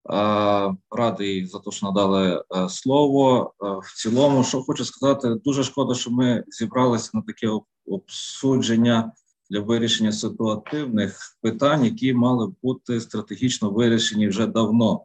Е, 0.10 0.76
радий 0.92 1.46
за 1.46 1.60
те, 1.60 1.72
що 1.72 1.86
надали 1.86 2.44
слово. 2.70 3.54
В 3.60 4.02
цілому, 4.02 4.44
що 4.44 4.64
хочу 4.64 4.86
сказати, 4.86 5.30
дуже 5.30 5.64
шкода, 5.64 5.96
що 5.96 6.12
ми 6.12 6.44
зібралися 6.48 7.10
на 7.14 7.22
таке 7.22 7.48
обсудження 7.86 9.14
для 9.50 9.60
вирішення 9.60 10.12
ситуативних 10.12 11.38
питань, 11.42 11.86
які 11.86 12.14
мали 12.14 12.54
бути 12.64 13.02
стратегічно 13.02 13.70
вирішені 13.70 14.28
вже 14.28 14.48
давно. 14.48 15.02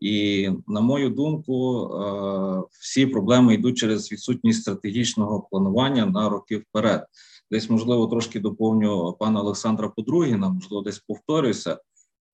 І 0.00 0.48
на 0.66 0.80
мою 0.80 1.10
думку, 1.10 1.84
е, 1.94 2.62
всі 2.80 3.06
проблеми 3.06 3.54
йдуть 3.54 3.78
через 3.78 4.12
відсутність 4.12 4.62
стратегічного 4.62 5.46
планування 5.50 6.06
на 6.06 6.28
роки 6.28 6.56
вперед. 6.56 7.06
Десь 7.50 7.70
можливо 7.70 8.06
трошки 8.06 8.40
доповню 8.40 9.16
пана 9.20 9.40
Олександра 9.40 9.88
Подругіна, 9.88 10.48
можливо, 10.48 10.82
десь 10.82 10.98
повторюся, 10.98 11.78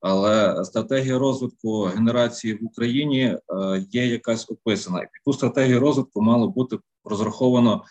але 0.00 0.64
стратегія 0.64 1.18
розвитку 1.18 1.82
генерації 1.82 2.54
в 2.54 2.64
Україні 2.64 3.20
е, 3.20 3.38
є 3.90 4.06
якась 4.06 4.50
описана, 4.50 5.02
і 5.02 5.06
ту 5.24 5.32
стратегію 5.32 5.80
розвитку 5.80 6.22
мало 6.22 6.48
бути 6.48 6.78
розраховано 7.04 7.84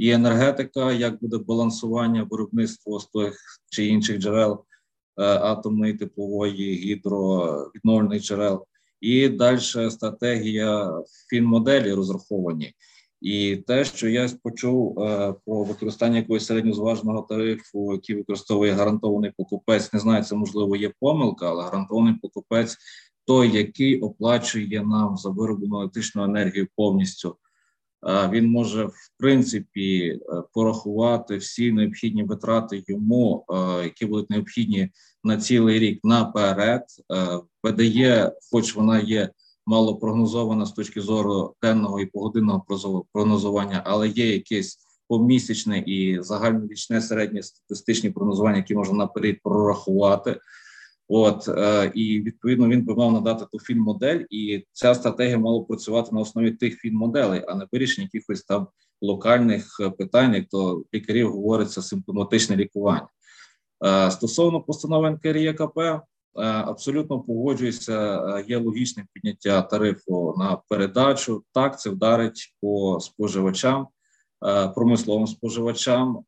і 0.00 0.10
енергетика, 0.10 0.92
як 0.92 1.20
буде 1.20 1.38
балансування 1.38 2.26
виробництва 2.30 3.00
з 3.00 3.06
тих 3.06 3.40
чи 3.70 3.86
інших 3.86 4.18
джерел 4.18 4.64
е, 5.18 5.22
атомної, 5.22 5.94
теплової, 5.94 6.74
гідровідновлених 6.74 8.22
джерел, 8.22 8.66
і 9.00 9.28
далі 9.28 9.60
стратегія 9.90 10.92
фінмоделі 11.30 11.92
розраховані. 11.92 12.72
І 13.20 13.56
те, 13.56 13.84
що 13.84 14.08
я 14.08 14.28
почув 14.42 15.00
е, 15.00 15.34
про 15.46 15.64
використання 15.64 16.16
якогось 16.16 16.46
середньозваженого 16.46 17.26
тарифу, 17.28 17.92
який 17.92 18.16
використовує 18.16 18.72
гарантований 18.72 19.32
покупець, 19.36 19.92
не 19.92 20.00
знаю, 20.00 20.24
це 20.24 20.34
можливо 20.34 20.76
є 20.76 20.92
помилка, 21.00 21.50
але 21.50 21.64
гарантований 21.64 22.14
покупець 22.22 22.76
той, 23.26 23.50
який 23.56 24.00
оплачує 24.00 24.82
нам 24.82 25.16
за 25.16 25.30
вироблену 25.30 25.76
електричну 25.76 26.24
енергію 26.24 26.68
повністю 26.76 27.36
він 28.02 28.50
може 28.50 28.84
в 28.84 29.10
принципі 29.18 30.08
е, 30.08 30.42
порахувати 30.52 31.36
всі 31.36 31.72
необхідні 31.72 32.24
витрати 32.24 32.84
йому, 32.86 33.44
е, 33.50 33.84
які 33.84 34.06
будуть 34.06 34.30
необхідні 34.30 34.90
на 35.24 35.36
цілий 35.36 35.78
рік 35.78 36.00
наперед. 36.04 36.82
ПДЄ, 37.62 38.32
хоч 38.52 38.76
вона 38.76 39.00
є 39.00 39.30
мало 39.66 39.96
прогнозована 39.96 40.66
з 40.66 40.72
точки 40.72 41.00
зору 41.00 41.54
денного 41.62 42.00
і 42.00 42.06
погодинного 42.06 42.64
прогнозування, 43.12 43.82
але 43.86 44.08
є 44.08 44.32
якесь 44.32 44.78
помісячне 45.08 45.78
і 45.78 46.18
загальнорічне 46.22 47.00
середнє 47.00 47.42
статистичні 47.42 48.10
прогнозування, 48.10 48.56
які 48.56 48.74
можна 48.74 48.94
наперед 48.94 49.36
прорахувати. 49.42 50.40
От 51.12 51.48
е, 51.48 51.92
і 51.94 52.20
відповідно 52.20 52.68
він 52.68 52.84
би 52.84 52.94
мав 52.94 53.12
надати 53.12 53.44
ту 53.52 53.58
фільм-модель, 53.58 54.24
і 54.30 54.66
ця 54.72 54.94
стратегія 54.94 55.38
мала 55.38 55.60
працювати 55.60 56.10
на 56.12 56.20
основі 56.20 56.50
тих 56.50 56.78
фільм-моделей, 56.78 57.44
а 57.48 57.54
не 57.54 57.66
вирішення 57.72 58.08
якихось 58.12 58.42
там 58.42 58.66
локальних 59.00 59.80
е, 59.80 59.90
питань, 59.90 60.34
як 60.34 60.48
то 60.48 60.84
лікарів 60.94 61.32
говориться 61.32 61.82
симптоматичне 61.82 62.56
лікування. 62.56 63.08
Е, 63.86 64.10
стосовно 64.10 64.60
постанови 64.60 65.10
НКРЄКП, 65.10 65.78
абсолютно 66.34 67.20
погоджуюся. 67.20 68.44
Є 68.48 68.58
логічне 68.58 69.06
підняття 69.12 69.62
тарифу 69.62 70.34
на 70.38 70.58
передачу. 70.68 71.44
Так, 71.52 71.80
це 71.80 71.90
вдарить 71.90 72.54
по 72.60 73.00
споживачам. 73.00 73.86
Промисловим 74.74 75.26
споживачам 75.26 76.24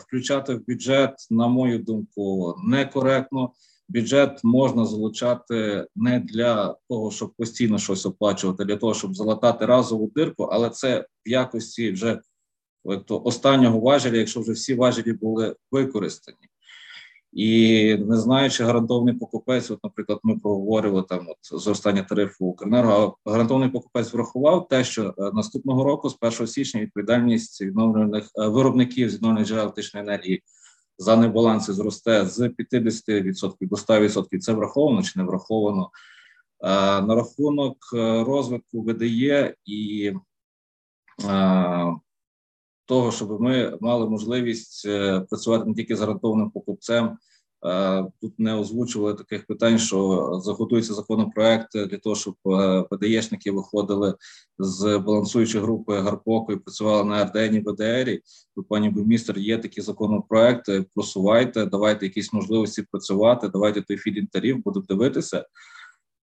включати 0.00 0.54
в 0.54 0.66
бюджет, 0.66 1.26
на 1.30 1.48
мою 1.48 1.78
думку, 1.78 2.54
некоректно 2.64 3.50
бюджет 3.88 4.40
можна 4.44 4.84
залучати 4.84 5.86
не 5.96 6.20
для 6.20 6.76
того, 6.88 7.10
щоб 7.10 7.32
постійно 7.34 7.78
щось 7.78 8.06
оплачувати, 8.06 8.64
для 8.64 8.76
того, 8.76 8.94
щоб 8.94 9.14
залатати 9.14 9.66
разову 9.66 10.12
дирку, 10.14 10.42
але 10.42 10.70
це 10.70 11.06
в 11.26 11.28
якості 11.30 11.90
вже 11.90 12.20
то 13.06 13.22
останнього 13.24 13.80
важеля, 13.80 14.16
якщо 14.16 14.40
вже 14.40 14.52
всі 14.52 14.74
важелі 14.74 15.12
були 15.12 15.56
використані. 15.70 16.48
І 17.34 17.96
не 17.96 18.16
знаючи 18.16 18.64
гарантований 18.64 19.14
покупець, 19.14 19.70
от, 19.70 19.84
наприклад, 19.84 20.18
ми 20.22 20.38
проговорили 20.38 21.02
там 21.02 21.26
от 21.28 21.62
зростання 21.62 22.02
тарифу 22.02 22.46
Укренерго, 22.46 23.16
гарантований 23.24 23.70
покупець 23.70 24.12
врахував 24.12 24.68
те, 24.68 24.84
що 24.84 25.14
е, 25.18 25.30
наступного 25.32 25.84
року, 25.84 26.10
з 26.10 26.16
1 26.20 26.46
січня, 26.46 26.80
відповідальність 26.80 27.62
відновлених 27.62 28.24
е, 28.38 28.48
виробників 28.48 29.10
з 29.10 29.14
відновлених 29.14 29.48
джерел 29.48 29.62
електричної 29.62 30.06
енергії 30.06 30.42
за 30.98 31.16
небаланси 31.16 31.72
зросте 31.72 32.26
з 32.26 32.40
50% 32.40 33.54
до 33.60 33.76
100%. 33.76 34.38
Це 34.38 34.52
враховано 34.52 35.02
чи 35.02 35.12
не 35.18 35.24
враховано. 35.24 35.90
Е, 36.64 36.66
на 37.02 37.14
рахунок 37.14 37.76
е, 37.94 38.24
розвитку 38.24 38.82
ВДЄ 38.82 39.54
і 39.64 40.12
е, 41.24 41.96
того, 42.86 43.12
щоб 43.12 43.40
ми 43.40 43.78
мали 43.80 44.10
можливість 44.10 44.88
працювати 45.30 45.64
не 45.64 45.74
тільки 45.74 45.96
з 45.96 46.00
гарантованим 46.00 46.50
покупцем. 46.50 47.18
Тут 48.20 48.38
не 48.38 48.54
озвучували 48.54 49.14
таких 49.14 49.46
питань, 49.46 49.78
що 49.78 50.30
заготується 50.44 50.94
законопроект 50.94 51.72
для 51.72 51.98
того, 51.98 52.16
щоб 52.16 52.34
ПДЄшники 52.90 53.50
виходили 53.50 54.14
з 54.58 54.98
балансуючої 54.98 55.64
групи 55.64 55.98
Гарпоку 55.98 56.52
і 56.52 56.56
працювали 56.56 57.04
на 57.04 57.24
РДНі 57.24 57.60
ВДРі. 57.66 58.20
Тут, 58.56 58.68
пані 58.68 58.90
Бумістер, 58.90 59.38
є 59.38 59.58
такі 59.58 59.80
законопроекти. 59.80 60.84
Просувайте, 60.94 61.66
давайте 61.66 62.06
якісь 62.06 62.32
можливості 62.32 62.84
працювати. 62.90 63.48
Давайте 63.48 63.82
той 63.82 63.96
філін 63.96 64.26
тариф, 64.26 64.56
будемо 64.64 64.86
дивитися. 64.88 65.46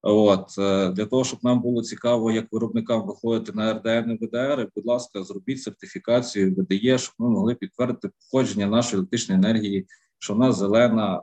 От 0.08 0.46
е, 0.60 0.92
для 0.92 1.06
того, 1.06 1.24
щоб 1.24 1.40
нам 1.44 1.62
було 1.62 1.82
цікаво, 1.82 2.32
як 2.32 2.46
виробникам 2.52 3.08
виходити 3.08 3.52
на 3.56 3.74
РДН 3.74 4.12
і 4.12 4.26
ВДР, 4.26 4.70
будь 4.76 4.86
ласка, 4.86 5.24
зробіть 5.24 5.62
сертифікацію 5.62 6.56
ВДЄ, 6.58 6.98
щоб 6.98 7.16
ми 7.20 7.30
могли 7.30 7.56
підтвердити 7.56 8.10
походження 8.20 8.68
нашої 8.68 8.98
електричної 9.00 9.40
енергії 9.40 9.88
що 10.20 10.34
вона 10.34 10.52
зелена 10.52 11.16
е, 11.18 11.22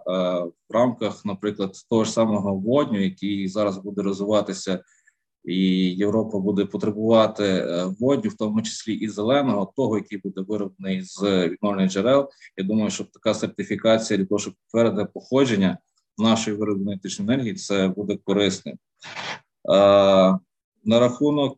в 0.69 0.73
рамках, 0.75 1.25
наприклад, 1.25 1.73
того 1.91 2.05
ж 2.05 2.11
самого 2.13 2.55
водню, 2.55 3.01
який 3.01 3.49
зараз 3.49 3.79
буде 3.79 4.03
розвиватися 4.03 4.85
і 5.45 5.57
Європа 5.95 6.39
буде 6.39 6.65
потребувати 6.65 7.45
е, 7.45 7.85
водню, 8.01 8.31
в 8.31 8.37
тому 8.37 8.63
числі 8.63 8.95
і 8.95 9.09
зеленого, 9.09 9.73
того, 9.77 9.97
який 9.97 10.19
буде 10.19 10.41
вироблений 10.41 11.03
з 11.03 11.49
відновлених 11.49 11.91
джерел. 11.91 12.29
Я 12.57 12.65
думаю, 12.65 12.91
що 12.91 13.05
така 13.05 13.35
сертифікація 13.35 14.19
для 14.19 14.27
того, 14.27 14.39
щоб 14.39 14.55
підтвердити 14.55 15.11
походження 15.15 15.79
нашої 16.19 16.57
виробленої 16.57 16.93
електричної 16.95 17.33
енергії, 17.33 17.55
це 17.55 17.89
буде 17.89 18.19
корисним. 18.25 18.77
На 20.85 21.01
рахунок 21.01 21.57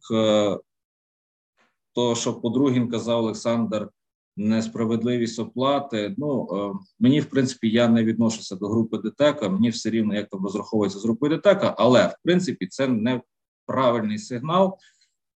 того, 1.94 2.14
що 2.14 2.34
Подругін 2.34 2.88
казав 2.88 3.18
Олександр 3.18 3.88
несправедливість 4.36 5.38
оплати. 5.38 6.14
Ну 6.18 6.48
е, 6.52 6.86
мені, 7.00 7.20
в 7.20 7.26
принципі, 7.26 7.70
я 7.70 7.88
не 7.88 8.04
відношуся 8.04 8.56
до 8.56 8.68
групи 8.68 8.98
ДТЕКа, 8.98 9.48
мені 9.48 9.70
все 9.70 9.90
рівно, 9.90 10.14
як 10.14 10.28
там 10.28 10.44
розраховується 10.44 10.98
з 10.98 11.04
групою 11.04 11.36
ДТЕКа, 11.36 11.74
але 11.78 12.06
в 12.06 12.14
принципі 12.22 12.66
це 12.66 12.88
неправильний 12.88 14.18
сигнал, 14.18 14.78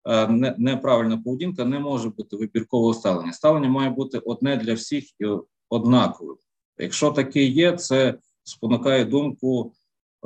е, 0.09 0.28
не, 0.28 0.55
неправильна 0.59 1.18
поведінка, 1.18 1.64
не 1.64 1.78
може 1.78 2.09
бути 2.09 2.36
вибіркового 2.36 2.95
ставлення. 2.95 3.32
Ставлення 3.32 3.68
має 3.68 3.90
бути 3.90 4.18
одне 4.18 4.57
для 4.57 4.74
всіх 4.74 5.05
і 5.20 5.26
однакове. 5.68 6.34
Якщо 6.78 7.11
таке 7.11 7.45
є, 7.45 7.72
це 7.72 8.14
спонукає 8.45 9.05
думку. 9.05 9.72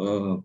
Е, 0.01 0.37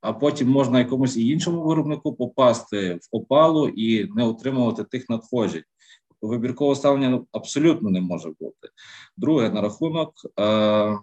а 0.00 0.12
потім 0.12 0.48
можна 0.48 0.78
якомусь 0.78 1.16
і 1.16 1.28
іншому 1.28 1.62
виробнику 1.62 2.14
попасти 2.14 2.94
в 2.94 3.16
опалу 3.16 3.68
і 3.68 4.12
не 4.14 4.24
отримувати 4.24 4.84
тих 4.84 5.08
надходжень 5.08 5.62
вибіркового 6.26 6.76
ставлення 6.76 7.08
ну, 7.08 7.26
абсолютно 7.32 7.90
не 7.90 8.00
може 8.00 8.28
бути. 8.40 8.68
Друге, 9.16 9.50
на 9.50 9.60
рахунок 9.60 10.12
е, 10.40 10.98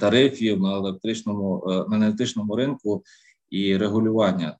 тарифів 0.00 0.60
на 0.60 0.76
електричному 0.76 1.64
е, 1.66 1.84
на 1.88 1.96
енергетичному 1.96 2.56
ринку 2.56 3.02
і 3.50 3.76
регулювання. 3.76 4.48
Е, 4.48 4.56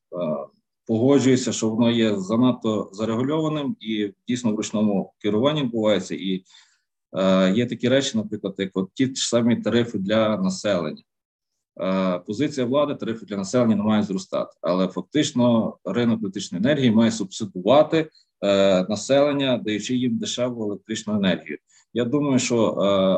погоджуюся, 0.86 1.52
що 1.52 1.70
воно 1.70 1.90
є 1.90 2.16
занадто 2.20 2.90
зарегульованим 2.92 3.76
і 3.80 4.12
дійсно 4.28 4.52
в 4.52 4.56
ручному 4.56 5.12
керуванні 5.18 5.62
відбувається. 5.62 6.14
І 6.14 6.44
е, 7.16 7.52
є 7.52 7.66
такі 7.66 7.88
речі, 7.88 8.16
наприклад, 8.16 8.54
як 8.58 8.70
от 8.74 8.90
ті 8.94 9.06
ж 9.06 9.28
самі 9.28 9.56
тарифи 9.56 9.98
для 9.98 10.36
населення. 10.36 11.02
Е, 11.80 12.18
позиція 12.18 12.66
влади 12.66 12.94
тарифи 12.94 13.26
для 13.26 13.36
населення 13.36 13.76
не 13.76 13.82
мають 13.82 14.06
зростати, 14.06 14.52
але 14.60 14.88
фактично 14.88 15.76
ринок 15.84 16.20
електричної 16.20 16.64
енергії 16.64 16.90
має 16.90 17.10
субсидувати 17.10 18.10
Е, 18.44 18.86
населення, 18.88 19.60
даючи 19.64 19.96
їм 19.96 20.18
дешеву 20.18 20.64
електричну 20.64 21.14
енергію. 21.14 21.58
Я 21.94 22.04
думаю, 22.04 22.38
що 22.38 22.74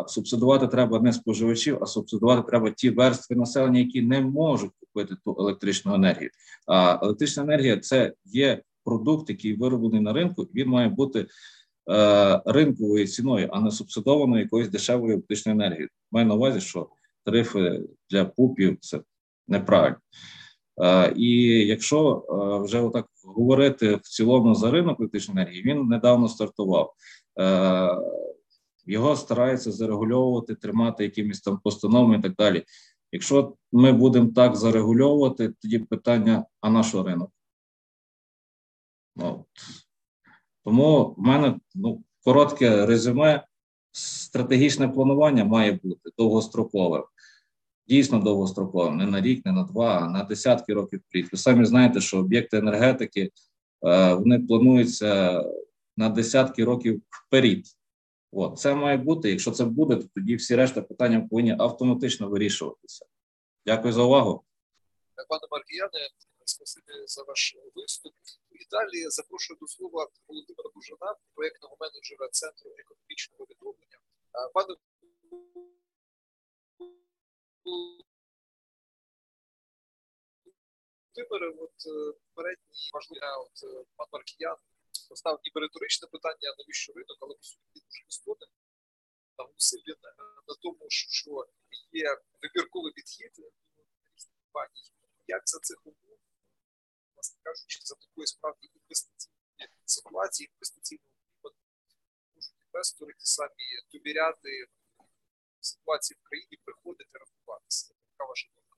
е, 0.07 0.09
субсидувати 0.09 0.66
треба 0.66 1.00
не 1.00 1.12
споживачів, 1.12 1.78
а 1.82 1.86
субсидувати 1.86 2.48
треба 2.48 2.70
ті 2.70 2.90
верстви 2.90 3.36
населення, 3.36 3.78
які 3.78 4.02
не 4.02 4.20
можуть 4.20 4.70
купити 4.80 5.16
ту 5.24 5.36
електричну 5.38 5.94
енергію. 5.94 6.30
А 6.66 6.98
електрична 7.02 7.42
енергія 7.42 7.76
це 7.76 8.12
є 8.24 8.62
продукт, 8.84 9.30
який 9.30 9.57
вироблений 9.57 10.00
на 10.00 10.12
ринку, 10.12 10.48
він 10.55 10.68
має 10.68 10.88
бути 10.88 11.26
ринковою 12.44 13.07
ціною, 13.07 13.48
а 13.52 13.61
не 13.61 13.70
субсидованою 13.70 14.42
якоюсь 14.42 14.68
дешевою 14.68 15.12
електричною 15.12 15.57
енергією. 15.57 15.88
Маю 16.12 16.26
на 16.26 16.34
увазі, 16.34 16.61
що 16.61 16.88
тарифи 17.24 17.82
для 18.10 18.24
пупів 18.24 18.78
це 18.80 19.00
неправильно. 19.48 19.96
Е, 20.82 21.12
і 21.16 21.42
якщо 21.66 22.26
е, 22.28 22.64
вже 22.64 22.80
отак 22.80 23.06
говорити 23.24 23.96
в 23.96 24.00
цілому 24.00 24.54
за 24.54 24.70
ринок 24.70 25.00
електричної 25.00 25.40
енергії, 25.40 25.62
він 25.62 25.86
недавно 25.86 26.28
стартував. 26.28 26.94
Е, 27.40 27.96
його 28.86 29.16
стараються 29.16 29.72
зарегульовувати, 29.72 30.54
тримати 30.54 31.04
якимись 31.04 31.40
там 31.40 31.58
постановами 31.58 32.16
і 32.16 32.22
так 32.22 32.34
далі. 32.34 32.64
Якщо 33.12 33.54
ми 33.72 33.92
будемо 33.92 34.30
так 34.30 34.56
зарегульовувати, 34.56 35.52
тоді 35.62 35.78
питання: 35.78 36.44
а 36.60 36.70
наш 36.70 36.94
ринок? 36.94 37.30
Ну, 39.16 39.44
Тому 40.64 41.14
в 41.18 41.22
мене 41.22 41.60
ну, 41.74 42.04
коротке 42.24 42.86
резюме. 42.86 43.46
Стратегічне 43.96 44.88
планування 44.88 45.44
має 45.44 45.72
бути 45.72 46.10
довгострокове 46.18 47.02
дійсно 47.87 48.18
довгостроковим, 48.18 48.97
не 48.97 49.07
на 49.07 49.20
рік, 49.20 49.47
не 49.47 49.53
на 49.53 49.62
два, 49.62 49.99
а 49.99 50.09
на 50.09 50.22
десятки 50.24 50.74
років 50.74 51.01
вперед. 51.01 51.28
Ви 51.32 51.39
самі 51.39 51.64
знаєте, 51.64 52.01
що 52.01 52.18
об'єкти 52.18 52.57
енергетики 52.57 53.30
е, 53.87 54.14
вони 54.14 54.39
плануються 54.39 55.43
на 55.97 56.09
десятки 56.09 56.64
років 56.64 57.03
вперед. 57.11 57.64
От 58.32 58.59
це 58.59 58.74
має 58.74 58.97
бути. 58.97 59.30
Якщо 59.30 59.51
це 59.51 59.64
буде, 59.64 59.97
то 59.97 60.05
тоді 60.14 60.37
всі 60.37 60.57
решта 60.57 60.82
питання 60.82 61.26
повинні 61.30 61.57
автоматично 61.59 62.28
вирішуватися. 62.28 63.07
Дякую 63.66 63.93
за 63.93 64.03
увагу. 64.03 64.45
Пане 65.28 65.43
Маркіяне, 65.51 66.09
спасибі 66.45 66.93
за 67.07 67.22
ваш 67.22 67.57
виступ. 67.74 68.12
І 68.53 68.66
далі 68.70 69.09
запрошую 69.09 69.59
до 69.61 69.66
слова 69.66 70.09
Володимира 70.28 70.70
Бужана, 70.74 71.14
проєктного 71.35 71.76
менеджера 71.80 72.28
Центру 72.32 72.70
економічного 72.78 73.47
відновлення. 73.51 73.99
Пане 74.55 74.74
вибори, 81.16 81.48
от 81.58 81.86
е, 81.86 82.18
передній 82.34 82.90
важливий 82.92 83.28
от 83.46 83.56
е, 83.62 83.84
пан 83.96 84.06
Маркіян 84.12 84.56
поставив 85.08 85.40
ніби 85.44 85.60
риторичне 85.60 86.08
питання, 86.08 86.54
навіщо 86.58 86.92
ринок, 86.92 87.18
але 87.20 87.34
по 87.34 87.42
суті 87.42 87.62
дуже 87.74 88.04
істотним. 88.08 88.50
Там 89.36 89.46
усилля 89.56 89.94
на 90.48 90.54
тому, 90.62 90.86
що 90.88 91.46
є 91.92 92.18
вибірковий 92.42 92.92
підхід 92.92 93.32
різних 94.14 94.36
компаній. 94.42 94.84
Як 95.26 95.42
за 95.48 95.58
цих 95.58 95.86
умов, 95.86 96.18
власне 97.14 97.38
кажучи, 97.42 97.80
за 97.82 97.94
такої 97.94 98.26
справді 98.26 98.70
інвестиційної 98.74 99.70
ситуації, 99.84 100.50
інвестиційного 100.52 101.10
можуть 102.34 102.54
інвестори 102.66 103.12
ті 103.18 103.26
самі 103.26 103.66
довіряти 103.92 104.66
ситуації 105.64 106.16
в 106.20 106.28
країні, 106.28 106.58
приходити 106.64 107.10
рахуватися. 107.12 107.94
Яка 108.12 108.28
ваша 108.28 108.48
думка? 108.54 108.76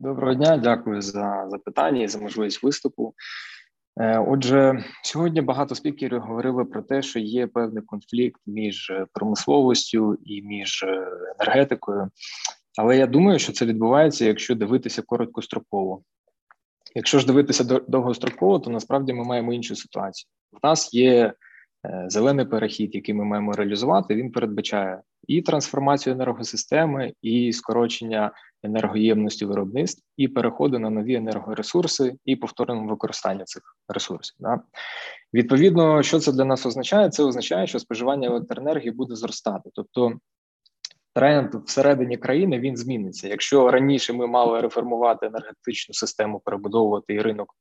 Доброго 0.00 0.34
дня, 0.34 0.56
дякую 0.56 1.02
за 1.02 1.46
запитання 1.50 2.02
і 2.02 2.08
за 2.08 2.18
можливість 2.18 2.62
виступу. 2.62 3.14
Е, 4.00 4.18
отже, 4.18 4.84
сьогодні 5.02 5.40
багато 5.40 5.74
спікерів 5.74 6.20
говорили 6.20 6.64
про 6.64 6.82
те, 6.82 7.02
що 7.02 7.18
є 7.18 7.46
певний 7.46 7.82
конфлікт 7.82 8.40
між 8.46 8.92
промисловістю 9.12 10.18
і 10.24 10.42
між 10.42 10.84
енергетикою, 11.40 12.10
але 12.78 12.96
я 12.96 13.06
думаю, 13.06 13.38
що 13.38 13.52
це 13.52 13.66
відбувається, 13.66 14.24
якщо 14.24 14.54
дивитися 14.54 15.02
короткостроково. 15.02 16.02
Якщо 16.94 17.18
ж 17.18 17.26
дивитися 17.26 17.64
довгостроково, 17.64 18.58
то 18.58 18.70
насправді 18.70 19.12
ми 19.12 19.24
маємо 19.24 19.52
іншу 19.52 19.76
ситуацію. 19.76 20.28
У 20.52 20.66
нас 20.66 20.94
є 20.94 21.26
е, 21.26 21.32
зелений 22.06 22.46
перехід, 22.46 22.94
який 22.94 23.14
ми 23.14 23.24
маємо 23.24 23.52
реалізувати. 23.52 24.14
Він 24.14 24.32
передбачає 24.32 25.02
і 25.26 25.42
трансформацію 25.42 26.14
енергосистеми, 26.14 27.12
і 27.22 27.52
скорочення 27.52 28.32
енергоємності 28.62 29.44
виробництв, 29.44 30.02
і 30.16 30.28
переходу 30.28 30.78
на 30.78 30.90
нові 30.90 31.14
енергоресурси 31.14 32.16
і 32.24 32.36
повторному 32.36 32.88
використанню 32.88 33.44
цих 33.44 33.62
ресурсів. 33.88 34.36
Да? 34.40 34.60
Відповідно, 35.34 36.02
що 36.02 36.18
це 36.18 36.32
для 36.32 36.44
нас 36.44 36.66
означає? 36.66 37.10
Це 37.10 37.24
означає, 37.24 37.66
що 37.66 37.78
споживання 37.78 38.28
електроенергії 38.28 38.90
буде 38.90 39.14
зростати. 39.14 39.70
Тобто 39.74 40.12
тренд 41.14 41.54
всередині 41.54 42.16
країни 42.16 42.58
він 42.58 42.76
зміниться. 42.76 43.28
Якщо 43.28 43.70
раніше 43.70 44.12
ми 44.12 44.26
мали 44.26 44.60
реформувати 44.60 45.26
енергетичну 45.26 45.94
систему, 45.94 46.40
перебудовувати 46.44 47.22
ринок 47.22 47.54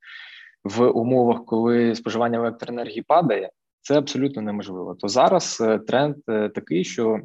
в 0.64 0.88
умовах, 0.88 1.46
коли 1.46 1.96
споживання 1.96 2.38
електроенергії 2.38 3.02
падає. 3.02 3.50
Це 3.82 3.98
абсолютно 3.98 4.42
неможливо. 4.42 4.96
То 4.96 5.08
зараз 5.08 5.58
е, 5.62 5.80
тренд 5.80 6.16
е, 6.30 6.50
такий, 6.50 6.84
що 6.84 7.20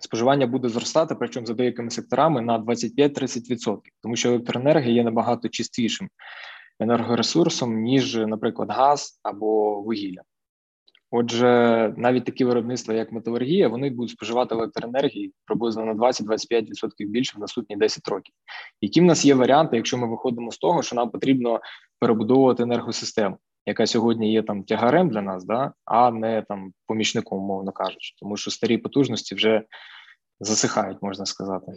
споживання 0.00 0.46
буде 0.46 0.68
зростати, 0.68 1.14
причому 1.14 1.46
за 1.46 1.54
деякими 1.54 1.90
секторами 1.90 2.40
на 2.40 2.58
25-30%, 2.58 3.78
тому 4.02 4.16
що 4.16 4.28
електроенергія 4.28 4.94
є 4.94 5.04
набагато 5.04 5.48
чистішим 5.48 6.08
енергоресурсом, 6.80 7.82
ніж, 7.82 8.16
наприклад, 8.16 8.70
газ 8.70 9.20
або 9.22 9.80
вугілля. 9.80 10.22
Отже, 11.16 11.94
навіть 11.96 12.24
такі 12.24 12.44
виробництва, 12.44 12.94
як 12.94 13.12
металургія, 13.12 13.68
вони 13.68 13.90
будуть 13.90 14.10
споживати 14.10 14.54
електроенергії 14.54 15.32
приблизно 15.44 15.84
на 15.84 15.94
20-25% 15.94 16.88
більше 16.98 17.32
в 17.36 17.40
наступні 17.40 17.76
10 17.76 18.08
років. 18.08 18.34
Які 18.80 19.00
в 19.00 19.04
нас 19.04 19.24
є 19.24 19.34
варіанти, 19.34 19.76
якщо 19.76 19.98
ми 19.98 20.08
виходимо 20.08 20.50
з 20.50 20.58
того, 20.58 20.82
що 20.82 20.96
нам 20.96 21.10
потрібно 21.10 21.60
перебудовувати 22.00 22.62
енергосистему, 22.62 23.36
яка 23.66 23.86
сьогодні 23.86 24.32
є 24.32 24.42
там 24.42 24.64
тягарем 24.64 25.08
для 25.08 25.22
нас, 25.22 25.44
да, 25.44 25.72
а 25.84 26.10
не 26.10 26.42
там 26.42 26.72
помічником, 26.86 27.38
умовно 27.38 27.72
кажучи, 27.72 28.14
тому 28.20 28.36
що 28.36 28.50
старі 28.50 28.78
потужності 28.78 29.34
вже 29.34 29.62
засихають, 30.40 31.02
можна 31.02 31.26
сказати. 31.26 31.72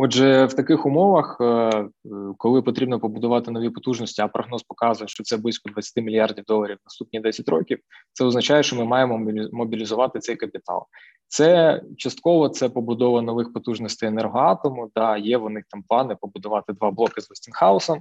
Отже, 0.00 0.44
в 0.44 0.54
таких 0.54 0.86
умовах, 0.86 1.36
е, 1.40 1.88
коли 2.36 2.62
потрібно 2.62 3.00
побудувати 3.00 3.50
нові 3.50 3.70
потужності, 3.70 4.22
а 4.22 4.28
прогноз 4.28 4.62
показує, 4.62 5.08
що 5.08 5.24
це 5.24 5.36
близько 5.36 5.70
20 5.70 6.04
мільярдів 6.04 6.44
доларів 6.44 6.78
наступні 6.84 7.20
10 7.20 7.48
років, 7.48 7.78
це 8.12 8.24
означає, 8.24 8.62
що 8.62 8.76
ми 8.76 8.84
маємо 8.84 9.32
мобілізувати 9.52 10.18
цей 10.18 10.36
капітал. 10.36 10.86
Це 11.28 11.80
частково 11.96 12.48
це 12.48 12.68
побудова 12.68 13.22
нових 13.22 13.52
потужностей 13.52 14.08
енергоатому. 14.08 14.90
Да, 14.94 15.16
є 15.16 15.36
в 15.36 15.50
них 15.50 15.64
там 15.68 15.82
плани 15.88 16.16
побудувати 16.20 16.72
два 16.72 16.90
блоки 16.90 17.20
з 17.20 17.30
Вестінхаусом, 17.30 18.00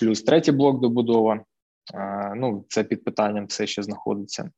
плюс 0.00 0.22
третій 0.22 0.52
блок 0.52 0.80
добудова. 0.80 1.40
Ну 2.36 2.64
це 2.68 2.84
під 2.84 3.04
питанням 3.04 3.46
все 3.46 3.66
ще 3.66 3.82
знаходиться, 3.82 4.50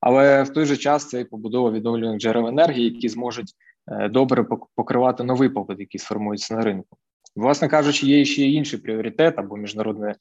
але 0.00 0.42
в 0.42 0.48
той 0.48 0.66
же 0.66 0.76
час 0.76 1.08
це 1.08 1.20
і 1.20 1.24
побудова 1.24 1.70
відновлюваних 1.70 2.20
джерел 2.20 2.48
енергії, 2.48 2.84
які 2.84 3.08
зможуть 3.08 3.54
Е, 3.90 4.08
добре 4.08 4.46
покривати 4.74 5.24
новий 5.24 5.48
попит, 5.48 5.80
який 5.80 5.98
сформується 5.98 6.54
на 6.54 6.60
ринку. 6.60 6.96
Власне 7.36 7.68
кажучи, 7.68 8.06
є 8.06 8.24
ще 8.24 8.42
інший 8.42 8.78
пріоритет 8.78 9.38
або 9.38 9.56
міжнародний 9.56 10.14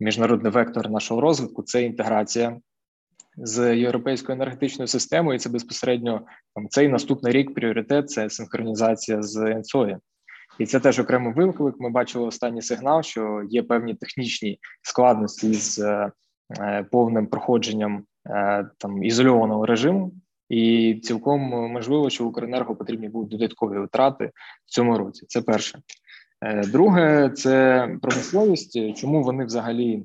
міжнародний 0.00 0.52
вектор 0.52 0.90
нашого 0.90 1.20
розвитку 1.20 1.62
це 1.62 1.82
інтеграція 1.82 2.60
з 3.36 3.76
європейською 3.76 4.36
енергетичною 4.36 4.88
системою. 4.88 5.36
І 5.36 5.38
це 5.38 5.48
безпосередньо 5.48 6.20
там 6.54 6.68
цей 6.68 6.88
наступний 6.88 7.32
рік 7.32 7.54
пріоритет 7.54 8.10
це 8.10 8.30
синхронізація 8.30 9.22
з 9.22 9.36
ЕНСОЄ. 9.36 9.98
І 10.58 10.66
це 10.66 10.80
теж 10.80 10.98
окремий 10.98 11.32
виклик. 11.32 11.74
Ми 11.78 11.90
бачили 11.90 12.26
останній 12.26 12.62
сигнал, 12.62 13.02
що 13.02 13.42
є 13.50 13.62
певні 13.62 13.94
технічні 13.94 14.58
складності 14.82 15.54
з 15.54 15.78
е, 15.78 16.12
е 16.60 16.86
повним 16.90 17.26
проходженням 17.26 18.04
е, 18.30 18.68
там 18.78 19.04
ізольованого 19.04 19.66
режиму. 19.66 20.12
І 20.48 20.94
цілком 21.04 21.40
можливо, 21.72 22.10
що 22.10 22.26
Укренерго 22.26 22.76
потрібні 22.76 23.08
будуть 23.08 23.30
додаткові 23.30 23.78
витрати 23.78 24.30
в 24.66 24.70
цьому 24.70 24.98
році. 24.98 25.26
Це 25.28 25.42
перше. 25.42 25.78
Друге, 26.66 27.30
це 27.30 27.88
промисловість. 28.02 28.96
Чому 28.96 29.22
вони 29.22 29.44
взагалі 29.44 30.04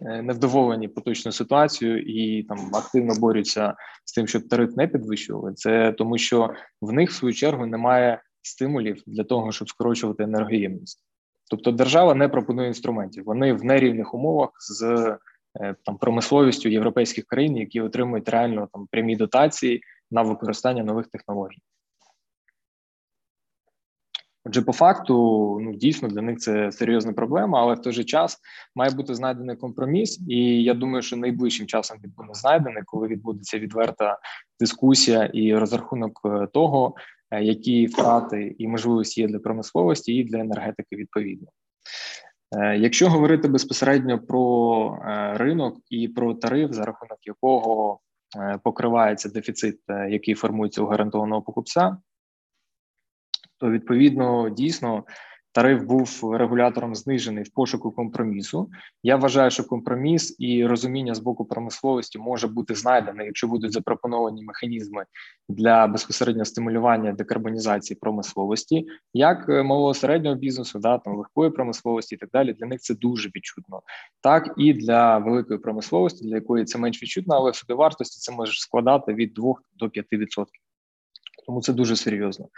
невдоволені 0.00 0.88
поточною 0.88 1.32
ситуацією 1.32 2.02
і 2.02 2.42
там 2.42 2.58
активно 2.74 3.14
борються 3.14 3.74
з 4.04 4.12
тим, 4.12 4.26
щоб 4.26 4.48
тариф 4.48 4.76
не 4.76 4.88
підвищували? 4.88 5.54
Це 5.54 5.92
тому, 5.92 6.18
що 6.18 6.50
в 6.80 6.92
них 6.92 7.10
в 7.10 7.14
свою 7.14 7.34
чергу 7.34 7.66
немає 7.66 8.22
стимулів 8.42 9.02
для 9.06 9.24
того, 9.24 9.52
щоб 9.52 9.68
скорочувати 9.68 10.22
енергоємність. 10.22 11.04
Тобто 11.50 11.70
держава 11.72 12.14
не 12.14 12.28
пропонує 12.28 12.68
інструментів. 12.68 13.24
Вони 13.24 13.52
в 13.52 13.64
нерівних 13.64 14.14
умовах 14.14 14.50
з 14.60 15.16
Е, 15.60 15.74
там 15.84 15.98
промисловістю 15.98 16.68
європейських 16.68 17.24
країн, 17.24 17.56
які 17.56 17.80
отримують 17.80 18.28
реально 18.28 18.68
там 18.72 18.86
прямі 18.90 19.16
дотації 19.16 19.82
на 20.10 20.22
використання 20.22 20.84
нових 20.84 21.06
технологій. 21.06 21.58
Отже, 24.44 24.62
по 24.62 24.72
факту, 24.72 25.14
ну 25.62 25.74
дійсно 25.74 26.08
для 26.08 26.22
них 26.22 26.38
це 26.38 26.72
серйозна 26.72 27.12
проблема, 27.12 27.60
але 27.60 27.74
в 27.74 27.82
той 27.82 27.92
же 27.92 28.04
час 28.04 28.38
має 28.74 28.90
бути 28.90 29.14
знайдений 29.14 29.56
компроміс, 29.56 30.20
і 30.28 30.62
я 30.62 30.74
думаю, 30.74 31.02
що 31.02 31.16
найближчим 31.16 31.66
часом 31.66 31.98
він 32.04 32.12
буде 32.16 32.34
знайдений, 32.34 32.82
коли 32.86 33.08
відбудеться 33.08 33.58
відверта 33.58 34.18
дискусія 34.60 35.24
і 35.24 35.54
розрахунок 35.54 36.20
е, 36.24 36.46
того, 36.46 36.94
які 37.40 37.86
втрати 37.86 38.54
і 38.58 38.68
можливості 38.68 39.20
є 39.20 39.28
для 39.28 39.38
промисловості 39.38 40.14
і 40.14 40.24
для 40.24 40.38
енергетики 40.38 40.96
відповідно. 40.96 41.48
Е, 42.56 42.76
якщо 42.78 43.08
говорити 43.08 43.48
безпосередньо 43.48 44.18
про 44.18 44.98
е, 45.04 45.34
ринок 45.38 45.78
і 45.90 46.08
про 46.08 46.34
тариф, 46.34 46.72
за 46.72 46.84
рахунок 46.84 47.18
якого 47.22 48.00
е, 48.36 48.58
покривається 48.64 49.28
дефіцит, 49.28 49.80
який 50.08 50.34
формується 50.34 50.82
у 50.82 50.86
гарантованого 50.86 51.42
покупця, 51.42 51.96
то 53.58 53.70
відповідно 53.70 54.50
дійсно 54.50 55.04
тариф 55.52 55.82
був 55.82 56.34
регулятором 56.34 56.94
знижений 56.94 57.44
в 57.44 57.54
пошуку 57.54 57.90
компромісу. 57.90 58.70
Я 59.02 59.16
вважаю, 59.16 59.50
що 59.50 59.64
компроміс 59.64 60.36
і 60.38 60.66
розуміння 60.66 61.14
з 61.14 61.18
боку 61.18 61.44
промисловості 61.44 62.18
може 62.18 62.48
бути 62.48 62.74
знайдене, 62.74 63.24
якщо 63.24 63.48
будуть 63.48 63.72
запропоновані 63.72 64.44
механізми 64.44 65.04
для 65.48 65.86
безпосереднього 65.86 66.44
стимулювання 66.44 67.12
декарбонізації 67.12 67.98
промисловості, 68.00 68.86
як 69.14 69.48
е, 69.48 69.62
малого 69.62 69.94
середнього 69.94 70.36
бізнесу, 70.36 70.78
да 70.78 70.98
там 70.98 71.16
легкої 71.16 71.50
промисловості 71.50 72.14
і 72.14 72.18
так 72.18 72.30
далі. 72.32 72.52
Для 72.52 72.66
них 72.66 72.80
це 72.80 72.94
дуже 72.94 73.30
відчутно, 73.36 73.82
так 74.20 74.54
і 74.56 74.72
для 74.72 75.18
великої 75.18 75.58
промисловості, 75.58 76.28
для 76.28 76.34
якої 76.34 76.64
це 76.64 76.78
менш 76.78 77.02
відчутно, 77.02 77.34
але 77.34 77.50
в 77.50 77.56
собівартості 77.56 78.18
це 78.20 78.32
може 78.32 78.52
складати 78.60 79.14
від 79.14 79.34
2 79.34 79.54
до 79.78 79.86
5%. 79.86 80.46
Тому 81.46 81.60
це 81.60 81.72
дуже 81.72 81.96
серйозно. 81.96 82.48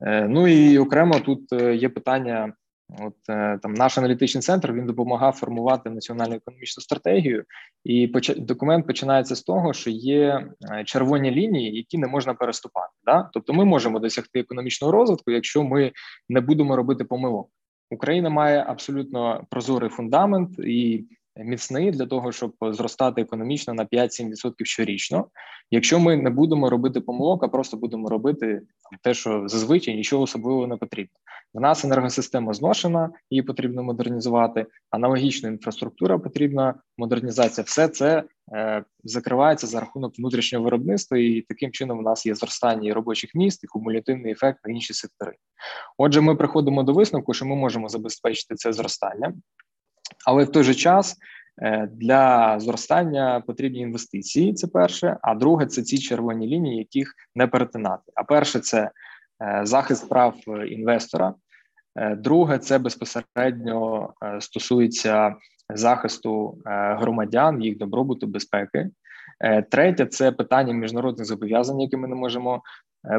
Е, 0.00 0.28
ну 0.28 0.48
і 0.48 0.78
окремо 0.78 1.20
тут 1.20 1.52
е, 1.52 1.74
є 1.74 1.88
питання. 1.88 2.52
От 3.00 3.14
е, 3.28 3.58
там 3.62 3.74
наш 3.74 3.98
аналітичний 3.98 4.42
центр 4.42 4.72
він 4.72 4.86
допомагав 4.86 5.32
формувати 5.32 5.90
національну 5.90 6.34
економічну 6.34 6.80
стратегію, 6.80 7.44
і 7.84 8.12
документ 8.36 8.86
починається 8.86 9.36
з 9.36 9.42
того, 9.42 9.72
що 9.72 9.90
є 9.90 10.48
червоні 10.84 11.30
лінії, 11.30 11.76
які 11.76 11.98
не 11.98 12.06
можна 12.06 12.34
переступати. 12.34 12.92
Да? 13.04 13.30
Тобто, 13.32 13.52
ми 13.52 13.64
можемо 13.64 13.98
досягти 13.98 14.40
економічного 14.40 14.92
розвитку, 14.92 15.30
якщо 15.30 15.62
ми 15.62 15.92
не 16.28 16.40
будемо 16.40 16.76
робити 16.76 17.04
помилок. 17.04 17.50
Україна 17.90 18.30
має 18.30 18.64
абсолютно 18.68 19.44
прозорий 19.50 19.90
фундамент 19.90 20.58
і 20.58 21.04
міцний 21.36 21.90
для 21.90 22.06
того, 22.06 22.32
щоб 22.32 22.54
зростати 22.62 23.22
економічно 23.22 23.74
на 23.74 23.84
5-7% 23.84 24.52
щорічно. 24.64 25.26
Якщо 25.70 25.98
ми 25.98 26.16
не 26.16 26.30
будемо 26.30 26.70
робити 26.70 27.00
помилок, 27.00 27.44
а 27.44 27.48
просто 27.48 27.76
будемо 27.76 28.08
робити 28.08 28.62
те, 29.02 29.14
що 29.14 29.42
зазвичай 29.46 29.94
нічого 29.94 30.22
особливого 30.22 30.66
не 30.66 30.76
потрібно. 30.76 31.14
В 31.54 31.60
нас 31.60 31.84
енергосистема 31.84 32.52
зношена, 32.52 33.10
її 33.30 33.42
потрібно 33.42 33.82
модернізувати. 33.82 34.66
Аналогічна 34.90 35.48
інфраструктура 35.48 36.18
потрібна 36.18 36.74
модернізація. 36.98 37.64
Все 37.64 37.88
це 37.88 38.24
е, 38.52 38.84
закривається 39.04 39.66
за 39.66 39.80
рахунок 39.80 40.18
внутрішнього 40.18 40.64
виробництва, 40.64 41.18
і 41.18 41.40
таким 41.40 41.70
чином 41.70 41.98
у 41.98 42.02
нас 42.02 42.26
є 42.26 42.34
зростання 42.34 42.88
і 42.88 42.92
робочих 42.92 43.34
міст 43.34 43.64
і 43.64 43.66
кумулятивний 43.66 44.32
ефект 44.32 44.58
на 44.64 44.72
інші 44.72 44.94
сектори. 44.94 45.32
Отже, 45.98 46.20
ми 46.20 46.34
приходимо 46.36 46.82
до 46.82 46.92
висновку, 46.92 47.34
що 47.34 47.46
ми 47.46 47.56
можемо 47.56 47.88
забезпечити 47.88 48.54
це 48.54 48.72
зростання. 48.72 49.32
Але 50.26 50.44
в 50.44 50.52
той 50.52 50.62
же 50.62 50.74
час 50.74 51.16
е, 51.62 51.88
для 51.92 52.54
зростання 52.60 53.42
потрібні 53.46 53.80
інвестиції. 53.80 54.54
Це 54.54 54.66
перше. 54.66 55.16
А 55.22 55.34
друге, 55.34 55.66
це 55.66 55.82
ці 55.82 55.98
червоні 55.98 56.46
лінії, 56.46 56.78
яких 56.78 57.14
не 57.34 57.46
перетинати. 57.46 58.12
А 58.14 58.24
перше, 58.24 58.60
це 58.60 58.90
е, 59.42 59.60
захист 59.62 60.08
прав 60.08 60.34
інвестора. 60.68 61.34
Е, 61.96 62.16
друге, 62.16 62.58
це 62.58 62.78
безпосередньо 62.78 64.10
стосується 64.40 65.34
захисту 65.74 66.58
громадян, 66.66 67.62
їх 67.62 67.78
добробуту, 67.78 68.26
безпеки. 68.26 68.90
Третє 69.70 70.06
це 70.06 70.32
питання 70.32 70.74
міжнародних 70.74 71.26
зобов'язань, 71.26 71.80
які 71.80 71.96
ми 71.96 72.08
не 72.08 72.14
можемо 72.14 72.62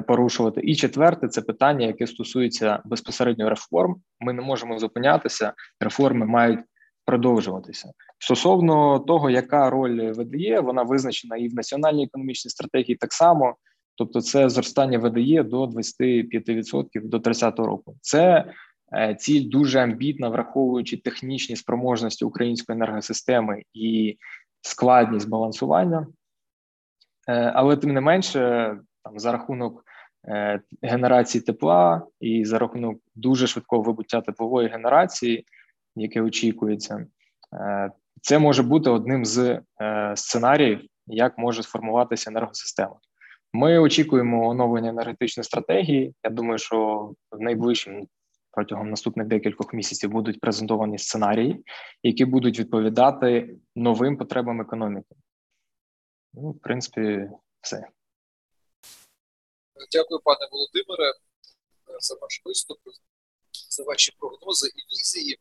порушувати. 0.07 0.61
І 0.61 0.75
четверте 0.75 1.27
це 1.27 1.41
питання, 1.41 1.85
яке 1.85 2.07
стосується 2.07 2.79
безпосередньо 2.85 3.49
реформ. 3.49 3.95
Ми 4.19 4.33
не 4.33 4.41
можемо 4.41 4.79
зупинятися. 4.79 5.53
Реформи 5.79 6.25
мають 6.25 6.59
продовжуватися 7.05 7.91
стосовно 8.19 8.99
того, 8.99 9.29
яка 9.29 9.69
роль 9.69 10.11
ВДЄ, 10.11 10.59
вона 10.59 10.83
визначена 10.83 11.37
і 11.37 11.47
в 11.47 11.55
національній 11.55 12.05
економічній 12.05 12.51
стратегії 12.51 12.95
так 12.95 13.13
само. 13.13 13.55
Тобто, 13.97 14.21
це 14.21 14.49
зростання 14.49 14.99
ВДЄ 14.99 15.43
до 15.43 15.65
25% 15.65 16.85
до 16.93 17.19
30 17.19 17.59
року. 17.59 17.95
Це 18.01 18.45
е, 18.93 19.15
ціль 19.15 19.49
дуже 19.49 19.79
амбітна, 19.79 20.29
враховуючи 20.29 20.97
технічні 20.97 21.55
спроможності 21.55 22.25
української 22.25 22.75
енергосистеми 22.75 23.63
і 23.73 24.17
складність 24.61 25.29
балансування. 25.29 26.07
Е, 27.27 27.51
але 27.55 27.77
тим 27.77 27.93
не 27.93 28.01
менше, 28.01 28.39
там 29.03 29.19
за 29.19 29.31
рахунок 29.31 29.85
е, 30.27 30.61
генерації 30.81 31.41
тепла 31.41 32.07
і 32.19 32.45
за 32.45 32.59
рахунок 32.59 32.99
дуже 33.15 33.47
швидкого 33.47 33.81
вибуття 33.81 34.21
теплової 34.21 34.69
генерації 34.69 35.45
яке 35.95 36.21
очікується, 36.21 37.05
е, 37.53 37.91
це 38.21 38.39
може 38.39 38.63
бути 38.63 38.89
одним 38.89 39.25
з 39.25 39.61
е, 39.81 40.13
сценаріїв, 40.15 40.81
як 41.07 41.37
може 41.37 41.63
сформуватися 41.63 42.29
енергосистема. 42.29 42.99
Ми 43.53 43.79
очікуємо 43.79 44.49
оновлення 44.49 44.89
енергетичної 44.89 45.43
стратегії. 45.43 46.15
Я 46.23 46.29
думаю, 46.29 46.57
що 46.57 47.11
в 47.31 47.41
найближчим 47.41 48.07
протягом 48.51 48.89
наступних 48.89 49.27
декількох 49.27 49.73
місяців 49.73 50.09
будуть 50.09 50.39
презентовані 50.39 50.97
сценарії, 50.97 51.63
які 52.03 52.25
будуть 52.25 52.59
відповідати 52.59 53.55
новим 53.75 54.17
потребам 54.17 54.61
економіки. 54.61 55.15
Ну, 56.33 56.51
в 56.51 56.59
принципі, 56.59 57.29
все. 57.61 57.87
Дякую, 59.91 60.19
пане 60.23 60.47
Володимире, 60.51 61.13
за 61.99 62.15
ваш 62.15 62.41
виступ, 62.45 62.77
за 63.69 63.83
ваші 63.83 64.11
прогнози 64.19 64.67
і 64.67 64.93
візії. 64.93 65.39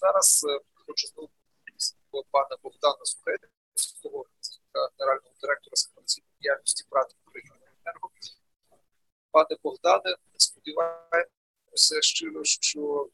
Зараз 0.00 0.46
е, 0.48 0.60
хочу 0.86 1.06
знову 1.08 1.30
пана 2.30 2.56
Богдана 2.62 3.04
Сухецького, 3.04 4.26
генерального 4.98 5.34
директора 5.42 5.76
з 5.76 5.86
комерційної 5.86 6.32
діяльності 6.40 6.84
ПРАТ 6.88 7.14
України 7.26 7.66
енерго. 7.84 8.10
Пане 9.30 9.56
Богдане, 9.62 10.16
сподіваюся, 10.36 11.30
сподіваємося 11.72 12.02
щиро, 12.02 12.44
що 12.44 13.08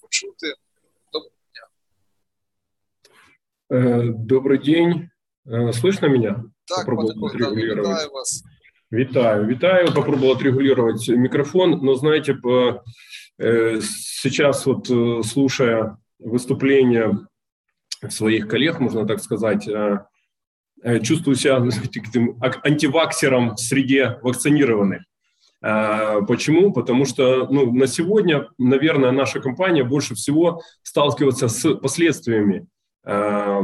почути. 0.00 0.54
Э, 3.70 4.02
добрый 4.12 4.58
день. 4.58 5.10
Э, 5.46 5.72
слышно 5.72 6.06
меня? 6.06 6.44
Так, 6.66 6.78
Попробовал 6.80 7.08
пане 7.08 7.20
Богдан, 7.20 7.42
отрегулировать. 7.48 7.90
вітаю 7.90 8.10
вас. 8.10 8.44
Витаю, 8.91 9.45
витаю. 9.45 9.93
Попробовал 9.93 10.33
отрегулировать 10.33 11.07
микрофон, 11.09 11.79
но 11.83 11.93
знаете, 11.93 12.37
э, 13.39 13.79
сейчас 13.81 14.65
вот 14.65 14.89
э, 14.89 15.21
слушая 15.23 15.97
выступления 16.17 17.27
своих 18.07 18.47
коллег, 18.47 18.79
можно 18.79 19.05
так 19.05 19.19
сказать, 19.19 19.67
э, 19.67 19.99
э, 20.81 20.99
чувствую 21.01 21.35
себя 21.35 21.57
антиваксером 22.63 23.55
в 23.55 23.59
среде 23.59 24.17
вакцинированных. 24.21 25.03
Почему? 25.61 26.71
Потому 26.71 27.03
что 27.03 27.45
ну, 27.51 27.73
на 27.73 27.85
сегодня, 27.85 28.47
наверное, 28.57 29.11
наша 29.11 29.41
компания 29.41 29.83
больше 29.83 30.15
всего 30.15 30.61
сталкивается 30.83 31.49
с 31.49 31.75
последствиями 31.75 32.65
а, 33.03 33.63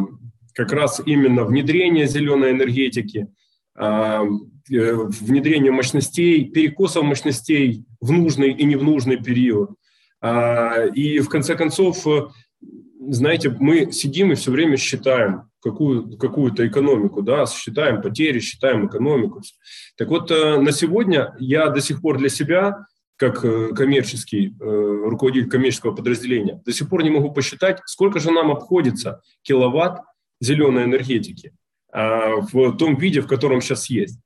как 0.54 0.74
раз 0.74 1.02
именно 1.06 1.46
внедрения 1.46 2.06
зеленой 2.06 2.52
энергетики, 2.52 3.28
э, 3.76 4.22
внедрения 4.68 5.72
мощностей, 5.72 6.46
перекосов 6.46 7.04
мощностей 7.04 7.86
в 8.02 8.12
нужный 8.12 8.52
и 8.52 8.64
не 8.66 8.76
в 8.76 8.84
нужный 8.84 9.22
период. 9.22 9.72
А, 10.22 10.86
И 10.88 11.20
в 11.20 11.30
конце 11.30 11.56
концов, 11.56 12.08
э, 12.08 12.28
знаете, 13.08 13.56
мы 13.60 13.92
сидим 13.92 14.32
и 14.32 14.36
все 14.36 14.52
время 14.52 14.78
считаем 14.78 15.50
какую, 15.62 16.18
какую-то 16.18 16.68
экономику, 16.68 17.22
да, 17.22 17.46
считаем 17.46 18.02
потери, 18.02 18.40
считаем 18.40 18.88
экономику. 18.88 19.42
Так 19.98 20.10
вот, 20.10 20.32
э, 20.32 20.60
на 20.60 20.72
сегодня 20.72 21.36
я 21.40 21.70
до 21.70 21.82
сих 21.82 22.02
пор 22.02 22.18
для 22.18 22.30
себя, 22.30 22.88
как 23.18 23.40
коммерческий 23.40 24.54
руководитель 24.60 25.50
коммерческого 25.50 25.96
подразделения, 25.96 26.62
до 26.66 26.74
сих 26.74 26.90
пор 26.90 27.02
не 27.02 27.10
могу 27.10 27.32
посчитать, 27.32 27.80
сколько 27.86 28.20
же 28.20 28.30
нам 28.30 28.52
обходится 28.52 29.22
киловатт 29.44 30.02
зеленой 30.42 30.84
энергетики 30.84 31.54
в 31.96 32.78
том 32.78 32.98
виде, 32.98 33.22
в 33.22 33.28
котором 33.28 33.62
сейчас 33.62 33.90
есть. 33.90 34.20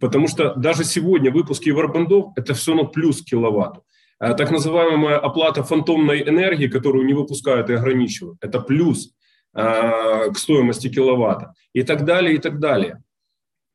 Потому 0.00 0.28
что 0.28 0.54
даже 0.54 0.84
сегодня 0.84 1.30
выпуск 1.30 1.64
евробандов– 1.64 2.32
это 2.36 2.54
все 2.54 2.72
равно 2.72 2.88
плюс 2.88 3.22
киловатту. 3.22 3.84
А 4.18 4.34
Так 4.34 4.50
называемая 4.50 5.18
оплата 5.18 5.62
фантомной 5.62 6.22
энергии, 6.28 6.68
которую 6.68 7.06
не 7.06 7.14
выпускают 7.14 7.70
и 7.70 7.74
ограничивают, 7.74 8.38
это 8.42 8.60
плюс 8.60 9.14
а, 9.54 10.28
к 10.28 10.38
стоимости 10.38 10.88
киловатта 10.88 11.54
и 11.72 11.82
так 11.82 12.04
далее, 12.04 12.34
и 12.34 12.38
так 12.38 12.58
далее. 12.58 13.02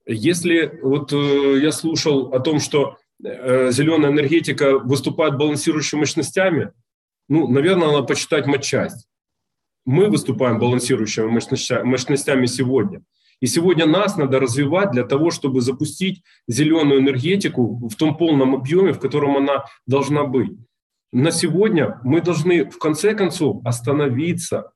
Если 0.08 0.80
вот 0.84 1.12
э, 1.14 1.60
я 1.62 1.72
слушал 1.72 2.32
о 2.32 2.40
том, 2.40 2.60
что 2.60 2.98
э, 3.24 3.72
зеленая 3.72 4.12
энергетика 4.12 4.78
выступает 4.78 5.36
балансирующими 5.36 6.02
мощностями, 6.02 6.72
ну, 7.28 7.48
наверное, 7.48 7.88
надо 7.88 8.04
почитать 8.04 8.46
матчасть. 8.46 9.08
Мы 9.86 10.10
выступаем 10.10 10.60
балансирующими 10.60 11.26
мощностя- 11.26 11.84
мощностями 11.84 12.48
сегодня. 12.48 13.04
И 13.40 13.48
сегодня 13.48 13.86
нас 13.86 14.18
надо 14.18 14.40
развивать 14.40 14.92
для 14.92 15.04
того, 15.04 15.30
чтобы 15.30 15.62
запустить 15.62 16.24
зеленую 16.48 17.02
энергетику 17.02 17.88
в 17.88 17.96
том 17.96 18.18
полном 18.18 18.56
объеме, 18.56 18.94
в 18.94 19.00
котором 19.00 19.38
она 19.38 19.66
должна 19.86 20.24
быть. 20.24 20.52
На 21.12 21.32
сегодня 21.32 22.00
мы 22.04 22.22
должны 22.22 22.70
в 22.70 22.78
конце 22.78 23.14
концов 23.14 23.66
остановиться 23.66 24.72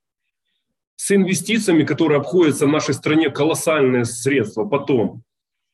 с 0.96 1.12
инвестициями, 1.12 1.84
которые 1.84 2.20
обходятся 2.20 2.66
в 2.66 2.70
нашей 2.70 2.94
стране 2.94 3.30
колоссальные 3.30 4.06
средства 4.06 4.66
потом, 4.66 5.24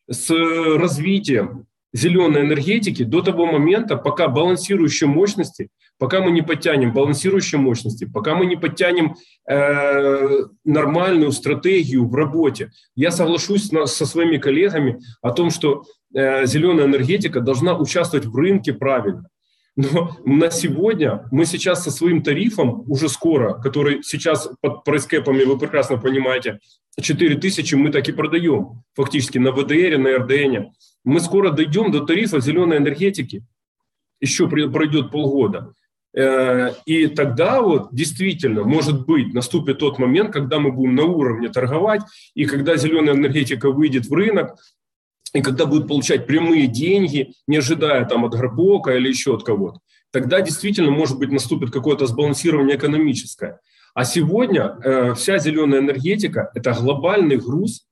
с 0.09 0.29
развитием 0.29 1.65
зеленой 1.95 2.41
энергетики 2.41 3.03
до 3.03 3.21
того 3.21 3.45
момента, 3.45 3.95
пока 3.95 4.27
балансирующие 4.27 5.07
мощности, 5.07 5.69
пока 5.97 6.19
мы 6.21 6.31
не 6.31 6.41
подтянем 6.41 6.93
балансирующие 6.93 7.59
мощности, 7.59 8.05
пока 8.05 8.35
мы 8.35 8.45
не 8.45 8.57
подтянем 8.57 9.15
э, 9.49 10.45
нормальную 10.65 11.31
стратегию 11.31 12.05
в 12.05 12.13
работе. 12.15 12.71
Я 12.95 13.11
соглашусь 13.11 13.71
на- 13.71 13.85
со 13.85 14.05
своими 14.05 14.37
коллегами 14.37 14.99
о 15.21 15.31
том, 15.31 15.49
что 15.49 15.83
э, 16.13 16.45
зеленая 16.45 16.85
энергетика 16.87 17.39
должна 17.39 17.77
участвовать 17.77 18.25
в 18.25 18.35
рынке 18.35 18.73
правильно. 18.73 19.29
Но 19.77 20.17
на 20.25 20.51
сегодня 20.51 21.27
мы 21.31 21.45
сейчас 21.45 21.83
со 21.83 21.91
своим 21.91 22.23
тарифом, 22.23 22.83
уже 22.87 23.09
скоро, 23.09 23.53
который 23.53 24.03
сейчас 24.03 24.49
под 24.61 24.83
прайскэпами, 24.83 25.43
вы 25.43 25.57
прекрасно 25.57 25.97
понимаете, 25.97 26.59
4 27.01 27.35
тысячи 27.35 27.75
мы 27.75 27.91
так 27.91 28.07
и 28.07 28.13
продаем 28.13 28.83
фактически 28.95 29.37
на 29.37 29.51
ВДР, 29.51 29.97
на 29.97 30.17
РДН. 30.17 30.71
Мы 31.05 31.19
скоро 31.19 31.51
дойдем 31.51 31.91
до 31.91 32.01
тарифа 32.01 32.41
зеленой 32.41 32.77
энергетики. 32.77 33.43
Еще 34.19 34.49
пройдет 34.49 35.11
полгода. 35.11 35.73
Э, 36.15 36.71
И 36.85 37.07
тогда 37.07 37.61
вот 37.61 37.89
действительно, 37.91 38.63
может 38.63 39.05
быть, 39.05 39.33
наступит 39.33 39.79
тот 39.79 39.99
момент, 39.99 40.33
когда 40.33 40.59
мы 40.59 40.71
будем 40.71 40.95
на 40.95 41.03
уровне 41.03 41.49
торговать, 41.49 42.01
и 42.33 42.45
когда 42.45 42.75
зеленая 42.75 43.15
энергетика 43.15 43.71
выйдет 43.71 44.07
в 44.07 44.13
рынок, 44.13 44.55
и 45.33 45.41
когда 45.41 45.65
будет 45.65 45.87
получать 45.87 46.25
прямые 46.25 46.67
деньги, 46.67 47.33
не 47.47 47.57
ожидая 47.57 48.05
там 48.05 48.25
от 48.25 48.33
Горбока 48.33 48.95
или 48.95 49.09
еще 49.09 49.35
от 49.35 49.43
кого-то, 49.43 49.79
тогда 50.11 50.41
действительно, 50.41 50.91
может 50.91 51.19
быть, 51.19 51.31
наступит 51.31 51.71
какое-то 51.71 52.07
сбалансирование 52.07 52.77
экономическое. 52.77 53.59
А 53.93 54.05
сегодня 54.05 54.77
э, 54.83 55.13
вся 55.13 55.37
зеленая 55.37 55.81
энергетика– 55.81 56.51
это 56.55 56.73
глобальный 56.73 57.37
груз 57.37 57.85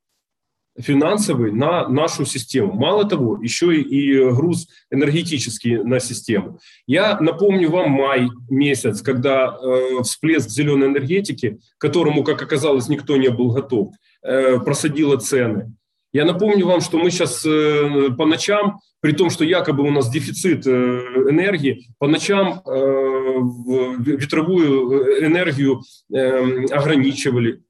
финансовый 0.80 1.52
на 1.52 1.88
нашу 1.88 2.24
систему. 2.24 2.72
Мало 2.72 3.04
того, 3.04 3.38
еще 3.42 3.74
и, 3.74 4.30
груз 4.30 4.66
энергетический 4.90 5.78
на 5.82 6.00
систему. 6.00 6.58
Я 6.86 7.18
напомню 7.20 7.70
вам 7.70 7.90
май 7.90 8.28
месяц, 8.48 9.00
когда 9.02 9.56
э, 9.56 10.02
всплеск 10.02 10.48
зеленой 10.48 10.88
энергетики, 10.88 11.58
которому, 11.78 12.24
как 12.24 12.42
оказалось, 12.42 12.88
никто 12.88 13.16
не 13.16 13.28
был 13.28 13.52
готов, 13.52 13.92
э, 14.22 14.58
просадило 14.60 15.16
цены. 15.16 15.72
Я 16.12 16.24
напомню 16.24 16.66
вам, 16.66 16.80
что 16.80 16.98
мы 16.98 17.10
сейчас 17.10 17.44
э, 17.44 18.10
по 18.16 18.24
ночам, 18.24 18.78
при 19.00 19.12
том, 19.12 19.30
что 19.30 19.44
якобы 19.44 19.82
у 19.82 19.90
нас 19.90 20.10
дефицит 20.10 20.66
э, 20.66 20.70
энергии, 20.70 21.88
по 21.98 22.06
ночам 22.06 22.62
э, 22.64 22.70
ветровую 23.98 25.24
энергию 25.26 25.82
э, 26.12 26.66
ограничивали 26.66 27.62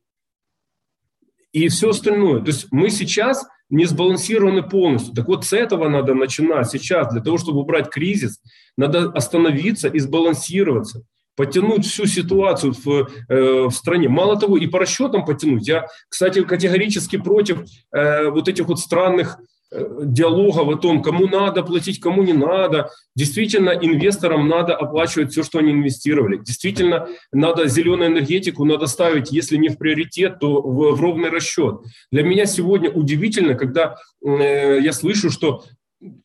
и 1.55 1.69
все 1.69 1.91
остальное. 1.91 2.41
То 2.41 2.49
есть 2.49 2.67
мы 2.73 2.91
сейчас 2.91 3.47
не 3.71 3.87
сбалансированы 3.87 4.63
полностью. 4.63 5.15
Так 5.15 5.29
вот, 5.29 5.45
с 5.45 5.53
этого 5.53 5.89
надо 5.89 6.13
начинать 6.15 6.69
сейчас. 6.69 7.13
Для 7.13 7.23
того, 7.23 7.39
чтобы 7.39 7.61
убрать 7.61 7.89
кризис, 7.89 8.41
надо 8.77 9.11
остановиться 9.11 9.89
и 9.89 9.99
сбалансироваться 10.01 11.03
потянуть 11.37 11.85
всю 11.85 12.07
ситуацию 12.07 12.75
в, 12.75 13.09
э, 13.29 13.67
в 13.67 13.71
стране. 13.73 14.09
Мало 14.09 14.39
того, 14.39 14.57
и 14.57 14.69
по 14.69 14.79
расчетам 14.79 15.25
потянуть. 15.25 15.67
Я, 15.67 15.87
кстати, 16.09 16.45
категорически 16.45 17.17
против 17.17 17.65
э, 17.93 18.29
вот 18.31 18.49
этих 18.49 18.67
вот 18.67 18.79
странных 18.79 19.39
диалогов 20.03 20.69
о 20.69 20.77
том, 20.77 21.03
кому 21.03 21.27
надо 21.27 21.63
платить, 21.63 22.01
кому 22.01 22.23
не 22.23 22.33
надо. 22.33 22.91
Действительно, 23.17 23.71
инвесторам 23.71 24.49
надо 24.49 24.75
оплачивать 24.77 25.33
все, 25.33 25.43
что 25.43 25.59
они 25.59 25.73
инвестировали. 25.73 26.39
Действительно, 26.39 27.09
надо 27.33 27.67
зеленую 27.67 28.11
энергетику, 28.11 28.65
надо 28.65 28.87
ставить, 28.87 29.33
если 29.33 29.57
не 29.57 29.69
в 29.69 29.79
приоритет, 29.79 30.39
то 30.39 30.61
в, 30.61 30.95
в 30.95 31.01
ровный 31.01 31.31
расчет. 31.31 31.81
Для 32.13 32.23
меня 32.23 32.47
сегодня 32.47 32.91
удивительно, 32.91 33.55
когда 33.55 33.97
э, 34.25 34.81
я 34.81 34.93
слышу, 34.93 35.31
что 35.31 35.65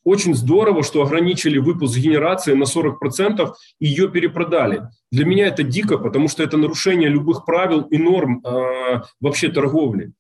очень 0.04 0.36
здорово, 0.36 0.84
что 0.84 1.02
ограничили 1.02 1.58
выпуск 1.58 1.98
генерации 1.98 2.54
на 2.54 2.64
40%, 2.64 3.54
и 3.80 3.88
ее 3.88 4.10
перепродали. 4.10 4.82
Для 5.12 5.26
меня 5.26 5.48
это 5.48 5.64
дико, 5.64 5.98
потому 5.98 6.28
что 6.28 6.44
это 6.44 6.58
нарушение 6.58 7.10
любых 7.10 7.46
правил 7.46 7.82
и 7.82 7.98
норм 7.98 8.44
э, 8.46 9.02
вообще 9.22 9.50
торговли. 9.50 10.12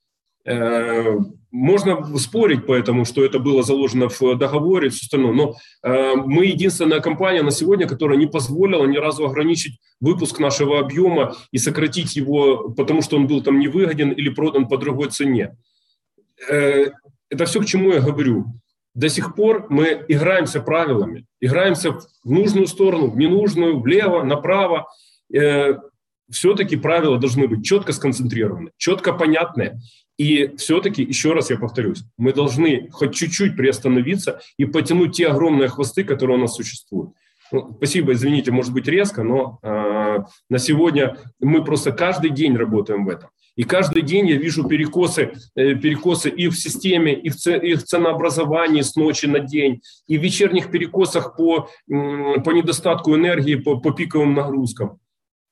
Э, 0.45 1.17
можно 1.51 2.17
спорить 2.17 2.65
по 2.65 2.73
этому, 2.73 3.05
что 3.05 3.23
это 3.23 3.39
было 3.39 3.63
заложено 3.63 4.09
в 4.09 4.35
договоре 4.35 4.87
и 4.87 4.89
все 4.91 5.03
остальное, 5.03 5.33
но 5.33 5.55
э, 5.83 6.15
мы 6.15 6.45
единственная 6.45 6.99
компания 6.99 7.41
на 7.41 7.51
сегодня, 7.51 7.87
которая 7.87 8.17
не 8.17 8.27
позволила 8.27 8.85
ни 8.85 8.97
разу 8.97 9.25
ограничить 9.25 9.79
выпуск 9.99 10.39
нашего 10.39 10.79
объема 10.79 11.35
и 11.51 11.57
сократить 11.57 12.15
его, 12.15 12.69
потому 12.69 13.01
что 13.01 13.17
он 13.17 13.27
был 13.27 13.41
там 13.41 13.59
невыгоден 13.59 14.11
или 14.11 14.29
продан 14.29 14.67
по 14.67 14.77
другой 14.77 15.09
цене. 15.09 15.57
Э, 16.49 16.87
это 17.29 17.45
все, 17.45 17.61
к 17.61 17.65
чему 17.65 17.93
я 17.93 18.01
говорю 18.01 18.45
до 18.99 19.09
сих 19.09 19.35
пор 19.35 19.67
мы 19.69 20.03
играемся 20.07 20.61
правилами, 20.61 21.25
играемся 21.39 21.93
в 21.93 22.07
нужную 22.25 22.67
сторону, 22.67 23.07
в 23.07 23.17
ненужную, 23.17 23.79
влево, 23.79 24.23
направо. 24.23 24.87
Э, 25.33 25.75
все-таки 26.31 26.75
правила 26.75 27.17
должны 27.17 27.47
быть 27.47 27.65
четко 27.65 27.93
сконцентрированы, 27.93 28.71
четко 28.77 29.13
понятные. 29.13 29.79
И 30.17 30.55
все-таки, 30.57 31.01
еще 31.01 31.31
раз 31.31 31.49
я 31.49 31.57
повторюсь, 31.57 32.03
мы 32.17 32.33
должны 32.33 32.89
хоть 32.91 33.15
чуть-чуть 33.15 33.55
приостановиться 33.55 34.41
и 34.57 34.65
потянуть 34.65 35.15
те 35.15 35.27
огромные 35.27 35.69
хвосты, 35.69 36.03
которые 36.03 36.37
у 36.37 36.41
нас 36.41 36.55
существуют. 36.55 37.11
Ну, 37.51 37.73
спасибо, 37.77 38.13
извините, 38.13 38.51
может 38.51 38.73
быть 38.73 38.87
резко, 38.87 39.23
но 39.23 39.59
э, 39.63 40.19
на 40.49 40.59
сегодня 40.59 41.17
мы 41.39 41.63
просто 41.63 41.91
каждый 41.91 42.29
день 42.31 42.55
работаем 42.55 43.05
в 43.05 43.09
этом. 43.09 43.29
И 43.55 43.63
каждый 43.63 44.03
день 44.03 44.27
я 44.27 44.35
вижу 44.35 44.67
перекосы, 44.67 45.33
э, 45.55 45.75
перекосы 45.75 46.29
и 46.29 46.47
в 46.47 46.57
системе, 46.57 47.13
и 47.13 47.29
в, 47.29 47.47
и 47.47 47.75
в 47.75 47.83
ценообразовании 47.83 48.81
с 48.81 48.95
ночи 48.95 49.25
на 49.25 49.39
день, 49.39 49.81
и 50.07 50.17
в 50.17 50.21
вечерних 50.21 50.69
перекосах 50.69 51.35
по, 51.35 51.69
по 51.87 52.51
недостатку 52.51 53.15
энергии, 53.15 53.55
по, 53.55 53.79
по 53.79 53.91
пиковым 53.91 54.33
нагрузкам. 54.33 54.99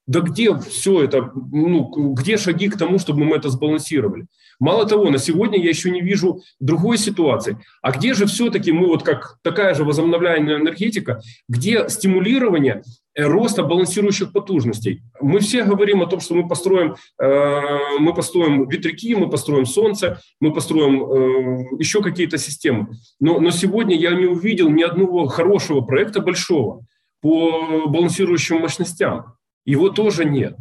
Да 0.08 0.22
где 0.22 0.58
все 0.58 1.04
это, 1.04 1.32
ну, 1.36 2.14
где 2.14 2.38
шаги 2.38 2.70
к 2.70 2.78
тому, 2.78 2.98
чтобы 2.98 3.26
мы 3.26 3.36
это 3.36 3.50
сбалансировали? 3.50 4.26
Мало 4.60 4.88
того, 4.88 5.10
на 5.10 5.18
сегодня 5.18 5.62
я 5.62 5.70
еще 5.70 5.92
не 5.92 6.02
вижу 6.02 6.42
другой 6.60 6.98
ситуации. 6.98 7.58
А 7.82 7.92
где 7.92 8.14
же 8.14 8.26
все-таки 8.26 8.72
мы 8.72 8.88
вот 8.88 9.04
как 9.04 9.38
такая 9.44 9.76
же 9.76 9.84
возобновляемая 9.84 10.58
энергетика, 10.58 11.22
где 11.48 11.90
стимулирование 11.90 12.82
э, 13.14 13.26
роста 13.26 13.64
балансирующих 13.64 14.32
потужностей. 14.32 15.04
Мы 15.22 15.40
все 15.40 15.64
говорим 15.64 16.02
о 16.02 16.08
том, 16.08 16.22
что 16.22 16.34
мы 16.34 16.48
построим, 16.48 16.96
э, 17.22 17.62
мы 18.00 18.14
построим 18.16 18.68
ветряки, 18.68 19.14
мы 19.14 19.30
построим 19.30 19.66
солнце, 19.66 20.22
мы 20.40 20.54
построим 20.54 21.04
э, 21.04 21.78
еще 21.80 22.02
какие-то 22.02 22.38
системы. 22.38 22.88
Но, 23.20 23.40
но 23.40 23.52
сегодня 23.52 23.96
я 23.96 24.16
не 24.16 24.26
увидел 24.26 24.70
ни 24.70 24.82
одного 24.82 25.28
хорошего 25.28 25.82
проекта 25.82 26.22
большого 26.22 26.84
по 27.22 27.88
балансирующим 27.88 28.62
мощностям. 28.62 29.37
Его 29.67 29.91
тоже 29.91 30.25
нет. 30.25 30.57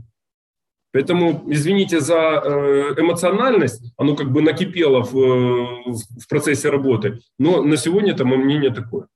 Поэтому, 0.93 1.45
извините 1.49 2.01
за 2.01 2.15
э, 2.15 2.99
эмоциональность, 2.99 3.81
оно 3.97 4.15
как 4.15 4.31
бы 4.31 4.41
накипело 4.41 5.01
в, 5.01 5.13
в 5.13 6.27
процессе 6.27 6.69
работы, 6.69 7.21
но 7.39 7.63
на 7.63 7.77
сегодня 7.77 8.13
это 8.13 8.25
мое 8.25 8.37
мнение 8.37 8.73
такое. 8.73 9.07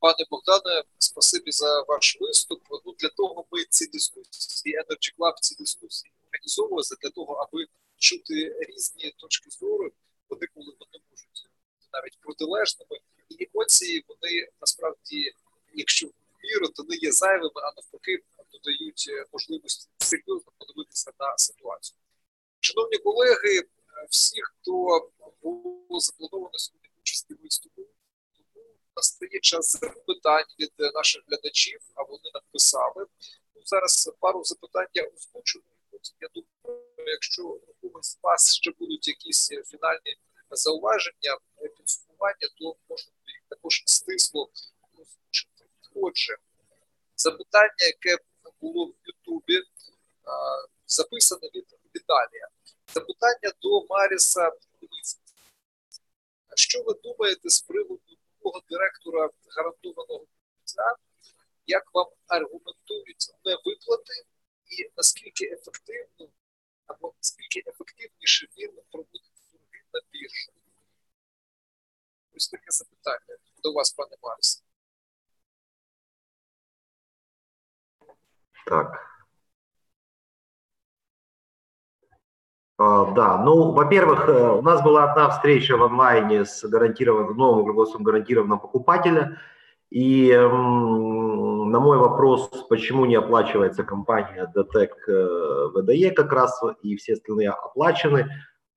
Пане 0.00 0.26
Богдане, 0.30 0.82
спасибі 0.98 1.50
за 1.50 1.82
ваш 1.88 2.18
виступ. 2.20 2.62
Ну, 2.86 2.94
Для 2.98 3.08
того 3.08 3.46
ми 3.52 3.64
ці 3.70 3.86
дискусії, 3.86 4.76
Energy 4.76 5.14
Club 5.18 5.34
ці 5.40 5.54
дискусії 5.54 6.12
організовувалися 6.32 6.96
для 7.02 7.10
того, 7.10 7.32
аби 7.34 7.66
чути 7.96 8.56
різні 8.68 9.14
точки 9.16 9.50
зору, 9.50 9.90
вони 10.28 10.46
коли 10.54 10.66
вони 10.66 11.04
можуть 11.10 11.28
бути 11.34 11.48
навіть 11.92 12.18
протилежними. 12.20 12.96
І 13.28 13.48
емоції, 13.54 14.04
вони 14.08 14.48
насправді, 14.60 15.32
якщо 15.74 16.08
віру, 16.47 16.67
то 16.67 16.83
не 16.83 16.95
є 16.95 17.11
зайвими, 17.11 17.51
а 17.55 17.71
навпаки, 17.75 18.23
додають 18.51 19.05
е, 19.09 19.25
можливості 19.33 19.89
серйозно 19.97 20.51
подивитися 20.57 21.11
на 21.19 21.37
ситуацію. 21.37 21.97
Шановні 22.59 22.97
колеги, 22.97 23.59
е, 23.59 24.07
всі, 24.09 24.41
хто 24.41 24.71
було 25.43 25.99
заплановано 25.99 26.57
сьогодні 26.57 26.89
участі 27.01 27.33
виступу, 27.43 27.81
тому 28.37 28.65
настає 28.95 29.39
час 29.39 29.71
запитань 29.71 30.45
від 30.59 30.71
наших 30.93 31.23
глядачів, 31.27 31.79
а 31.95 32.03
вони 32.03 32.31
написали. 32.33 33.05
Ну, 33.55 33.61
Зараз 33.65 34.11
пару 34.19 34.43
запитань 34.43 34.87
я 34.93 35.03
озвучу. 35.03 35.61
Я 36.19 36.27
думаю, 36.33 36.83
якщо 37.05 37.43
у 37.81 37.89
вас 38.23 38.55
ще 38.55 38.71
будуть 38.79 39.07
якісь 39.07 39.47
фінальні 39.47 40.15
зауваження, 40.51 41.37
підсумування, 41.77 42.47
то 42.59 42.75
можна 42.89 43.11
їх 43.27 43.43
також 43.49 43.83
стисло. 43.85 44.49
Отже, 46.01 46.37
запитання, 47.15 47.75
яке 47.79 48.23
було 48.61 48.85
в 48.85 48.93
Ютубі, 49.05 49.61
записане 50.87 51.49
від 51.55 51.65
Віталія. 51.95 52.47
Запитання 52.93 53.53
до 53.61 53.85
Маріса 53.89 54.51
Що 56.55 56.83
ви 56.83 56.93
думаєте 57.03 57.49
з 57.49 57.61
приводу 57.61 58.17
нового 58.39 58.61
директора 58.69 59.29
гарантованого 59.55 60.25
життя? 60.57 60.95
Як 61.67 61.93
вам 61.93 62.07
аргументують 62.27 63.31
невиплати 63.45 64.13
і 64.65 64.91
наскільки 64.97 65.45
ефективно 65.45 66.29
або 66.85 67.13
наскільки 67.17 67.69
ефективніше 67.69 68.47
він 68.57 68.71
проводить 68.91 69.31
торги 69.51 69.83
на 69.93 70.01
біржу? 70.11 70.51
Ось 72.35 72.47
таке 72.47 72.71
запитання 72.71 73.37
до 73.63 73.73
вас, 73.73 73.91
пане 73.91 74.17
Маріс. 74.21 74.66
Так. 78.67 78.99
А, 82.77 83.05
да, 83.11 83.37
ну, 83.37 83.71
во-первых, 83.71 84.27
э, 84.27 84.51
у 84.51 84.61
нас 84.61 84.83
была 84.83 85.05
одна 85.05 85.29
встреча 85.29 85.77
в 85.77 85.83
онлайне 85.83 86.45
с 86.45 86.63
гарантированным, 86.67 87.37
новым 87.37 87.65
руководством 87.65 88.03
гарантированного 88.03 88.59
покупателя. 88.59 89.39
И 89.89 90.29
эм, 90.29 91.71
на 91.71 91.79
мой 91.79 91.97
вопрос, 91.97 92.49
почему 92.69 93.05
не 93.05 93.15
оплачивается 93.15 93.83
компания 93.83 94.51
DTEC 94.53 94.89
э, 95.07 95.69
ВДЕ 95.73 96.11
как 96.11 96.33
раз, 96.33 96.61
и 96.83 96.97
все 96.97 97.13
остальные 97.13 97.49
оплачены, 97.51 98.27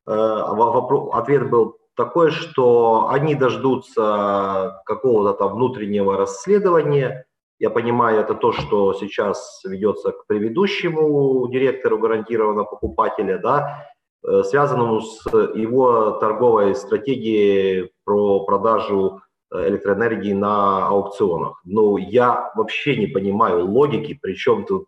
э, 0.07 0.13
ответ 0.13 1.51
был 1.51 1.79
такой, 1.97 2.31
что 2.31 3.09
они 3.11 3.35
дождутся 3.35 4.83
какого-то 4.87 5.37
там 5.37 5.55
внутреннего 5.55 6.17
расследования, 6.17 7.27
я 7.61 7.69
понимаю, 7.69 8.21
это 8.21 8.35
то, 8.35 8.53
что 8.53 8.95
сейчас 8.95 9.61
ведется 9.65 10.13
к 10.13 10.27
предыдущему 10.27 11.47
директору 11.49 11.99
гарантированного 11.99 12.65
покупателя, 12.65 13.39
да, 13.39 13.87
э, 14.27 14.43
связанному 14.45 15.03
с 15.03 15.27
его 15.55 16.13
торговой 16.13 16.75
стратегией 16.75 17.93
про 18.05 18.47
продажу 18.47 19.21
э, 19.53 19.69
электроэнергии 19.69 20.33
на 20.33 20.87
аукционах. 20.89 21.61
Но 21.65 21.99
я 21.99 22.51
вообще 22.57 22.97
не 22.97 23.07
понимаю 23.07 23.67
логики, 23.67 24.19
причем 24.21 24.65
тут 24.65 24.87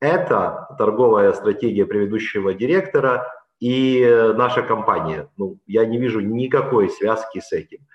это 0.00 0.66
торговая 0.78 1.32
стратегия 1.32 1.86
предыдущего 1.86 2.54
директора 2.54 3.28
и 3.60 4.00
э, 4.02 4.32
наша 4.32 4.62
компания. 4.62 5.28
Ну, 5.36 5.58
я 5.68 5.86
не 5.86 5.98
вижу 5.98 6.18
никакой 6.18 6.90
связки 6.90 7.38
с 7.38 7.52
этим. 7.52 7.86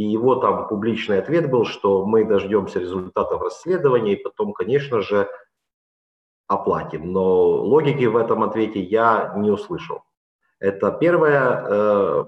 И 0.00 0.02
его 0.02 0.36
там 0.36 0.66
публичный 0.66 1.18
ответ 1.18 1.50
был, 1.50 1.66
что 1.66 2.06
мы 2.06 2.24
дождемся 2.24 2.80
результатов 2.80 3.42
расследования 3.42 4.14
и 4.14 4.22
потом, 4.22 4.54
конечно 4.54 5.02
же, 5.02 5.28
оплатим. 6.46 7.12
Но 7.12 7.50
логики 7.62 8.06
в 8.06 8.16
этом 8.16 8.42
ответе 8.42 8.80
я 8.80 9.34
не 9.36 9.50
услышал. 9.50 10.04
Это 10.58 10.90
первое. 10.90 11.66
Э, 11.68 12.24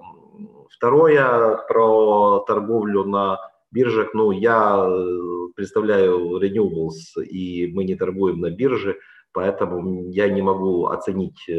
второе, 0.69 1.65
про 1.67 2.41
торговлю 2.47 3.05
на 3.05 3.39
биржах. 3.71 4.13
Ну, 4.13 4.33
я 4.33 4.85
э, 4.87 5.53
представляю 5.57 6.39
Renewables, 6.43 7.25
и 7.25 7.73
мы 7.73 7.85
не 7.85 7.95
торгуем 7.95 8.41
на 8.41 8.51
бирже, 8.51 8.99
поэтому 9.33 10.11
я 10.11 10.29
не 10.29 10.43
могу 10.43 10.89
оценить 10.89 11.49
э, 11.49 11.53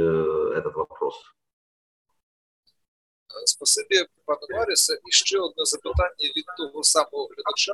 этот 0.55 0.75
вопрос. 0.75 1.15
Спасибі, 3.45 4.05
пане 4.25 4.47
Марісе. 4.49 4.93
І 4.93 5.11
ще 5.11 5.39
одне 5.39 5.65
запитання 5.65 6.31
від 6.37 6.45
того 6.57 6.83
самого 6.83 7.27
глядача. 7.27 7.73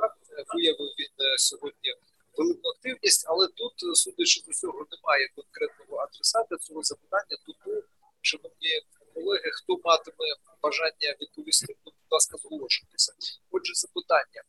Виявив 0.54 0.90
він 0.98 1.14
е, 1.20 1.38
сьогодні 1.38 1.94
велику 2.36 2.68
активність, 2.68 3.24
але 3.28 3.48
тут, 3.48 3.72
е, 3.82 3.94
судячи 3.94 4.42
до 4.46 4.52
цього, 4.52 4.86
немає 4.92 5.28
конкретного 5.36 6.02
адресата 6.02 6.56
цього 6.56 6.82
запитання. 6.82 7.36
Тому, 7.46 7.82
шановні 8.20 8.82
колеги, 9.14 9.50
хто 9.52 9.80
матиме 9.84 10.28
бажання 10.62 11.16
відповісти, 11.20 11.76
будь 11.84 11.94
ласка, 12.10 12.36
зголошуйтеся. 12.38 13.12
Отже, 13.50 13.74
запитання. 13.74 14.42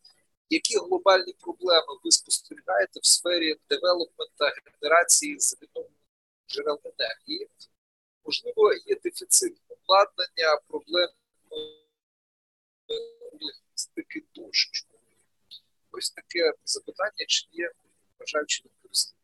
Які 0.49 0.78
глобальні 0.78 1.34
проблеми 1.34 1.93
ви 2.03 2.12
спостерігаєте 2.12 2.99
в 2.99 3.05
сфері 3.05 3.55
девелопмента 3.70 4.53
генерації 4.66 5.39
з 5.39 5.57
відновлених 5.62 5.97
джерел 6.47 6.80
енергії? 6.84 7.49
Можливо, 8.26 8.74
є 8.74 8.95
дефіцит 9.03 9.57
обладнання, 9.90 10.61
проблеми 10.68 11.12
логістики 13.32 14.24
тощо. 14.34 14.86
Ось 15.92 16.11
таке 16.11 16.52
запитання, 16.64 17.24
чи 17.28 17.46
є 17.52 17.70
бажаючі 18.20 18.64
використання. 18.64 19.16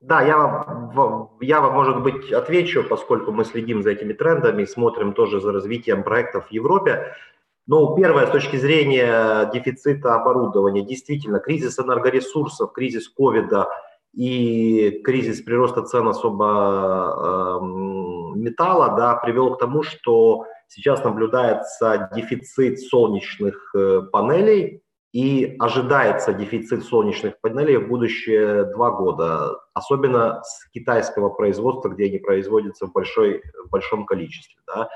Да, 0.00 0.22
я 0.22 0.36
вам, 0.36 1.30
я 1.40 1.60
вам, 1.60 1.74
может 1.74 1.96
быть, 1.96 2.32
отвечу, 2.32 2.88
поскольку 2.88 3.32
мы 3.32 3.44
следим 3.44 3.82
за 3.82 3.90
этими 3.90 4.12
трендами, 4.12 4.64
смотрим 4.64 5.12
тоже 5.12 5.40
за 5.40 5.52
развитием 5.52 6.04
проектов 6.04 6.48
в 6.48 6.52
Европе. 6.52 7.16
Ну, 7.66 7.96
первое, 7.96 8.26
с 8.26 8.30
точки 8.30 8.56
зрения 8.58 9.50
дефицита 9.52 10.14
оборудования, 10.14 10.82
действительно, 10.82 11.40
кризис 11.40 11.78
энергоресурсов, 11.78 12.72
кризис 12.72 13.08
ковида – 13.08 13.78
и 14.13 15.01
кризис 15.03 15.41
прироста 15.41 15.81
цен 15.81 16.07
особо 16.07 17.59
э, 17.61 17.65
металла 18.37 18.95
да, 18.95 19.15
привел 19.15 19.55
к 19.55 19.59
тому, 19.59 19.81
что 19.81 20.45
сейчас 20.67 21.03
наблюдается 21.03 22.09
дефицит 22.15 22.79
солнечных 22.79 23.73
э, 23.75 24.01
панелей 24.11 24.81
и 25.13 25.55
ожидается 25.59 26.33
дефицит 26.33 26.83
солнечных 26.83 27.39
панелей 27.41 27.77
в 27.77 27.87
будущие 27.87 28.65
два 28.65 28.91
года, 28.91 29.59
особенно 29.73 30.41
с 30.43 30.69
китайского 30.69 31.29
производства, 31.29 31.89
где 31.89 32.05
они 32.05 32.19
производятся 32.19 32.87
в, 32.87 32.91
большой, 32.91 33.41
в 33.65 33.69
большом 33.69 34.05
количестве. 34.05 34.61
Да. 34.67 34.89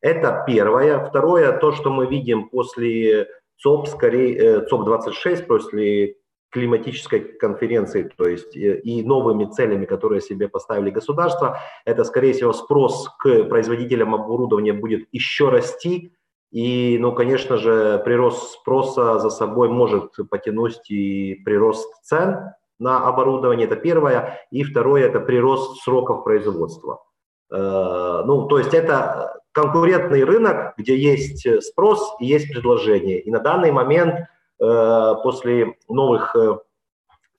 Это 0.00 0.44
первое. 0.46 1.04
Второе, 1.04 1.56
то, 1.58 1.72
что 1.72 1.90
мы 1.90 2.06
видим 2.06 2.48
после 2.48 3.28
ЦОП, 3.58 3.88
скорее, 3.88 4.60
ЦОП-26, 4.66 5.46
после 5.46 6.16
климатической 6.50 7.20
конференции, 7.20 8.10
то 8.16 8.26
есть 8.26 8.56
и 8.56 9.02
новыми 9.02 9.44
целями, 9.46 9.84
которые 9.84 10.20
себе 10.20 10.48
поставили 10.48 10.90
государства, 10.90 11.60
это, 11.84 12.04
скорее 12.04 12.32
всего, 12.32 12.52
спрос 12.52 13.08
к 13.18 13.44
производителям 13.44 14.14
оборудования 14.14 14.72
будет 14.72 15.08
еще 15.12 15.50
расти, 15.50 16.12
и, 16.50 16.96
ну, 16.98 17.12
конечно 17.12 17.58
же, 17.58 18.00
прирост 18.04 18.52
спроса 18.54 19.18
за 19.18 19.30
собой 19.30 19.68
может 19.68 20.16
потянуть 20.30 20.90
и 20.90 21.34
прирост 21.44 21.86
цен 22.02 22.54
на 22.78 23.06
оборудование, 23.06 23.66
это 23.66 23.76
первое. 23.76 24.46
И 24.50 24.62
второе, 24.62 25.06
это 25.06 25.20
прирост 25.20 25.82
сроков 25.82 26.24
производства. 26.24 27.02
Э, 27.50 28.22
ну, 28.24 28.46
то 28.46 28.58
есть 28.58 28.72
это 28.72 29.40
конкурентный 29.52 30.24
рынок, 30.24 30.74
где 30.78 30.96
есть 30.96 31.46
спрос 31.64 32.16
и 32.20 32.26
есть 32.26 32.50
предложение. 32.50 33.20
И 33.20 33.30
на 33.30 33.40
данный 33.40 33.72
момент 33.72 34.14
э, 34.14 34.24
после 34.58 35.76
новых 35.88 36.34
э, 36.36 36.58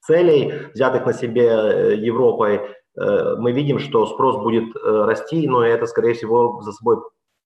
целей, 0.02 0.54
взятых 0.74 1.06
на 1.06 1.14
себе 1.14 1.98
Европой, 1.98 2.62
мы 2.96 3.52
видим, 3.54 3.80
что 3.80 4.08
спрос 4.08 4.38
будет 4.38 4.76
расти, 4.76 5.48
но 5.48 5.64
это, 5.64 5.86
скорее 5.86 6.16
всего, 6.16 6.62
за 6.62 6.74
собой 6.74 6.98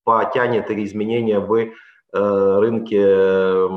потянет 0.04 0.72
изменения 0.72 1.40
в 1.40 1.70
рынке 2.12 3.68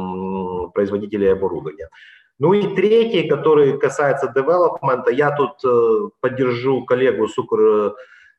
производителей 0.72 1.32
оборудования. 1.32 1.90
Ну 2.38 2.52
и 2.52 2.74
третий, 2.74 3.28
который 3.28 3.78
касается 3.78 4.30
девелопмента, 4.34 5.10
я 5.10 5.34
тут 5.34 5.52
э, 5.64 6.10
поддержу 6.20 6.84
коллегу 6.84 7.28
Сукр 7.28 7.96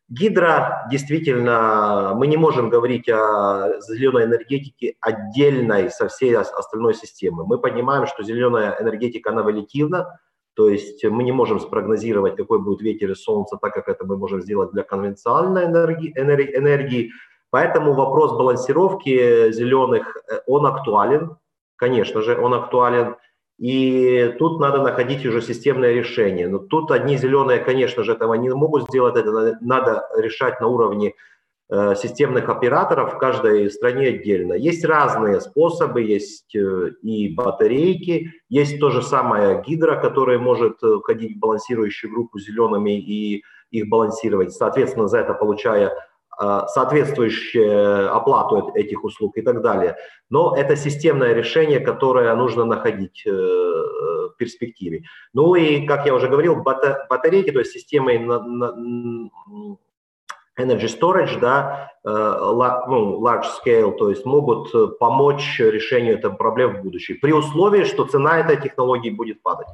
Гидро. 0.09 0.87
Действительно, 0.89 2.13
мы 2.15 2.27
не 2.27 2.37
можем 2.37 2.69
говорить 2.69 3.09
о 3.09 3.79
зеленой 3.81 4.23
энергетике 4.23 4.95
отдельной 5.01 5.89
со 5.89 6.07
всей 6.07 6.37
остальной 6.37 6.93
системы. 6.93 7.45
Мы 7.45 7.57
понимаем, 7.59 8.07
что 8.07 8.23
зеленая 8.23 8.77
энергетика, 8.79 9.31
она 9.31 9.43
волатильна, 9.43 10.19
то 10.53 10.69
есть 10.69 11.03
мы 11.03 11.23
не 11.23 11.31
можем 11.31 11.59
спрогнозировать, 11.59 12.35
какой 12.35 12.59
будет 12.59 12.81
ветер 12.81 13.11
и 13.11 13.15
солнце, 13.15 13.57
так 13.61 13.73
как 13.73 13.89
это 13.89 14.05
мы 14.05 14.17
можем 14.17 14.41
сделать 14.41 14.71
для 14.71 14.83
конвенциональной 14.83 15.65
энергии. 15.65 16.11
энергии. 16.15 17.11
Поэтому 17.49 17.93
вопрос 17.93 18.31
балансировки 18.31 19.51
зеленых, 19.51 20.17
э, 20.29 20.39
он 20.47 20.65
актуален, 20.65 21.37
конечно 21.75 22.21
же, 22.21 22.39
он 22.39 22.53
актуален. 22.53 23.15
И 23.57 24.35
тут 24.37 24.59
надо 24.59 24.81
находить 24.81 25.25
уже 25.25 25.41
системное 25.41 25.93
решение. 25.93 26.47
Но 26.47 26.59
тут 26.59 26.91
одни 26.91 27.17
зеленые, 27.17 27.59
конечно 27.59 28.03
же, 28.03 28.13
этого 28.13 28.35
не 28.35 28.49
могут 28.49 28.83
сделать. 28.83 29.15
Это 29.15 29.57
надо 29.61 30.07
решать 30.15 30.61
на 30.61 30.67
уровне 30.67 31.13
э, 31.69 31.95
системных 31.95 32.49
операторов 32.49 33.15
в 33.15 33.17
каждой 33.17 33.71
стране 33.71 34.09
отдельно. 34.09 34.53
Есть 34.53 34.85
разные 34.85 35.41
способы, 35.41 36.03
есть 36.03 36.55
э, 36.55 36.91
и 37.01 37.33
батарейки, 37.33 38.31
есть 38.47 38.79
то 38.79 38.91
же 38.91 39.01
самое 39.01 39.63
гидро, 39.65 39.99
которое 39.99 40.37
может 40.37 40.83
э, 40.83 40.97
входить 40.99 41.37
в 41.37 41.39
балансирующую 41.39 42.11
группу 42.11 42.37
зелеными 42.39 42.99
и 42.99 43.43
их 43.71 43.89
балансировать, 43.89 44.53
соответственно, 44.53 45.07
за 45.07 45.19
это 45.19 45.33
получая 45.33 45.93
соответствующую 46.37 48.15
оплату 48.15 48.71
этих 48.75 49.03
услуг 49.03 49.37
и 49.37 49.41
так 49.41 49.61
далее. 49.61 49.97
Но 50.29 50.55
это 50.55 50.75
системное 50.75 51.33
решение, 51.33 51.79
которое 51.79 52.35
нужно 52.35 52.63
находить 52.65 53.23
э, 53.25 53.31
в 53.31 54.35
перспективе. 54.37 55.03
Ну 55.33 55.55
и, 55.55 55.87
как 55.87 56.05
я 56.05 56.13
уже 56.13 56.27
говорил, 56.27 56.55
батарейки, 56.55 57.51
то 57.51 57.59
есть 57.59 57.71
системы 57.71 58.15
energy 60.59 60.87
storage, 60.87 61.39
да, 61.39 61.91
э, 62.03 62.09
ну, 62.09 63.19
large 63.25 63.47
scale, 63.59 63.97
то 63.97 64.09
есть 64.09 64.25
могут 64.25 64.99
помочь 64.99 65.59
решению 65.59 66.19
этой 66.19 66.31
проблем 66.31 66.77
в 66.77 66.83
будущем, 66.83 67.17
при 67.19 67.31
условии, 67.33 67.83
что 67.83 68.05
цена 68.05 68.39
этой 68.39 68.61
технологии 68.61 69.09
будет 69.09 69.41
падать. 69.41 69.67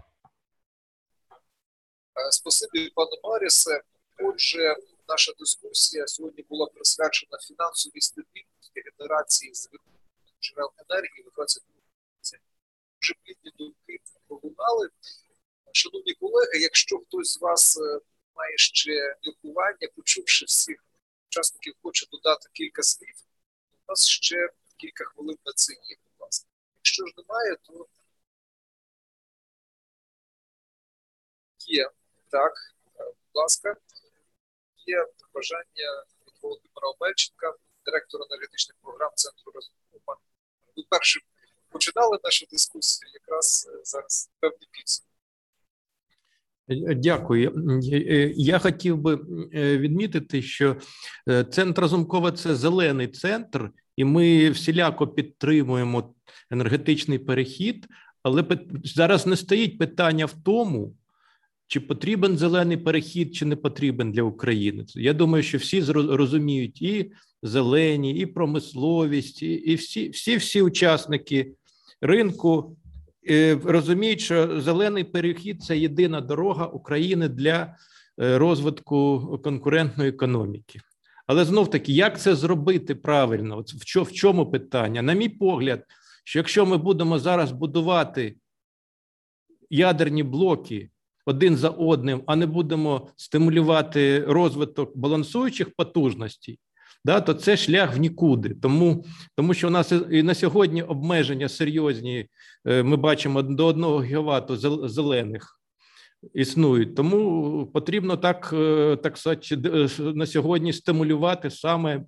Спасибо, 2.30 2.90
пане 2.96 3.18
Марісе. 3.24 3.82
Отже, 4.20 4.76
наша 5.14 5.34
дискусія 5.40 6.08
сьогодні 6.08 6.44
була 6.44 6.66
присвячена 6.66 7.38
фінансовій 7.38 8.02
стабільності 8.02 8.84
генерації 8.86 9.54
з 9.54 9.70
джерел 10.42 10.72
енергії 10.90 11.24
в 11.28 11.36
22 11.36 11.76
році. 12.18 12.38
Вже 13.02 13.14
плідні 13.24 13.52
думки 13.58 14.00
пролунали. 14.28 14.90
Шановні 15.72 16.14
колеги, 16.14 16.60
якщо 16.60 17.00
хтось 17.00 17.34
з 17.34 17.42
вас 17.42 17.78
е, 17.78 18.00
має 18.36 18.58
ще 18.58 19.16
міркування, 19.24 19.88
почувши 19.96 20.46
всіх 20.46 20.86
учасників, 21.30 21.74
хоче 21.84 22.08
додати 22.12 22.50
кілька 22.54 22.84
слів, 22.84 23.16
у 23.72 23.92
нас 23.92 24.08
ще 24.08 24.50
кілька 24.78 25.04
хвилин 25.06 25.38
на 25.46 25.54
це 25.54 25.74
є, 25.74 25.96
будь 26.04 26.14
ласка. 26.20 26.48
Якщо 26.76 27.06
ж 27.06 27.14
немає, 27.18 27.58
то 27.62 27.88
є 31.60 31.90
так, 32.30 32.54
е, 33.00 33.04
будь 33.06 33.42
ласка 33.42 33.76
є 34.86 35.08
бажання 35.34 35.90
від 36.28 36.34
Володимира 36.42 36.88
Обельченка, 36.96 37.54
директора 37.86 38.26
енергетичних 38.30 38.78
програм 38.82 39.12
Центру 39.16 39.52
розвитку. 39.56 39.84
Ми 40.78 40.84
першим 40.90 41.22
починали 41.70 42.20
нашу 42.24 42.46
дискусію, 42.52 43.12
якраз 43.14 43.70
е, 43.74 43.82
зараз 43.84 44.32
певні 44.40 44.68
підсумки. 44.72 45.14
Дякую. 46.96 47.80
Я 48.36 48.60
хотів 48.60 48.98
би 48.98 49.20
е, 49.54 49.78
відмітити, 49.78 50.42
що 50.42 50.76
е, 51.30 51.44
центр 51.44 51.82
Разумкова 51.82 52.32
це 52.32 52.56
зелений 52.56 53.08
центр, 53.08 53.70
і 53.96 54.06
ми 54.06 54.50
всіляко 54.50 55.08
підтримуємо 55.08 56.16
енергетичний 56.52 57.20
перехід. 57.20 57.88
Але 58.24 58.46
зараз 58.84 59.26
не 59.26 59.38
стоїть 59.38 59.78
питання 59.78 60.26
в 60.26 60.34
тому, 60.44 60.96
чи 61.68 61.80
потрібен 61.80 62.38
зелений 62.38 62.78
перехід, 62.78 63.36
чи 63.36 63.46
не 63.46 63.56
потрібен 63.56 64.12
для 64.12 64.24
України? 64.24 64.86
Я 64.96 65.14
думаю, 65.14 65.44
що 65.44 65.58
всі 65.58 65.82
розуміють 65.92 66.82
і 66.82 67.12
зелені, 67.44 68.16
і 68.16 68.26
промисловість, 68.26 69.44
і 69.44 69.76
всі 69.76 70.10
всі, 70.10 70.38
всі 70.38 70.62
учасники 70.62 71.54
ринку 72.02 72.78
е, 73.30 73.60
розуміють, 73.64 74.22
що 74.22 74.62
зелений 74.62 75.04
перехід 75.04 75.64
це 75.64 75.78
єдина 75.78 76.22
дорога 76.22 76.66
України 76.66 77.30
для 77.30 77.76
е, 78.22 78.38
розвитку 78.38 79.20
конкурентної 79.44 80.10
економіки. 80.10 80.80
Але 81.28 81.46
знов 81.46 81.70
таки, 81.70 81.94
як 81.94 82.22
це 82.22 82.36
зробити 82.36 82.96
правильно? 82.96 83.58
От 83.58 83.74
в 83.74 84.12
чому 84.12 84.52
питання? 84.52 85.02
На 85.02 85.14
мій 85.14 85.30
погляд, 85.30 85.86
що 86.24 86.40
якщо 86.40 86.66
ми 86.66 86.78
будемо 86.78 87.20
зараз 87.20 87.52
будувати 87.52 88.36
ядерні 89.70 90.24
блоки 90.24 90.90
один 91.26 91.58
за 91.58 91.70
одним, 91.70 92.24
а 92.26 92.36
не 92.36 92.46
будемо 92.46 93.08
стимулювати 93.16 94.24
розвиток 94.28 94.98
балансуючих 94.98 95.76
потужностей, 95.76 96.60
да, 97.06 97.22
то 97.22 97.34
це 97.34 97.58
шлях 97.58 97.98
в 97.98 98.00
нікуди. 98.00 98.50
Тому 98.62 99.06
тому 99.36 99.54
що 99.54 99.68
у 99.68 99.72
нас 99.72 99.94
і 100.12 100.24
на 100.24 100.34
сьогодні 100.36 100.84
обмеження 100.84 101.50
серйозні. 101.50 102.28
Е, 102.68 102.84
ми 102.84 102.98
бачимо 102.98 103.42
до 103.42 103.66
1 103.66 103.84
ГВт 103.84 104.52
зелених 104.90 105.60
існують. 106.34 106.96
Тому 106.96 107.66
потрібно 107.74 108.18
так 108.18 108.50
е, 108.54 108.98
так 109.04 109.18
сказати, 109.18 109.56
е, 109.56 109.90
на 110.00 110.26
сьогодні 110.26 110.74
стимулювати 110.74 111.50
саме 111.50 112.06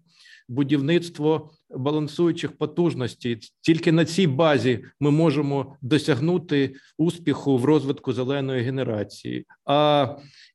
будівництво 0.48 1.50
балансуючих 1.70 2.58
потужностей. 2.58 3.40
Тільки 3.62 3.92
на 3.92 4.06
цій 4.06 4.28
базі 4.28 4.86
ми 5.00 5.12
можемо 5.12 5.76
досягнути 5.82 6.76
успіху 6.98 7.58
в 7.58 7.66
розвитку 7.66 8.14
зеленої 8.14 8.64
генерації. 8.64 9.46
А 9.66 10.08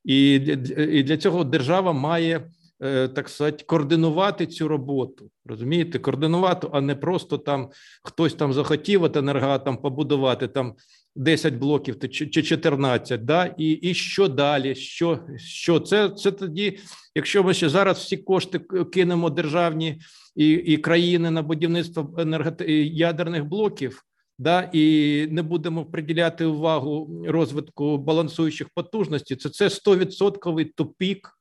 і, 0.03 0.33
і 0.77 1.03
для 1.03 1.17
цього 1.17 1.43
держава 1.43 1.93
має. 1.93 2.49
Е, 2.83 3.07
так 3.07 3.29
сказати, 3.29 3.63
координувати 3.67 4.47
цю 4.47 4.67
роботу, 4.67 5.29
розумієте, 5.45 5.99
координувати, 5.99 6.67
а 6.71 6.81
не 6.81 6.95
просто 6.95 7.37
там 7.37 7.69
хтось 8.03 8.33
там 8.33 8.53
захотів 8.53 9.03
от 9.03 9.17
енергоатом 9.17 9.77
побудувати 9.77 10.47
там 10.47 10.75
10 11.15 11.55
блоків 11.55 12.09
чи 12.09 12.43
14, 12.43 13.25
да, 13.25 13.55
і 13.57 13.71
і 13.71 13.93
що 13.93 14.27
далі? 14.27 14.75
Що 14.75 15.19
що? 15.37 15.79
Це 15.79 16.09
це 16.09 16.31
тоді, 16.31 16.77
якщо 17.15 17.43
ми 17.43 17.53
ще 17.53 17.69
зараз 17.69 17.97
всі 17.97 18.17
кошти 18.17 18.59
кинемо 18.93 19.29
державні 19.29 20.01
і 20.35 20.49
і 20.49 20.77
країни 20.77 21.31
на 21.31 21.41
будівництво 21.41 22.15
енергет... 22.17 22.61
ядерних 22.91 23.45
блоків, 23.45 24.03
да, 24.39 24.69
і 24.73 25.27
не 25.31 25.43
будемо 25.43 25.85
приділяти 25.85 26.45
увагу 26.45 27.23
розвитку 27.27 27.97
балансуючих 27.97 28.69
потужностей, 28.75 29.37
це 29.37 29.49
це 29.49 29.67
100% 29.67 30.73
тупік 30.75 31.40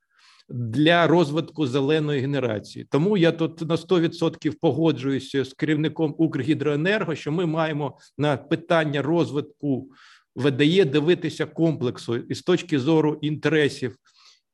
для 0.50 1.06
розвитку 1.06 1.66
зеленої 1.66 2.20
генерації. 2.20 2.86
Тому 2.90 3.16
я 3.16 3.32
тут 3.32 3.60
на 3.60 3.76
100% 3.76 4.52
погоджуюся 4.60 5.44
з 5.44 5.52
керівником 5.52 6.14
Укргідроенерго, 6.18 7.14
що 7.14 7.32
ми 7.32 7.46
маємо 7.46 7.98
на 8.18 8.36
питання 8.36 9.02
розвитку 9.02 9.90
ВДЄ 10.36 10.84
дивитися 10.84 11.46
комплексу 11.46 12.16
і 12.16 12.34
з 12.34 12.42
точки 12.42 12.78
зору 12.78 13.18
інтересів. 13.22 13.96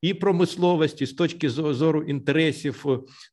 І 0.02 0.14
промисловості 0.14 1.06
з 1.06 1.12
точки 1.12 1.50
зору 1.50 2.02
інтересів, 2.02 2.84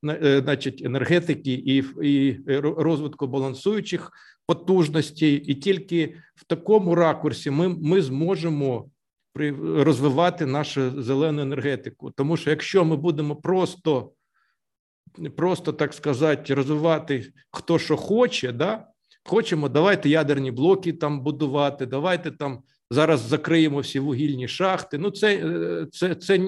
е, 0.06 0.42
значить, 0.44 0.82
енергетики 0.86 1.54
і 1.54 1.84
і 2.02 2.40
розвитку 2.78 3.28
балансуючих 3.28 4.12
потужності, 4.48 5.34
і 5.34 5.56
тільки 5.56 6.16
в 6.36 6.44
такому 6.44 6.96
ракурсі 6.96 7.52
ми, 7.52 7.70
ми 7.70 8.02
зможемо 8.02 8.90
розвивати 9.76 10.46
нашу 10.46 11.02
зелену 11.02 11.42
енергетику. 11.42 12.12
Тому 12.12 12.38
що 12.38 12.50
якщо 12.50 12.86
ми 12.86 12.96
будемо 12.96 13.36
просто 13.36 14.12
просто 15.36 15.74
так 15.74 15.94
сказати, 15.94 16.54
розвивати 16.54 17.34
хто 17.52 17.80
що 17.80 17.98
хоче, 17.98 18.52
да? 18.52 18.88
хочемо, 19.26 19.70
давайте 19.70 20.10
ядерні 20.10 20.52
блоки 20.52 20.94
там 20.94 21.22
будувати, 21.22 21.86
давайте 21.86 22.32
там 22.32 22.64
зараз 22.92 23.20
закриємо 23.20 23.80
всі 23.80 24.00
вугільні 24.00 24.48
шахти. 24.48 24.98
Ну, 24.98 25.12
це, 25.12 25.38
це, 25.92 26.16
це, 26.16 26.40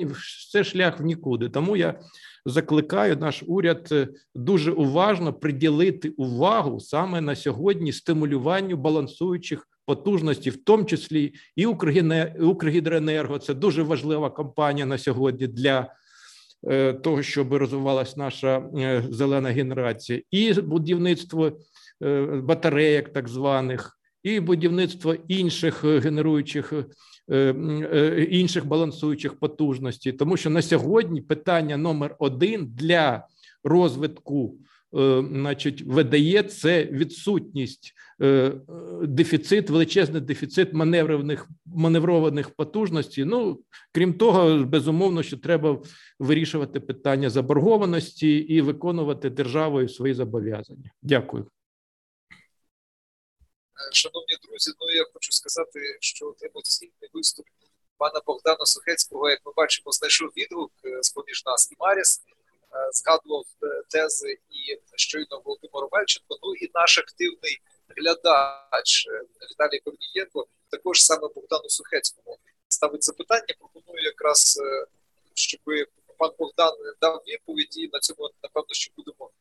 це 0.52 0.64
шлях 0.64 1.00
в 1.00 1.04
нікуди. 1.04 1.50
Тому 1.50 1.76
я 1.76 2.00
закликаю 2.46 3.18
наш 3.18 3.44
уряд 3.48 3.88
е, 3.92 4.08
дуже 4.36 4.72
уважно 4.72 5.34
приділити 5.34 6.10
увагу 6.10 6.80
саме 6.80 7.22
на 7.22 7.36
сьогодні 7.36 7.94
стимулюванню 7.94 8.78
балансуючих 8.78 9.68
потужностей, 9.86 10.52
в 10.52 10.64
тому 10.64 10.86
числі 10.86 11.34
і 11.56 11.66
Укргідроенерго. 11.66 13.40
Це 13.40 13.54
дуже 13.54 13.84
важлива 13.84 14.30
компанія 14.30 14.86
на 14.86 14.98
сьогодні 14.98 15.48
для. 15.48 15.94
Е, 16.68 16.94
того, 16.94 17.24
щоб 17.24 17.54
розвивалася 17.54 18.14
наша 18.18 18.70
е, 18.78 19.04
зелена 19.10 19.50
генерація, 19.50 20.22
і 20.32 20.54
будівництво 20.54 21.52
батареїк, 22.44 23.10
так 23.10 23.28
званих, 23.28 24.00
і 24.24 24.40
будівництво 24.40 25.16
інших 25.28 25.84
генеруючих 25.84 26.74
Е, 27.32 27.56
е, 27.94 28.24
інших 28.24 28.66
балансуючих 28.66 29.40
потужностей, 29.40 30.14
тому 30.14 30.38
що 30.38 30.50
на 30.50 30.62
сьогодні 30.62 31.22
питання 31.22 31.78
номер 31.78 32.16
один 32.20 32.72
для 32.76 33.28
розвитку. 33.64 34.58
Е, 34.96 35.24
значить, 35.32 35.82
видає 35.82 36.44
це 36.44 36.86
відсутність 36.86 37.94
дефіцит, 39.02 39.70
величезний 39.70 40.22
дефіцит 40.22 40.74
маневрованих 40.74 41.48
маневрованих 41.66 42.50
потужностей. 42.50 43.26
Ну 43.26 43.64
крім 43.92 44.14
того, 44.14 44.64
безумовно, 44.64 45.24
що 45.24 45.38
треба 45.38 45.82
вирішувати 46.20 46.80
питання 46.80 47.30
заборгованості 47.30 48.38
і 48.38 48.62
виконувати 48.62 49.30
державою 49.30 49.90
свої 49.90 50.14
зобов'язання. 50.14 50.92
Дякую. 51.02 51.48
Шановні 53.92 54.38
друзі, 54.44 54.72
ну 54.80 54.96
я 54.96 55.06
хочу 55.14 55.32
сказати, 55.32 55.80
що 56.00 56.36
емоційний 56.42 57.10
виступ 57.14 57.46
пана 57.98 58.22
Богдана 58.26 58.66
Сухецького, 58.66 59.30
як 59.30 59.40
ми 59.46 59.52
бачимо, 59.56 59.92
знайшов 59.92 60.30
відгук 60.38 60.72
е, 60.86 61.04
з 61.04 61.10
поміж 61.10 61.44
нас 61.46 61.72
і 61.72 61.76
Маріс, 61.80 62.22
е, 62.28 62.35
згадував 62.92 63.46
е, 63.64 63.84
тези 63.90 64.38
і 64.50 64.80
щойно 64.96 65.42
Володимир 65.46 65.90
Мельченко. 65.92 66.38
Ну 66.44 66.56
і 66.56 66.72
наш 66.74 66.98
активний 66.98 67.62
глядач 67.88 69.08
Віталій 69.52 69.80
Корнієнко 69.80 70.48
також 70.70 71.04
саме 71.04 71.28
Богдану 71.36 71.70
Сухецькому 71.70 72.38
ставить 72.68 73.04
запитання. 73.04 73.56
Пропоную 73.60 74.04
якраз, 74.04 74.60
щоб 75.34 75.60
пан 76.18 76.32
Богдан 76.40 76.74
дав 77.02 77.24
відповіді. 77.28 77.82
І 77.82 77.90
на 77.94 78.00
цьому 78.00 78.30
напевно, 78.44 78.74
що 78.74 78.92
будемо 78.98 79.32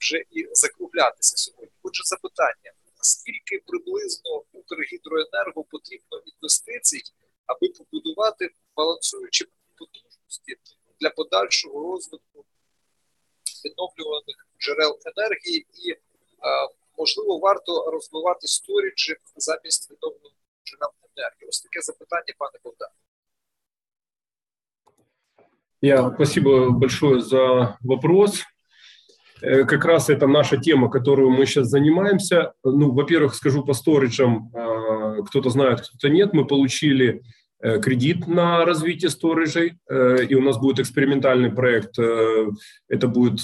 вже 0.00 0.22
і 0.30 0.48
закруглятися 0.52 1.36
сьогодні. 1.36 1.72
Отже, 1.82 2.02
запитання 2.04 2.72
скільки 3.02 3.62
приблизно 3.66 4.42
Укргідроенерго 4.52 5.64
потрібно 5.64 6.22
інвестицій, 6.24 7.02
аби 7.46 7.68
побудувати 7.68 8.50
балансуючі 8.76 9.46
потужності 9.78 10.56
для 11.00 11.10
подальшого 11.10 11.92
розвитку 11.92 12.44
відновлюваних 13.65 14.47
джерел 14.59 14.99
енергії, 15.15 15.67
і 15.73 15.95
можливо 16.97 17.37
варто 17.37 17.91
розвивати 17.91 18.47
сторіджі 18.47 19.15
замість 19.35 19.91
відновлюваних 19.91 20.43
джерел 20.65 20.89
енергії. 21.17 21.49
Ось 21.49 21.61
таке 21.61 21.81
запитання, 21.81 22.33
пане 22.37 22.59
Богдан. 22.63 22.89
Я 25.81 26.11
спасибо 26.15 26.69
большое 26.71 27.21
за 27.21 27.77
вопрос. 27.81 28.43
Э, 29.43 29.65
как 29.65 29.85
раз 29.85 30.09
это 30.09 30.27
наша 30.27 30.57
тема, 30.57 30.89
которую 30.89 31.29
мы 31.29 31.45
сейчас 31.45 31.67
занимаемся. 31.67 32.53
Ну, 32.63 32.91
во-первых, 32.91 33.35
скажу 33.35 33.65
по 33.65 33.73
сториджам, 33.73 34.51
а, 34.55 35.21
кто-то 35.23 35.49
знает, 35.49 35.81
кто-то 35.81 36.09
нет. 36.09 36.33
Мы 36.33 36.47
получили 36.47 37.07
Э, 37.17 37.38
кредит 37.60 38.26
на 38.26 38.64
развитие 38.64 39.10
сториджей, 39.10 39.74
э, 39.88 40.24
и 40.28 40.34
у 40.34 40.42
нас 40.42 40.58
будет 40.58 40.80
экспериментальный 40.80 41.50
проект. 41.50 41.98
Э, 41.98 42.48
это 42.88 43.06
будет 43.06 43.40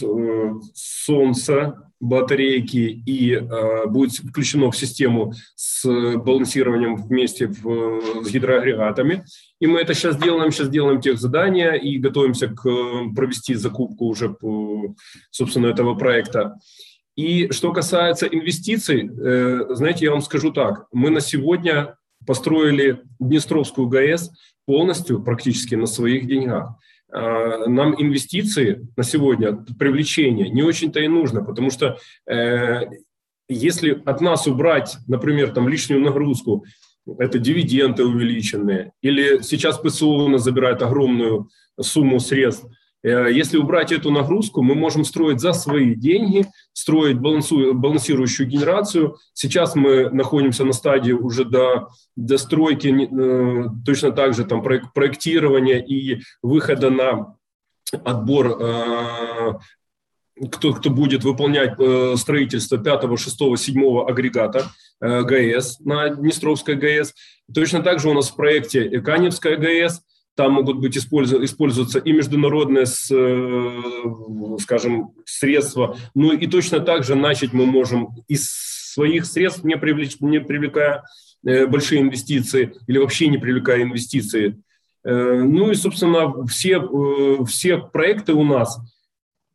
солнце, 0.74 1.82
батарейки, 1.98 3.02
и 3.06 3.40
будет 3.86 4.12
включено 4.12 4.70
в 4.70 4.76
систему 4.76 5.32
с 5.54 5.86
балансированием 6.16 6.96
вместе 6.96 7.46
в, 7.46 8.22
с 8.22 8.30
гидроагрегатами. 8.30 9.24
И 9.60 9.66
мы 9.66 9.80
это 9.80 9.94
сейчас 9.94 10.18
делаем, 10.18 10.52
сейчас 10.52 10.68
делаем 10.68 11.00
тех 11.00 11.18
задания 11.18 11.72
и 11.72 11.96
готовимся 11.98 12.48
к 12.48 12.62
провести 13.14 13.54
закупку 13.54 14.06
уже, 14.06 14.28
по, 14.28 14.94
собственно, 15.30 15.68
этого 15.68 15.94
проекта. 15.94 16.56
И 17.16 17.50
что 17.50 17.72
касается 17.72 18.26
инвестиций, 18.26 19.08
знаете, 19.74 20.04
я 20.04 20.10
вам 20.10 20.20
скажу 20.20 20.52
так, 20.52 20.86
мы 20.92 21.08
на 21.08 21.20
сегодня 21.20 21.95
построили 22.26 23.02
Днестровскую 23.18 23.88
ГАЭС 23.88 24.30
полностью 24.66 25.22
практически 25.22 25.74
на 25.74 25.86
своих 25.86 26.26
деньгах. 26.26 26.76
А, 27.12 27.66
нам 27.66 27.94
инвестиции 28.00 28.86
на 28.96 29.04
сегодня, 29.04 29.64
привлечение 29.78 30.48
не 30.48 30.62
очень-то 30.62 31.00
и 31.00 31.08
нужно, 31.08 31.42
потому 31.42 31.70
что 31.70 31.98
э, 32.28 32.80
если 33.48 34.02
от 34.04 34.20
нас 34.20 34.46
убрать, 34.46 34.96
например, 35.06 35.52
там 35.52 35.68
лишнюю 35.68 36.00
нагрузку, 36.00 36.64
это 37.18 37.38
дивиденды 37.38 38.04
увеличенные, 38.04 38.92
или 39.00 39.40
сейчас 39.42 39.78
ПСО 39.78 40.06
у 40.06 40.28
нас 40.28 40.42
забирает 40.42 40.82
огромную 40.82 41.48
сумму 41.80 42.18
средств, 42.18 42.66
если 43.02 43.56
убрать 43.56 43.92
эту 43.92 44.10
нагрузку, 44.10 44.62
мы 44.62 44.74
можем 44.74 45.04
строить 45.04 45.40
за 45.40 45.52
свои 45.52 45.94
деньги, 45.94 46.46
строить 46.72 47.18
балансирующую 47.18 48.48
генерацию. 48.48 49.16
Сейчас 49.32 49.76
мы 49.76 50.10
находимся 50.10 50.64
на 50.64 50.72
стадии 50.72 51.12
уже 51.12 51.44
до, 51.44 51.88
до 52.16 52.38
стройки, 52.38 52.88
э, 52.88 53.68
точно 53.84 54.10
так 54.10 54.34
же 54.34 54.44
там 54.44 54.62
проектирования 54.62 55.78
и 55.84 56.20
выхода 56.42 56.90
на 56.90 57.36
отбор 58.04 58.58
э, 58.60 59.52
кто, 60.50 60.74
кто 60.74 60.90
будет 60.90 61.24
выполнять 61.24 61.74
строительство 62.18 62.76
5, 62.76 63.18
6, 63.18 63.38
7 63.56 64.06
агрегата 64.06 64.66
ГАЭС 65.00 65.80
на 65.80 66.10
Днестровской 66.10 66.74
ГАЭС. 66.74 67.14
Точно 67.54 67.82
так 67.82 68.00
же 68.00 68.10
у 68.10 68.14
нас 68.14 68.28
в 68.28 68.36
проекте 68.36 69.00
Каневская 69.00 69.56
ГАЭС– 69.56 70.02
там 70.36 70.52
могут 70.52 70.78
быть 70.78 70.96
использоваться 70.96 71.98
и 71.98 72.12
международные, 72.12 72.84
э, 72.84 74.58
скажем, 74.60 75.12
средства. 75.24 75.96
Ну 76.14 76.32
и 76.32 76.46
точно 76.46 76.80
так 76.80 77.04
же 77.04 77.14
начать 77.14 77.54
мы 77.54 77.64
можем 77.64 78.10
из 78.28 78.46
своих 78.94 79.24
средств, 79.24 79.64
не, 79.64 79.78
привлеч, 79.78 80.20
не 80.20 80.40
привлекая 80.40 81.04
э, 81.44 81.66
большие 81.66 82.02
инвестиции 82.02 82.74
или 82.86 82.98
вообще 82.98 83.28
не 83.28 83.38
привлекая 83.38 83.82
инвестиции. 83.82 84.62
Э, 85.04 85.40
ну 85.42 85.70
и, 85.70 85.74
собственно, 85.74 86.46
все, 86.46 86.82
все 87.46 87.78
проекты 87.78 88.34
у 88.34 88.44
нас, 88.44 88.78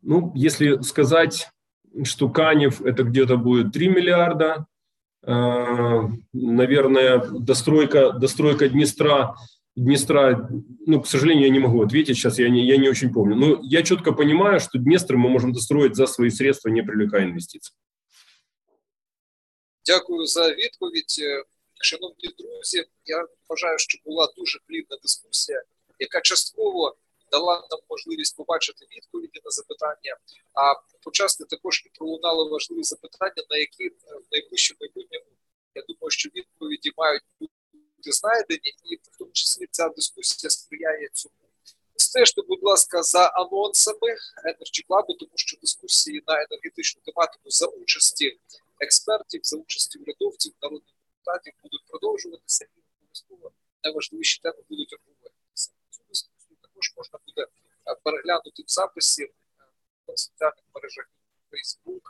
ну, 0.02 0.32
если 0.34 0.82
сказать, 0.82 1.50
что 2.04 2.28
Канев 2.30 2.82
это 2.82 3.04
где-то 3.04 3.38
будет 3.38 3.72
3 3.72 3.90
миллиарда, 3.90 4.66
наверное, 6.34 7.20
достройка, 7.20 8.12
достройка 8.14 8.70
Днестра 8.70 9.36
Днестра, 9.76 10.50
ну, 10.86 11.02
к 11.02 11.08
сожалению, 11.08 11.46
я 11.46 11.50
не 11.50 11.60
могу 11.60 11.82
ответить 11.82 12.18
сейчас, 12.18 12.40
я 12.40 12.50
не, 12.50 12.66
я 12.66 12.78
не 12.78 12.90
очень 12.90 13.14
помню. 13.14 13.36
Но 13.36 13.60
я 13.64 13.84
четко 13.84 14.12
понимаю, 14.12 14.60
что 14.60 14.78
Днестр 14.78 15.16
мы 15.16 15.30
можем 15.30 15.54
достроить 15.54 15.96
за 15.96 16.08
свои 16.08 16.30
средства, 16.30 16.70
не 16.70 16.84
привлекая 16.84 17.24
інвестицій. 17.24 17.72
Дякую 19.86 20.26
за 20.26 20.54
відповідь. 20.54 21.22
Шановні 21.84 22.30
друзі, 22.40 22.86
я 23.06 23.28
вважаю, 23.50 23.78
що 23.80 24.00
була 24.06 24.34
дуже 24.38 24.60
плідна 24.68 24.98
дискусія, 25.02 25.64
яка 26.00 26.22
частково 26.22 26.96
дала 27.32 27.68
нам 27.72 27.80
можливість 27.90 28.38
побачити 28.38 28.86
відповіді 28.96 29.40
на 29.46 29.52
запитання, 29.52 30.18
а 30.54 30.74
почасти 31.04 31.46
також 31.46 31.84
і 31.86 31.90
пролунали 31.98 32.50
важливі 32.50 32.84
запитання, 32.84 33.44
на 33.50 33.58
які 33.58 33.90
в 33.90 33.96
найближчому 34.32 34.78
майбутньому 34.82 35.26
я 35.76 35.82
думаю, 35.88 36.10
що 36.10 36.30
відповіді 36.36 36.92
мають 36.98 37.24
бути 37.40 37.54
бути 38.02 38.12
знайдені, 38.12 38.76
і 38.84 38.96
в 38.96 39.18
тому 39.18 39.32
числі 39.32 39.68
ця 39.72 39.90
дискусія 39.90 40.50
сприяє 40.50 41.10
цьому. 41.14 41.36
Стежте, 41.96 42.42
будь 42.42 42.64
ласка, 42.64 43.04
за 43.04 43.28
анонсами 43.28 44.10
Energy 44.46 44.88
Club, 44.90 45.06
тому 45.20 45.32
що 45.36 45.58
дискусії 45.62 46.24
на 46.28 46.34
енергетичну 46.34 47.02
тематику 47.06 47.50
за 47.50 47.66
участі 47.66 48.40
експертів, 48.80 49.42
за 49.44 49.58
участі 49.58 50.00
урядовців, 50.00 50.54
народних 50.62 50.94
депутатів 51.12 51.54
будуть 51.64 51.86
продовжуватися 51.88 52.66
і 52.66 52.80
обов'язково 52.98 53.52
найважливіші 53.84 54.40
теми 54.42 54.64
будуть 54.70 54.94
обговорюватися. 54.94 55.72
Цю 55.90 56.02
дискусію 56.10 56.58
також 56.62 56.94
можна 56.98 57.20
буде 57.28 57.48
переглянути 58.04 58.64
в 58.68 58.72
записі 58.72 59.26
в 60.08 60.20
соціальних 60.20 60.66
мережах 60.76 61.10
Facebook, 61.52 62.02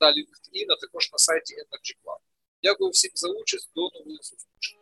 на 0.00 0.08
LinkedIn, 0.08 0.66
а 0.68 0.76
також 0.76 1.12
на 1.12 1.18
сайті 1.18 1.54
Energy 1.54 1.94
Club. 2.04 2.18
Дякую 2.62 2.90
всім 2.90 3.10
за 3.14 3.28
участь. 3.28 3.70
До 3.74 3.80
нових 3.80 4.24
зустрічей. 4.24 4.81